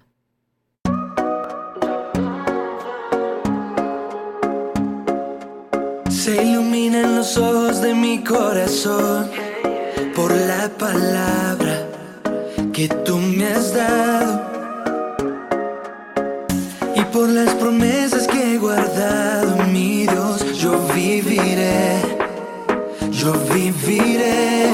Se 6.28 6.44
iluminan 6.44 7.16
los 7.16 7.38
ojos 7.38 7.80
de 7.80 7.94
mi 7.94 8.22
corazón 8.22 9.30
por 10.14 10.30
la 10.30 10.68
palabra 10.68 11.86
que 12.70 12.86
tú 12.86 13.16
me 13.16 13.46
has 13.46 13.72
dado 13.72 14.48
por 17.12 17.30
las 17.30 17.54
promesas 17.54 18.26
que 18.26 18.54
he 18.54 18.58
guardado, 18.58 19.64
mi 19.72 20.02
Dios, 20.02 20.44
yo 20.58 20.78
viviré, 20.94 21.96
yo 23.10 23.32
viviré. 23.54 24.68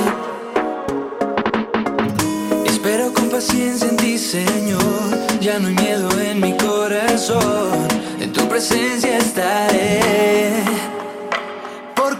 Espero 2.67 3.13
con 3.13 3.31
paciencia 3.31 3.89
en 3.89 3.97
ti, 3.97 4.19
Señor, 4.19 5.39
ya 5.41 5.61
no 5.61 5.69
hay 5.69 5.75
miedo 5.75 6.21
en 6.21 6.41
mi 6.41 6.57
corazón, 6.57 7.87
en 8.21 8.33
tu 8.33 8.49
presencia 8.49 9.19
estaré. 9.19 10.94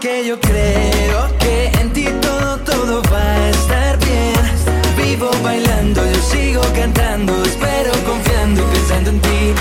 Porque 0.05 0.27
yo 0.27 0.39
creo 0.39 1.37
que 1.39 1.65
en 1.81 1.91
ti 1.91 2.05
todo, 2.21 2.57
todo 2.59 3.01
va 3.11 3.23
a 3.23 3.49
estar 3.49 3.97
bien. 3.97 4.35
Vivo 4.95 5.31
bailando, 5.41 5.99
yo 6.05 6.21
sigo 6.21 6.61
cantando, 6.75 7.33
espero 7.43 7.91
confiando 8.05 8.63
pensando 8.65 9.09
en 9.09 9.19
ti. 9.19 9.53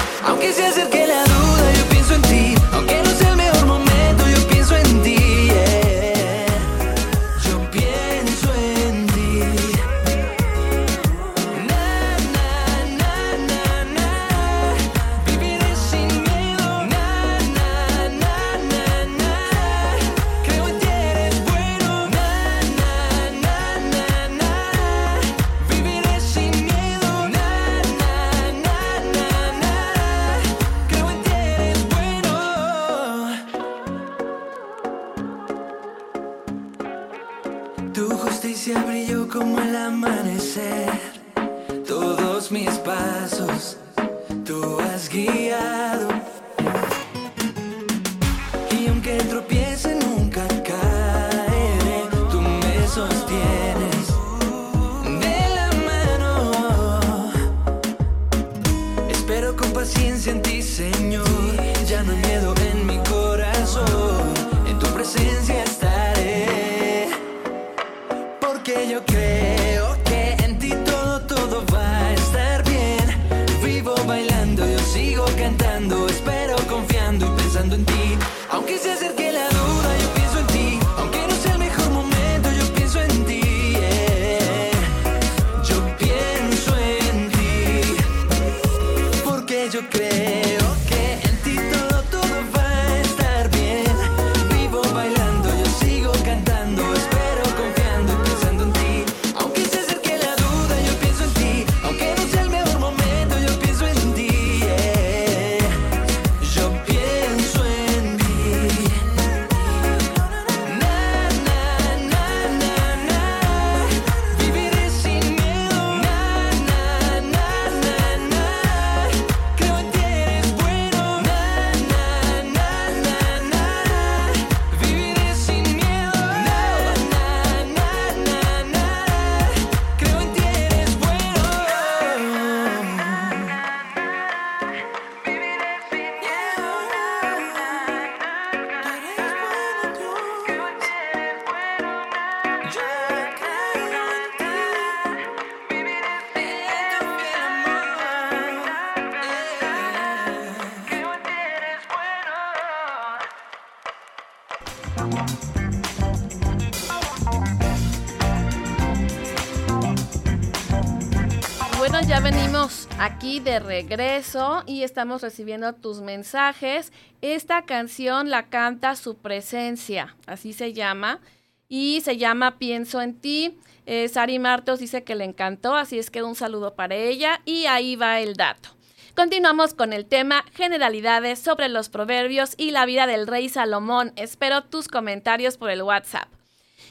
Bueno, 161.87 162.01
ya 162.09 162.18
venimos 162.18 162.89
aquí 162.99 163.41
de 163.41 163.59
regreso 163.59 164.62
y 164.64 164.85
estamos 164.85 165.20
recibiendo 165.20 165.74
tus 165.74 166.01
mensajes. 166.01 166.95
Esta 167.20 167.66
canción 167.66 168.30
la 168.30 168.49
canta 168.49 168.97
Su 168.97 169.18
Presencia, 169.18 170.16
así 170.26 170.55
se 170.55 170.72
llama, 170.72 171.20
y 171.68 172.01
se 172.01 172.16
llama 172.16 172.57
Pienso 172.57 173.03
en 173.03 173.20
ti. 173.20 173.59
Eh, 173.85 174.09
Sari 174.09 174.39
Martos 174.39 174.78
dice 174.78 175.05
que 175.05 175.14
le 175.14 175.24
encantó, 175.24 175.74
así 175.74 175.99
es 175.99 176.09
que 176.11 176.22
un 176.22 176.35
saludo 176.35 176.74
para 176.74 176.95
ella 176.95 177.43
y 177.45 177.66
ahí 177.66 177.97
va 177.97 178.18
el 178.20 178.32
dato. 178.32 178.70
Continuamos 179.14 179.74
con 179.74 179.93
el 179.93 180.07
tema 180.07 180.43
generalidades 180.55 181.39
sobre 181.39 181.68
los 181.68 181.91
proverbios 181.91 182.55
y 182.57 182.70
la 182.70 182.87
vida 182.87 183.07
del 183.07 183.26
rey 183.26 183.51
Salomón. 183.51 184.14
Espero 184.16 184.64
tus 184.64 184.89
comentarios 184.89 185.59
por 185.59 185.68
el 185.68 185.82
WhatsApp. 185.82 186.30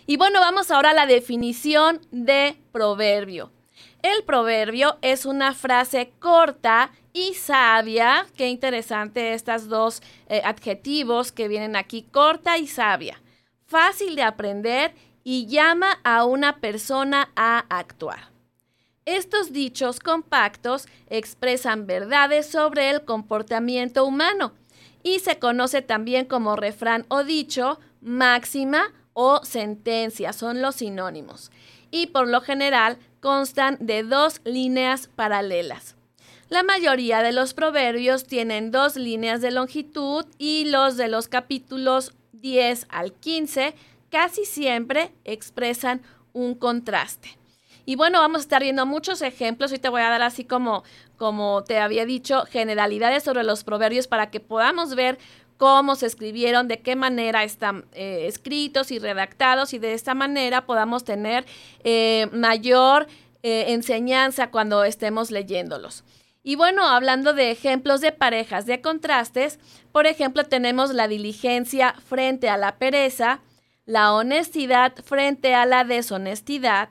Y 0.05 0.17
bueno, 0.17 0.39
vamos 0.39 0.69
ahora 0.69 0.91
a 0.91 0.93
la 0.93 1.07
definición 1.07 1.99
de 2.11 2.55
proverbio. 2.71 3.49
El 4.03 4.25
proverbio 4.25 4.97
es 5.01 5.25
una 5.25 5.53
frase 5.53 6.11
corta 6.19 6.91
y 7.13 7.35
sabia. 7.35 8.27
Qué 8.35 8.49
interesante 8.49 9.33
estas 9.33 9.69
dos 9.69 10.01
eh, 10.27 10.41
adjetivos 10.43 11.31
que 11.31 11.47
vienen 11.47 11.77
aquí, 11.77 12.03
corta 12.11 12.57
y 12.57 12.67
sabia. 12.67 13.21
Fácil 13.65 14.17
de 14.17 14.23
aprender 14.23 14.93
y 15.23 15.45
llama 15.47 16.01
a 16.03 16.25
una 16.25 16.57
persona 16.57 17.31
a 17.37 17.59
actuar. 17.69 18.29
Estos 19.05 19.53
dichos 19.53 20.01
compactos 20.01 20.87
expresan 21.07 21.87
verdades 21.87 22.45
sobre 22.45 22.89
el 22.89 23.05
comportamiento 23.05 24.03
humano 24.03 24.51
y 25.01 25.19
se 25.19 25.39
conoce 25.39 25.81
también 25.81 26.25
como 26.25 26.57
refrán 26.57 27.05
o 27.07 27.23
dicho, 27.23 27.79
máxima 28.01 28.91
o 29.13 29.45
sentencia, 29.45 30.33
son 30.33 30.61
los 30.61 30.75
sinónimos. 30.75 31.51
Y 31.93 32.07
por 32.07 32.27
lo 32.27 32.41
general 32.41 32.97
constan 33.21 33.77
de 33.79 34.01
dos 34.01 34.41
líneas 34.45 35.11
paralelas. 35.15 35.95
La 36.49 36.63
mayoría 36.63 37.21
de 37.21 37.31
los 37.31 37.53
proverbios 37.53 38.25
tienen 38.25 38.71
dos 38.71 38.95
líneas 38.95 39.41
de 39.41 39.51
longitud 39.51 40.25
y 40.39 40.65
los 40.65 40.97
de 40.97 41.07
los 41.07 41.27
capítulos 41.27 42.15
10 42.31 42.87
al 42.89 43.13
15 43.13 43.75
casi 44.09 44.45
siempre 44.45 45.11
expresan 45.23 46.01
un 46.33 46.55
contraste. 46.55 47.37
Y 47.85 47.95
bueno, 47.95 48.21
vamos 48.21 48.39
a 48.39 48.41
estar 48.41 48.63
viendo 48.63 48.87
muchos 48.87 49.21
ejemplos. 49.21 49.71
Hoy 49.71 49.77
te 49.77 49.89
voy 49.89 50.01
a 50.01 50.09
dar 50.09 50.23
así 50.23 50.45
como, 50.45 50.83
como 51.17 51.63
te 51.63 51.77
había 51.79 52.07
dicho, 52.07 52.45
generalidades 52.49 53.21
sobre 53.21 53.43
los 53.43 53.63
proverbios 53.63 54.07
para 54.07 54.31
que 54.31 54.39
podamos 54.39 54.95
ver 54.95 55.19
cómo 55.57 55.95
se 55.95 56.07
escribieron, 56.07 56.67
de 56.67 56.81
qué 56.81 56.95
manera 56.95 57.43
están 57.43 57.85
eh, 57.93 58.25
escritos 58.27 58.91
y 58.91 58.99
redactados 58.99 59.73
y 59.73 59.79
de 59.79 59.93
esta 59.93 60.13
manera 60.13 60.65
podamos 60.65 61.03
tener 61.03 61.45
eh, 61.83 62.27
mayor 62.31 63.07
eh, 63.43 63.65
enseñanza 63.69 64.51
cuando 64.51 64.83
estemos 64.83 65.31
leyéndolos. 65.31 66.03
Y 66.43 66.55
bueno, 66.55 66.85
hablando 66.85 67.33
de 67.33 67.51
ejemplos 67.51 68.01
de 68.01 68.11
parejas 68.11 68.65
de 68.65 68.81
contrastes, 68.81 69.59
por 69.93 70.07
ejemplo, 70.07 70.43
tenemos 70.43 70.93
la 70.93 71.07
diligencia 71.07 71.95
frente 72.05 72.49
a 72.49 72.57
la 72.57 72.77
pereza, 72.77 73.39
la 73.85 74.13
honestidad 74.13 74.93
frente 75.05 75.55
a 75.55 75.65
la 75.65 75.85
deshonestidad, 75.85 76.89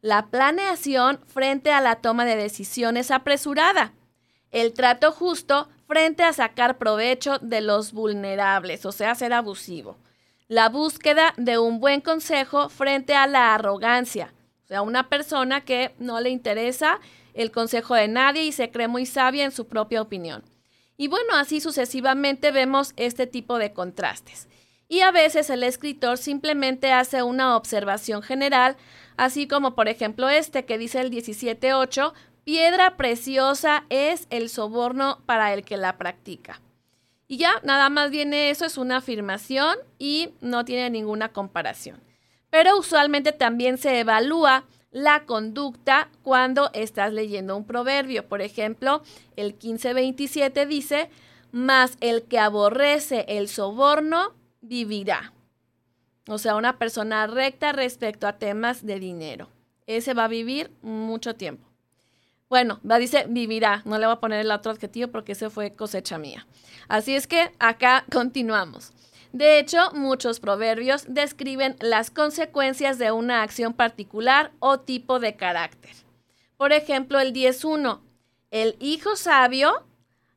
la 0.00 0.26
planeación 0.26 1.20
frente 1.26 1.70
a 1.70 1.80
la 1.80 1.96
toma 1.96 2.24
de 2.24 2.36
decisiones 2.36 3.10
apresurada, 3.10 3.92
el 4.50 4.72
trato 4.72 5.12
justo 5.12 5.68
frente 5.86 6.22
a 6.22 6.32
sacar 6.32 6.78
provecho 6.78 7.38
de 7.38 7.60
los 7.60 7.92
vulnerables, 7.92 8.86
o 8.86 8.92
sea, 8.92 9.14
ser 9.14 9.32
abusivo, 9.32 9.96
la 10.48 10.68
búsqueda 10.68 11.34
de 11.36 11.58
un 11.58 11.80
buen 11.80 12.00
consejo 12.00 12.68
frente 12.68 13.14
a 13.14 13.26
la 13.26 13.54
arrogancia, 13.54 14.32
o 14.64 14.66
sea, 14.66 14.82
una 14.82 15.08
persona 15.08 15.62
que 15.62 15.94
no 15.98 16.20
le 16.20 16.30
interesa 16.30 17.00
el 17.34 17.50
consejo 17.50 17.94
de 17.94 18.08
nadie 18.08 18.44
y 18.44 18.52
se 18.52 18.70
cree 18.70 18.88
muy 18.88 19.06
sabia 19.06 19.44
en 19.44 19.52
su 19.52 19.66
propia 19.66 20.00
opinión. 20.00 20.42
Y 20.96 21.08
bueno, 21.08 21.34
así 21.34 21.60
sucesivamente 21.60 22.52
vemos 22.52 22.92
este 22.96 23.26
tipo 23.26 23.58
de 23.58 23.72
contrastes. 23.72 24.48
Y 24.88 25.00
a 25.00 25.10
veces 25.10 25.50
el 25.50 25.64
escritor 25.64 26.18
simplemente 26.18 26.92
hace 26.92 27.22
una 27.22 27.56
observación 27.56 28.22
general 28.22 28.76
así 29.16 29.46
como 29.46 29.74
por 29.74 29.88
ejemplo 29.88 30.28
este 30.28 30.64
que 30.64 30.78
dice 30.78 31.00
el 31.00 31.10
17.8, 31.10 32.12
piedra 32.44 32.96
preciosa 32.96 33.84
es 33.88 34.26
el 34.30 34.48
soborno 34.48 35.20
para 35.26 35.52
el 35.52 35.64
que 35.64 35.76
la 35.76 35.96
practica. 35.96 36.60
Y 37.26 37.38
ya, 37.38 37.60
nada 37.64 37.88
más 37.88 38.10
viene 38.10 38.50
eso, 38.50 38.66
es 38.66 38.76
una 38.76 38.98
afirmación 38.98 39.76
y 39.98 40.34
no 40.40 40.64
tiene 40.64 40.90
ninguna 40.90 41.32
comparación. 41.32 42.00
Pero 42.50 42.78
usualmente 42.78 43.32
también 43.32 43.78
se 43.78 43.98
evalúa 43.98 44.64
la 44.90 45.24
conducta 45.24 46.08
cuando 46.22 46.70
estás 46.72 47.12
leyendo 47.12 47.56
un 47.56 47.66
proverbio. 47.66 48.28
Por 48.28 48.42
ejemplo, 48.42 49.02
el 49.36 49.54
1527 49.54 50.66
dice, 50.66 51.10
mas 51.50 51.96
el 52.00 52.22
que 52.24 52.38
aborrece 52.38 53.24
el 53.26 53.48
soborno 53.48 54.34
vivirá. 54.60 55.32
O 56.28 56.38
sea, 56.38 56.54
una 56.54 56.78
persona 56.78 57.26
recta 57.26 57.72
respecto 57.72 58.26
a 58.26 58.38
temas 58.38 58.86
de 58.86 59.00
dinero. 59.00 59.48
Ese 59.86 60.14
va 60.14 60.24
a 60.24 60.28
vivir 60.28 60.70
mucho 60.80 61.34
tiempo. 61.34 61.73
Bueno, 62.54 62.78
va, 62.88 63.00
dice 63.00 63.26
vivirá. 63.28 63.82
No 63.84 63.98
le 63.98 64.06
voy 64.06 64.12
a 64.12 64.20
poner 64.20 64.38
el 64.38 64.52
otro 64.52 64.70
adjetivo 64.70 65.08
porque 65.08 65.32
ese 65.32 65.50
fue 65.50 65.72
cosecha 65.72 66.18
mía. 66.18 66.46
Así 66.86 67.16
es 67.16 67.26
que 67.26 67.50
acá 67.58 68.04
continuamos. 68.12 68.92
De 69.32 69.58
hecho, 69.58 69.90
muchos 69.92 70.38
proverbios 70.38 71.04
describen 71.08 71.74
las 71.80 72.12
consecuencias 72.12 72.96
de 73.00 73.10
una 73.10 73.42
acción 73.42 73.72
particular 73.72 74.52
o 74.60 74.78
tipo 74.78 75.18
de 75.18 75.34
carácter. 75.34 75.96
Por 76.56 76.72
ejemplo, 76.72 77.18
el 77.18 77.32
10.1. 77.32 77.98
El 78.52 78.76
hijo 78.78 79.16
sabio 79.16 79.84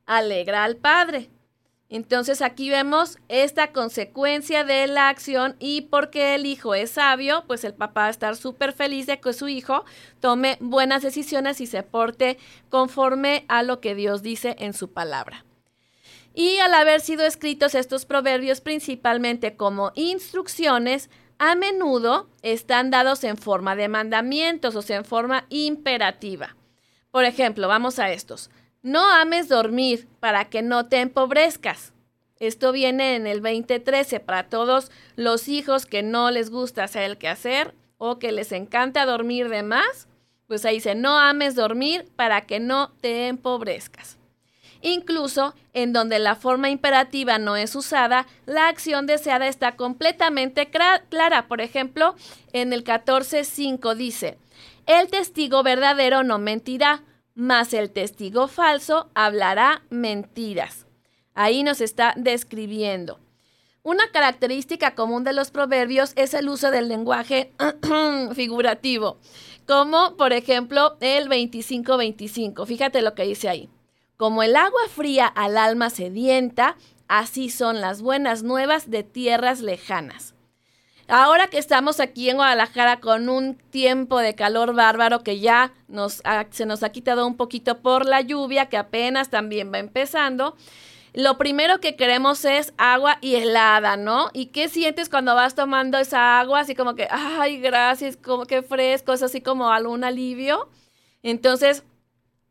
alegra 0.04 0.64
al 0.64 0.74
padre. 0.74 1.30
Entonces 1.90 2.42
aquí 2.42 2.68
vemos 2.68 3.16
esta 3.28 3.72
consecuencia 3.72 4.62
de 4.62 4.86
la 4.86 5.08
acción 5.08 5.56
y 5.58 5.82
porque 5.82 6.34
el 6.34 6.44
hijo 6.44 6.74
es 6.74 6.90
sabio, 6.90 7.44
pues 7.46 7.64
el 7.64 7.72
papá 7.72 8.02
va 8.02 8.06
a 8.08 8.10
estar 8.10 8.36
súper 8.36 8.74
feliz 8.74 9.06
de 9.06 9.20
que 9.20 9.32
su 9.32 9.48
hijo 9.48 9.84
tome 10.20 10.58
buenas 10.60 11.02
decisiones 11.02 11.62
y 11.62 11.66
se 11.66 11.82
porte 11.82 12.38
conforme 12.68 13.46
a 13.48 13.62
lo 13.62 13.80
que 13.80 13.94
Dios 13.94 14.22
dice 14.22 14.54
en 14.58 14.74
su 14.74 14.92
palabra. 14.92 15.46
Y 16.34 16.58
al 16.58 16.74
haber 16.74 17.00
sido 17.00 17.24
escritos 17.24 17.74
estos 17.74 18.04
proverbios 18.04 18.60
principalmente 18.60 19.56
como 19.56 19.92
instrucciones, 19.94 21.08
a 21.38 21.54
menudo 21.54 22.28
están 22.42 22.90
dados 22.90 23.24
en 23.24 23.38
forma 23.38 23.76
de 23.76 23.88
mandamientos, 23.88 24.76
o 24.76 24.82
sea, 24.82 24.98
en 24.98 25.04
forma 25.04 25.46
imperativa. 25.48 26.54
Por 27.10 27.24
ejemplo, 27.24 27.66
vamos 27.66 27.98
a 27.98 28.10
estos. 28.12 28.50
No 28.82 29.10
ames 29.10 29.48
dormir 29.48 30.08
para 30.20 30.44
que 30.44 30.62
no 30.62 30.86
te 30.86 31.00
empobrezcas. 31.00 31.92
Esto 32.38 32.70
viene 32.70 33.16
en 33.16 33.26
el 33.26 33.42
2013 33.42 34.20
para 34.20 34.48
todos 34.48 34.92
los 35.16 35.48
hijos 35.48 35.84
que 35.84 36.04
no 36.04 36.30
les 36.30 36.50
gusta 36.50 36.84
hacer 36.84 37.02
el 37.02 37.18
quehacer 37.18 37.74
o 37.96 38.20
que 38.20 38.30
les 38.30 38.52
encanta 38.52 39.04
dormir 39.04 39.48
de 39.48 39.64
más. 39.64 40.06
Pues 40.46 40.64
ahí 40.64 40.76
dice, 40.76 40.94
no 40.94 41.18
ames 41.18 41.56
dormir 41.56 42.06
para 42.14 42.42
que 42.42 42.60
no 42.60 42.92
te 43.00 43.26
empobrezcas. 43.26 44.16
Incluso 44.80 45.56
en 45.72 45.92
donde 45.92 46.20
la 46.20 46.36
forma 46.36 46.70
imperativa 46.70 47.38
no 47.38 47.56
es 47.56 47.74
usada, 47.74 48.28
la 48.46 48.68
acción 48.68 49.06
deseada 49.06 49.48
está 49.48 49.74
completamente 49.74 50.70
clara. 50.70 51.48
Por 51.48 51.60
ejemplo, 51.60 52.14
en 52.52 52.72
el 52.72 52.84
14.5 52.84 53.96
dice, 53.96 54.38
el 54.86 55.08
testigo 55.08 55.64
verdadero 55.64 56.22
no 56.22 56.38
mentirá, 56.38 57.02
mas 57.38 57.72
el 57.72 57.92
testigo 57.92 58.48
falso 58.48 59.10
hablará 59.14 59.82
mentiras. 59.90 60.88
Ahí 61.34 61.62
nos 61.62 61.80
está 61.80 62.12
describiendo. 62.16 63.20
Una 63.84 64.10
característica 64.10 64.96
común 64.96 65.22
de 65.22 65.32
los 65.32 65.52
proverbios 65.52 66.14
es 66.16 66.34
el 66.34 66.48
uso 66.48 66.72
del 66.72 66.88
lenguaje 66.88 67.52
figurativo, 68.34 69.18
como 69.68 70.16
por 70.16 70.32
ejemplo 70.32 70.96
el 71.00 71.28
25-25. 71.28 72.66
Fíjate 72.66 73.02
lo 73.02 73.14
que 73.14 73.22
dice 73.22 73.48
ahí. 73.48 73.70
Como 74.16 74.42
el 74.42 74.56
agua 74.56 74.82
fría 74.92 75.28
al 75.28 75.58
alma 75.58 75.90
sedienta, 75.90 76.76
así 77.06 77.50
son 77.50 77.80
las 77.80 78.02
buenas 78.02 78.42
nuevas 78.42 78.90
de 78.90 79.04
tierras 79.04 79.60
lejanas. 79.60 80.34
Ahora 81.10 81.48
que 81.48 81.56
estamos 81.56 82.00
aquí 82.00 82.28
en 82.28 82.36
Guadalajara 82.36 83.00
con 83.00 83.30
un 83.30 83.54
tiempo 83.54 84.18
de 84.18 84.34
calor 84.34 84.74
bárbaro 84.74 85.22
que 85.22 85.40
ya 85.40 85.72
se 86.50 86.66
nos 86.66 86.82
ha 86.82 86.88
quitado 86.90 87.26
un 87.26 87.38
poquito 87.38 87.78
por 87.78 88.04
la 88.04 88.20
lluvia, 88.20 88.66
que 88.66 88.76
apenas 88.76 89.30
también 89.30 89.72
va 89.72 89.78
empezando, 89.78 90.54
lo 91.14 91.38
primero 91.38 91.80
que 91.80 91.96
queremos 91.96 92.44
es 92.44 92.74
agua 92.76 93.16
y 93.22 93.36
helada, 93.36 93.96
¿no? 93.96 94.28
¿Y 94.34 94.46
qué 94.46 94.68
sientes 94.68 95.08
cuando 95.08 95.34
vas 95.34 95.54
tomando 95.54 95.96
esa 95.96 96.38
agua? 96.38 96.60
Así 96.60 96.74
como 96.74 96.94
que, 96.94 97.08
ay, 97.10 97.58
gracias, 97.58 98.18
como 98.18 98.44
que 98.44 98.60
fresco, 98.60 99.14
es 99.14 99.22
así 99.22 99.40
como 99.40 99.70
algún 99.70 100.04
alivio. 100.04 100.68
Entonces, 101.22 101.84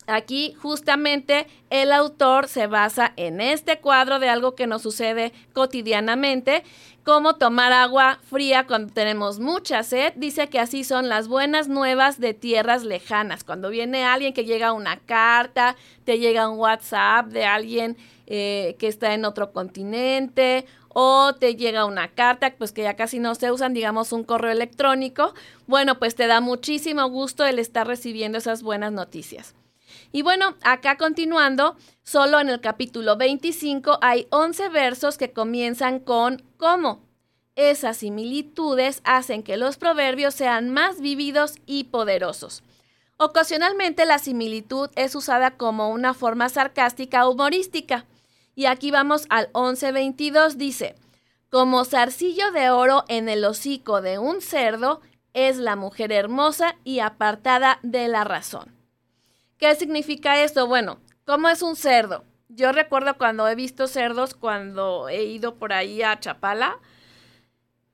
Aquí 0.09 0.55
justamente 0.61 1.47
el 1.69 1.91
autor 1.91 2.47
se 2.47 2.67
basa 2.67 3.11
en 3.17 3.41
este 3.41 3.81
cuadro 3.81 4.19
de 4.19 4.29
algo 4.29 4.55
que 4.55 4.65
nos 4.65 4.81
sucede 4.81 5.33
cotidianamente, 5.51 6.63
como 7.07 7.35
tomar 7.35 7.71
agua 7.71 8.19
fría 8.29 8.67
cuando 8.67 8.91
tenemos 8.91 9.39
mucha 9.39 9.81
sed. 9.83 10.11
Dice 10.17 10.49
que 10.49 10.59
así 10.59 10.83
son 10.83 11.07
las 11.07 11.29
buenas 11.29 11.69
nuevas 11.69 12.19
de 12.19 12.33
tierras 12.33 12.83
lejanas. 12.83 13.45
Cuando 13.45 13.69
viene 13.69 14.03
alguien 14.03 14.33
que 14.33 14.43
llega 14.43 14.73
una 14.73 14.99
carta, 14.99 15.77
te 16.03 16.19
llega 16.19 16.49
un 16.49 16.59
WhatsApp 16.59 17.27
de 17.27 17.45
alguien 17.45 17.95
eh, 18.25 18.75
que 18.77 18.89
está 18.89 19.13
en 19.13 19.23
otro 19.23 19.53
continente 19.53 20.65
o 20.89 21.33
te 21.33 21.55
llega 21.55 21.85
una 21.85 22.09
carta, 22.09 22.53
pues 22.57 22.73
que 22.73 22.83
ya 22.83 22.97
casi 22.97 23.19
no 23.19 23.35
se 23.35 23.53
usan, 23.53 23.73
digamos 23.73 24.11
un 24.11 24.25
correo 24.25 24.51
electrónico. 24.51 25.33
Bueno, 25.65 25.99
pues 25.99 26.13
te 26.13 26.27
da 26.27 26.41
muchísimo 26.41 27.07
gusto 27.07 27.45
el 27.45 27.59
estar 27.59 27.87
recibiendo 27.87 28.37
esas 28.37 28.63
buenas 28.63 28.91
noticias. 28.91 29.55
Y 30.17 30.23
bueno, 30.23 30.55
acá 30.63 30.97
continuando, 30.97 31.75
solo 32.01 32.39
en 32.39 32.49
el 32.49 32.59
capítulo 32.59 33.17
25 33.17 33.99
hay 34.01 34.25
11 34.31 34.69
versos 34.69 35.15
que 35.15 35.31
comienzan 35.31 35.99
con 35.99 36.41
¿cómo? 36.57 37.03
Esas 37.55 37.97
similitudes 37.97 39.01
hacen 39.03 39.43
que 39.43 39.57
los 39.57 39.77
proverbios 39.77 40.33
sean 40.33 40.71
más 40.71 41.01
vividos 41.01 41.57
y 41.67 41.83
poderosos. 41.83 42.63
Ocasionalmente 43.17 44.07
la 44.07 44.17
similitud 44.17 44.89
es 44.95 45.13
usada 45.13 45.51
como 45.51 45.91
una 45.91 46.15
forma 46.15 46.49
sarcástica 46.49 47.29
humorística. 47.29 48.07
Y 48.55 48.65
aquí 48.65 48.89
vamos 48.89 49.27
al 49.29 49.53
11.22, 49.53 50.53
dice, 50.53 50.95
como 51.51 51.85
zarcillo 51.85 52.51
de 52.53 52.71
oro 52.71 53.03
en 53.07 53.29
el 53.29 53.45
hocico 53.45 54.01
de 54.01 54.17
un 54.17 54.41
cerdo, 54.41 54.99
es 55.35 55.57
la 55.57 55.75
mujer 55.75 56.11
hermosa 56.11 56.75
y 56.83 57.01
apartada 57.01 57.77
de 57.83 58.07
la 58.07 58.23
razón. 58.23 58.76
¿Qué 59.57 59.73
significa 59.75 60.43
esto? 60.43 60.67
Bueno, 60.67 60.99
¿cómo 61.25 61.49
es 61.49 61.63
un 61.63 61.75
cerdo? 61.75 62.23
Yo 62.47 62.71
recuerdo 62.71 63.17
cuando 63.17 63.47
he 63.47 63.55
visto 63.55 63.87
cerdos, 63.87 64.35
cuando 64.35 65.09
he 65.09 65.23
ido 65.23 65.55
por 65.55 65.73
ahí 65.73 66.03
a 66.03 66.19
Chapala, 66.19 66.79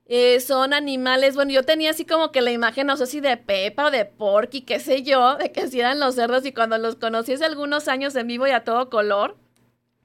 eh, 0.06 0.40
son 0.40 0.74
animales, 0.74 1.34
bueno, 1.34 1.52
yo 1.52 1.62
tenía 1.62 1.90
así 1.90 2.04
como 2.04 2.30
que 2.30 2.42
la 2.42 2.52
imagen, 2.52 2.86
no 2.86 2.98
sé 2.98 3.06
si 3.06 3.20
de 3.20 3.38
Pepa 3.38 3.86
o 3.86 3.90
de 3.90 4.04
Porky, 4.04 4.60
qué 4.60 4.78
sé 4.78 5.02
yo, 5.02 5.36
de 5.38 5.50
que 5.52 5.68
si 5.68 5.80
eran 5.80 5.98
los 6.00 6.16
cerdos 6.16 6.44
y 6.44 6.52
cuando 6.52 6.76
los 6.76 6.96
conocí 6.96 7.32
hace 7.32 7.46
algunos 7.46 7.88
años 7.88 8.14
en 8.14 8.26
vivo 8.26 8.46
y 8.46 8.50
a 8.50 8.64
todo 8.64 8.90
color, 8.90 9.38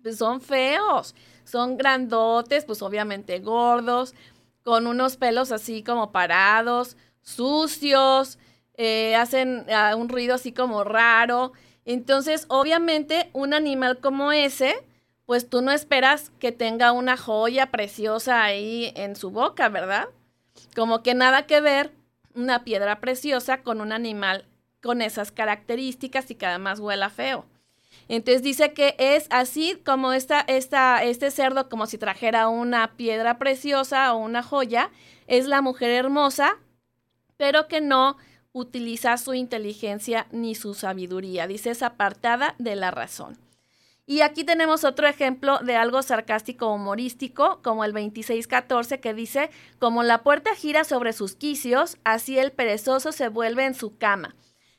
pues 0.02 0.18
son 0.18 0.40
feos, 0.40 1.14
son 1.44 1.76
grandotes, 1.76 2.64
pues 2.64 2.82
obviamente 2.82 3.40
gordos, 3.40 4.16
con 4.64 4.88
unos 4.88 5.18
pelos 5.18 5.52
así 5.52 5.84
como 5.84 6.14
parados, 6.14 6.96
sucios, 7.22 8.40
eh, 8.82 9.14
hacen 9.18 9.66
ah, 9.70 9.94
un 9.98 10.08
ruido 10.08 10.36
así 10.36 10.54
como 10.54 10.86
raro. 10.86 11.52
Entonces, 11.84 12.46
obviamente, 12.48 13.30
un 13.34 13.54
animal 13.54 14.00
como 14.00 14.32
ese, 14.32 14.74
pues 15.26 15.50
tú 15.50 15.62
no 15.62 15.74
esperas 15.74 16.32
que 16.40 16.54
tenga 16.54 16.94
una 16.94 17.18
joya 17.18 17.72
preciosa 17.72 18.42
ahí 18.42 18.94
en 18.96 19.18
su 19.18 19.32
boca, 19.32 19.68
¿verdad? 19.68 20.08
Como 20.78 21.04
que 21.04 21.14
nada 21.14 21.46
que 21.46 21.60
ver 21.60 21.92
una 22.34 22.64
piedra 22.64 23.02
preciosa 23.02 23.64
con 23.64 23.82
un 23.82 23.92
animal 23.92 24.46
con 24.82 25.02
esas 25.02 25.34
características 25.34 26.32
y 26.32 26.36
que 26.36 26.46
además 26.46 26.80
huela 26.80 27.10
feo. 27.10 27.46
Entonces 28.08 28.44
dice 28.44 28.72
que 28.74 28.96
es 28.98 29.28
así 29.30 29.82
como 29.86 30.14
esta, 30.14 30.40
esta, 30.48 31.04
este 31.04 31.32
cerdo, 31.32 31.68
como 31.68 31.86
si 31.86 31.98
trajera 31.98 32.48
una 32.48 32.96
piedra 32.96 33.40
preciosa 33.40 34.14
o 34.14 34.20
una 34.20 34.42
joya, 34.42 34.90
es 35.28 35.48
la 35.48 35.62
mujer 35.62 35.92
hermosa, 35.92 36.60
pero 37.36 37.68
que 37.68 37.82
no 37.82 38.16
utiliza 38.60 39.18
su 39.18 39.34
inteligencia 39.34 40.28
ni 40.32 40.56
su 40.56 40.74
sabiduría. 40.74 41.48
Dice 41.48 41.72
es 41.72 41.82
apartada 41.82 42.56
de 42.60 42.76
la 42.76 42.92
razón. 42.92 43.38
Y 44.10 44.22
aquí 44.22 44.44
tenemos 44.44 44.86
otro 44.86 45.08
ejemplo 45.08 45.60
de 45.60 45.76
algo 45.76 46.02
sarcástico 46.02 46.74
humorístico, 46.74 47.60
como 47.62 47.86
el 47.86 47.92
2614, 47.94 49.00
que 49.00 49.14
dice, 49.14 49.52
como 49.78 50.02
la 50.02 50.24
puerta 50.24 50.56
gira 50.56 50.84
sobre 50.84 51.14
sus 51.14 51.36
quicios, 51.36 51.98
así 52.04 52.40
el 52.40 52.52
perezoso 52.52 53.12
se 53.12 53.28
vuelve 53.28 53.66
en 53.66 53.76
su 53.76 53.98
cama. 53.98 54.36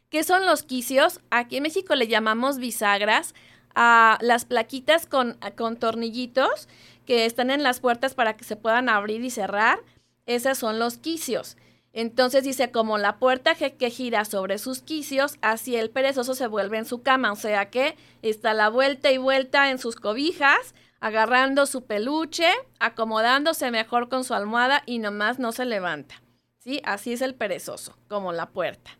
¿Qué 0.09 0.24
son 0.24 0.47
los 0.47 0.64
quicios? 0.64 1.20
Aquí 1.31 1.59
en 1.59 1.62
México 1.62 1.95
le 1.95 2.09
llamamos 2.09 2.59
bisagras 2.59 3.37
a 3.76 4.18
las 4.20 4.45
plaquitas 4.45 5.07
con, 5.07 5.39
con 5.57 5.76
tornillitos 5.76 6.68
que 7.07 7.24
están 7.24 7.53
en 7.53 7.62
las 7.62 7.78
puertas 7.78 8.14
para 8.14 8.37
que 8.37 8.43
se 8.43 8.57
puedan 8.57 8.89
abrir 8.89 9.24
y 9.24 9.31
cerrar. 9.31 9.78
Esos 10.26 10.59
son 10.59 10.81
los 10.81 10.99
quicios. 10.99 11.57
Entonces 11.93 12.45
dice, 12.45 12.70
como 12.70 12.99
la 12.99 13.18
puerta 13.18 13.55
que, 13.57 13.91
gira 13.91 14.24
sobre 14.24 14.59
sus 14.59 14.80
quicios, 14.80 15.38
así 15.43 15.74
el 15.74 15.91
perezoso 15.91 16.34
se 16.34 16.47
vuelve 16.47 16.78
en 16.78 16.84
su 16.84 17.03
cama, 17.03 17.32
o 17.32 17.36
sea 17.36 17.68
que 17.70 17.97
está 18.22 18.55
la 18.55 18.68
vuelta 18.68 19.11
y 19.11 19.18
vuelta 19.18 19.70
en 19.70 19.78
sus 19.78 19.97
cobijas, 19.97 20.74
agarrando 21.01 21.66
su 21.66 21.86
peluche, 21.86 22.49
acomodándose 22.78 23.70
mejor 23.72 24.09
con 24.09 24.22
su 24.22 24.34
almohada 24.34 24.82
y 24.86 24.99
nomás 24.99 25.38
no 25.38 25.51
se 25.51 25.64
levanta. 25.64 26.22
¿Sí? 26.59 26.80
Así 26.84 27.12
es 27.12 27.22
el 27.22 27.34
perezoso, 27.34 27.97
como 28.07 28.32
la 28.32 28.51
puerta. 28.51 28.91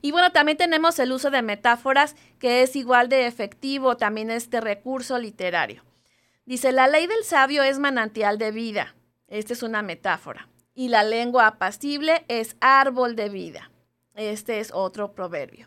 Y 0.00 0.10
bueno, 0.10 0.32
también 0.32 0.56
tenemos 0.56 0.98
el 0.98 1.12
uso 1.12 1.30
de 1.30 1.42
metáforas, 1.42 2.16
que 2.38 2.62
es 2.62 2.74
igual 2.76 3.08
de 3.08 3.26
efectivo 3.26 3.96
también 3.96 4.30
este 4.30 4.60
recurso 4.60 5.18
literario. 5.18 5.84
Dice, 6.46 6.72
la 6.72 6.88
ley 6.88 7.06
del 7.06 7.24
sabio 7.24 7.62
es 7.62 7.78
manantial 7.78 8.38
de 8.38 8.52
vida. 8.52 8.96
Esta 9.28 9.52
es 9.52 9.62
una 9.62 9.82
metáfora 9.82 10.48
y 10.78 10.90
la 10.90 11.02
lengua 11.02 11.48
apacible 11.48 12.24
es 12.28 12.56
árbol 12.60 13.16
de 13.16 13.28
vida. 13.28 13.72
Este 14.14 14.60
es 14.60 14.70
otro 14.72 15.10
proverbio. 15.10 15.66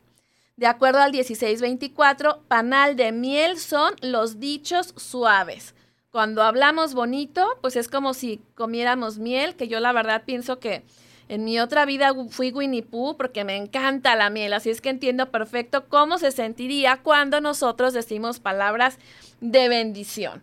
De 0.55 0.67
acuerdo 0.67 0.99
al 1.01 1.11
1624, 1.11 2.43
panal 2.47 2.95
de 2.95 3.11
miel 3.11 3.57
son 3.59 3.93
los 3.99 4.39
dichos 4.39 4.93
suaves. 4.95 5.75
Cuando 6.11 6.43
hablamos 6.43 6.93
bonito, 6.93 7.45
pues 7.59 7.75
es 7.75 7.89
como 7.89 8.13
si 8.13 8.41
comiéramos 8.55 9.17
miel, 9.17 9.57
que 9.57 9.67
yo 9.67 9.81
la 9.81 9.91
verdad 9.91 10.23
pienso 10.25 10.59
que 10.59 10.85
en 11.27 11.43
mi 11.43 11.59
otra 11.59 11.83
vida 11.85 12.13
fui 12.29 12.53
Winnie 12.53 12.81
Pooh 12.81 13.17
porque 13.17 13.43
me 13.43 13.57
encanta 13.57 14.15
la 14.15 14.29
miel, 14.29 14.53
así 14.53 14.69
es 14.69 14.79
que 14.79 14.91
entiendo 14.91 15.29
perfecto 15.29 15.89
cómo 15.89 16.19
se 16.19 16.31
sentiría 16.31 17.01
cuando 17.03 17.41
nosotros 17.41 17.91
decimos 17.91 18.39
palabras 18.39 18.97
de 19.41 19.67
bendición. 19.67 20.41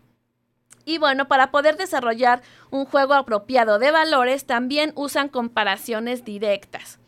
Y 0.89 0.97
bueno, 0.97 1.29
para 1.29 1.51
poder 1.51 1.77
desarrollar 1.77 2.41
un 2.71 2.87
juego 2.87 3.13
apropiado 3.13 3.79
de 3.79 3.91
valores, 3.91 4.47
también 4.47 4.93
usan 4.95 5.29
comparaciones 5.29 6.25
directas. 6.25 6.99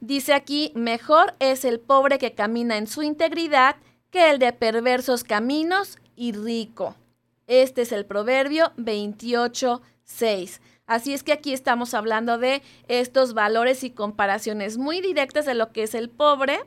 Dice 0.00 0.32
aquí, 0.32 0.72
mejor 0.74 1.34
es 1.38 1.66
el 1.66 1.80
pobre 1.80 2.18
que 2.18 2.32
camina 2.32 2.78
en 2.78 2.86
su 2.86 3.02
integridad 3.02 3.76
que 4.10 4.30
el 4.30 4.38
de 4.38 4.54
perversos 4.54 5.22
caminos 5.22 5.98
y 6.16 6.32
rico. 6.32 6.96
Este 7.46 7.82
es 7.82 7.92
el 7.92 8.06
proverbio 8.06 8.72
28.6. 8.78 10.60
Así 10.86 11.12
es 11.12 11.22
que 11.22 11.32
aquí 11.32 11.52
estamos 11.52 11.92
hablando 11.92 12.38
de 12.38 12.62
estos 12.88 13.34
valores 13.34 13.84
y 13.84 13.90
comparaciones 13.90 14.78
muy 14.78 15.02
directas 15.02 15.44
de 15.44 15.52
lo 15.52 15.72
que 15.72 15.82
es 15.82 15.94
el 15.94 16.08
pobre 16.08 16.60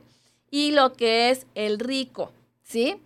y 0.52 0.70
lo 0.70 0.92
que 0.92 1.30
es 1.30 1.48
el 1.56 1.80
rico, 1.80 2.30
¿sí? 2.62 3.02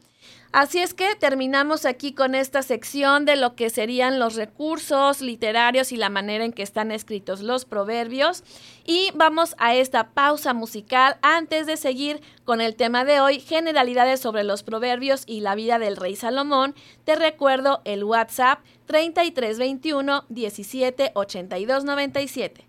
Así 0.50 0.78
es 0.78 0.94
que 0.94 1.14
terminamos 1.14 1.84
aquí 1.84 2.12
con 2.12 2.34
esta 2.34 2.62
sección 2.62 3.26
de 3.26 3.36
lo 3.36 3.54
que 3.54 3.68
serían 3.68 4.18
los 4.18 4.34
recursos 4.34 5.20
literarios 5.20 5.92
y 5.92 5.98
la 5.98 6.08
manera 6.08 6.44
en 6.44 6.52
que 6.52 6.62
están 6.62 6.90
escritos 6.90 7.40
los 7.40 7.66
proverbios. 7.66 8.44
Y 8.84 9.10
vamos 9.14 9.54
a 9.58 9.74
esta 9.74 10.10
pausa 10.10 10.54
musical 10.54 11.18
antes 11.20 11.66
de 11.66 11.76
seguir 11.76 12.22
con 12.44 12.62
el 12.62 12.76
tema 12.76 13.04
de 13.04 13.20
hoy, 13.20 13.40
generalidades 13.40 14.20
sobre 14.20 14.42
los 14.42 14.62
proverbios 14.62 15.24
y 15.26 15.40
la 15.40 15.54
vida 15.54 15.78
del 15.78 15.96
rey 15.96 16.16
Salomón. 16.16 16.74
Te 17.04 17.14
recuerdo 17.14 17.82
el 17.84 18.04
WhatsApp 18.04 18.60
3321 18.86 20.24
17 20.30 21.12
82 21.14 21.84
97. 21.84 22.68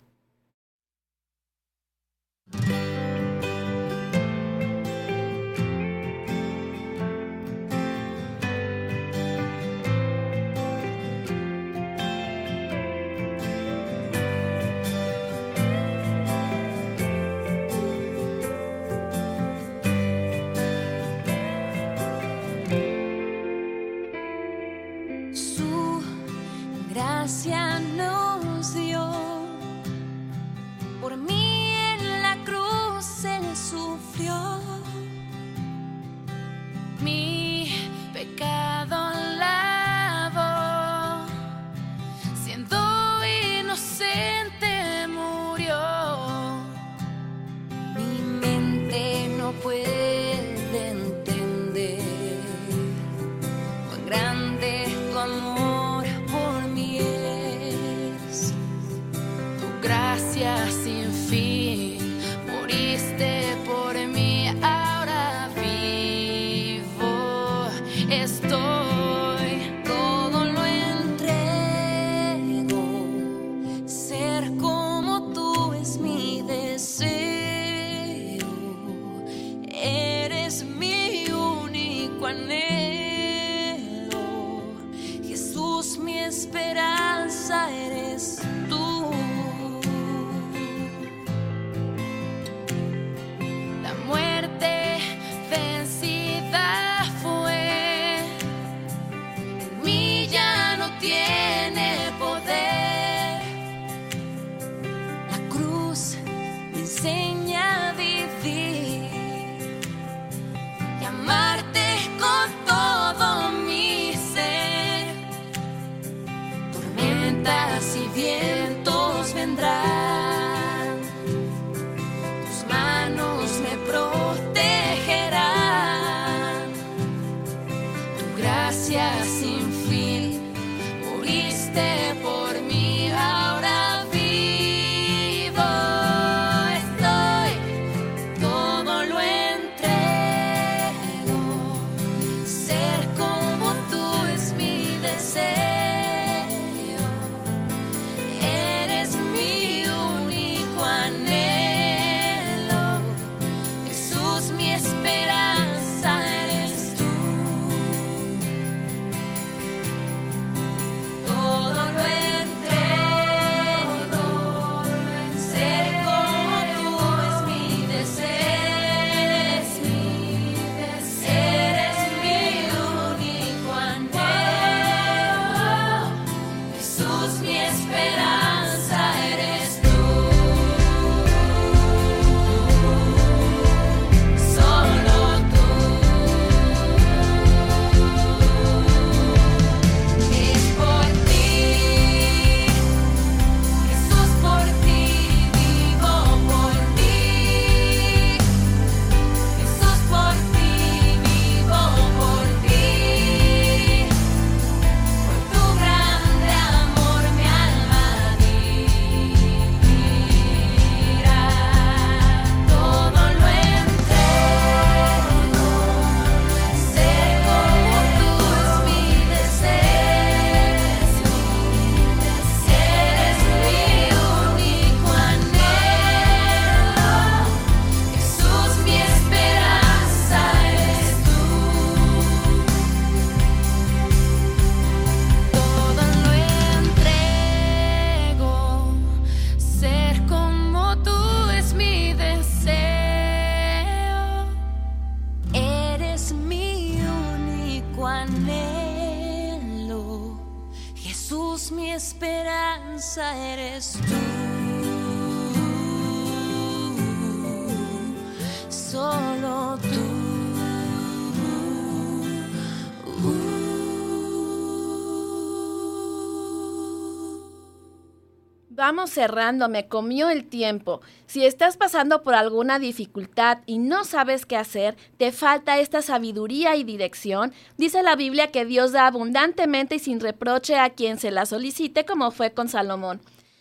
Vamos 268.80 269.10
cerrando, 269.10 269.68
me 269.68 269.90
comió 269.90 270.30
el 270.30 270.46
tiempo. 270.46 271.02
Si 271.26 271.46
estás 271.46 271.76
pasando 271.76 272.24
por 272.24 272.34
alguna 272.34 272.80
dificultad 272.80 273.58
y 273.66 273.78
no 273.78 274.06
sabes 274.06 274.46
qué 274.46 274.56
hacer, 274.56 274.96
te 275.18 275.34
falta 275.34 275.80
esta 275.80 276.02
sabiduría 276.02 276.78
y 276.78 276.86
dirección, 276.86 277.52
dice 277.76 278.04
la 278.04 278.16
Biblia 278.16 278.54
que 278.54 278.64
Dios 278.64 278.94
da 278.94 279.06
abundantemente 279.06 279.96
y 279.96 280.00
sin 280.00 280.22
reproche 280.22 280.78
a 280.78 280.92
quien 280.92 281.20
se 281.20 281.30
la 281.30 281.46
solicite, 281.46 282.06
como 282.06 282.32
fue 282.32 282.54
con 282.54 282.70
Salomón. 282.70 283.20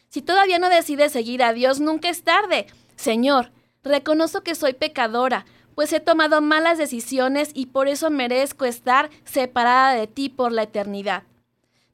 Si 0.08 0.22
todavía 0.22 0.60
no 0.60 0.68
decides 0.68 1.10
seguir 1.10 1.42
a 1.42 1.52
Dios, 1.52 1.80
nunca 1.80 2.08
es 2.10 2.22
tarde. 2.22 2.68
Señor, 2.94 3.50
reconozco 3.82 4.42
que 4.42 4.54
soy 4.54 4.74
pecadora, 4.74 5.46
pues 5.74 5.92
he 5.92 5.98
tomado 5.98 6.40
malas 6.42 6.78
decisiones 6.78 7.50
y 7.54 7.66
por 7.66 7.88
eso 7.88 8.08
merezco 8.10 8.66
estar 8.66 9.10
separada 9.24 9.94
de 9.94 10.06
ti 10.06 10.28
por 10.28 10.52
la 10.52 10.62
eternidad. 10.62 11.24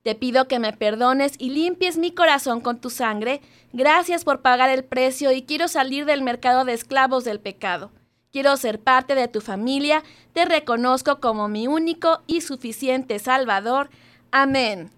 Te 0.05 0.15
pido 0.15 0.47
que 0.49 0.59
me 0.59 0.75
perdones 0.75 1.33
y 1.39 1.49
limpies 1.49 1.97
mi 1.97 2.11
corazón 2.11 2.61
con 2.61 2.79
tu 2.79 2.91
sangre. 2.91 3.41
Gracias 3.73 4.23
por 4.23 4.43
pagar 4.43 4.69
el 4.69 4.85
precio 4.85 5.33
y 5.33 5.45
quiero 5.45 5.67
salir 5.67 6.05
del 6.05 6.21
mercado 6.21 6.67
de 6.67 6.75
esclavos 6.75 7.25
del 7.25 7.41
pecado. 7.41 7.91
Quiero 8.31 8.55
ser 8.59 8.81
parte 8.81 9.15
de 9.15 9.29
tu 9.29 9.41
familia. 9.41 10.03
Te 10.35 10.45
reconozco 10.45 11.21
como 11.21 11.49
mi 11.49 11.69
único 11.69 12.21
y 12.27 12.43
suficiente 12.43 13.19
Salvador. 13.19 13.89
Amén. 14.31 14.91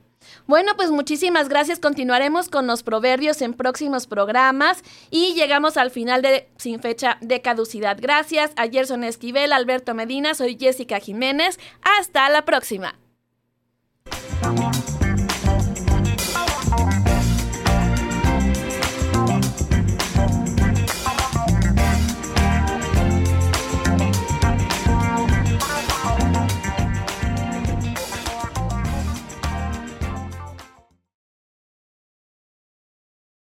Bueno, 0.49 0.73
pues 0.75 0.91
muchísimas 0.91 1.49
gracias. 1.49 1.79
Continuaremos 1.79 2.49
con 2.49 2.67
los 2.67 2.83
proverbios 2.83 3.43
en 3.43 3.55
próximos 3.55 4.09
programas 4.09 4.83
y 5.13 5.35
llegamos 5.35 5.77
al 5.77 5.93
final 5.93 6.21
de 6.21 6.49
Sin 6.57 6.81
Fecha 6.81 7.19
de 7.21 7.43
Caducidad. 7.43 7.97
Gracias 8.01 8.51
a 8.57 8.67
Gerson 8.67 9.05
Esquivel, 9.05 9.53
Alberto 9.53 9.95
Medina, 9.95 10.35
soy 10.35 10.57
Jessica 10.59 10.99
Jiménez. 10.99 11.61
Hasta 12.01 12.29
la 12.29 12.45
próxima. 12.45 12.99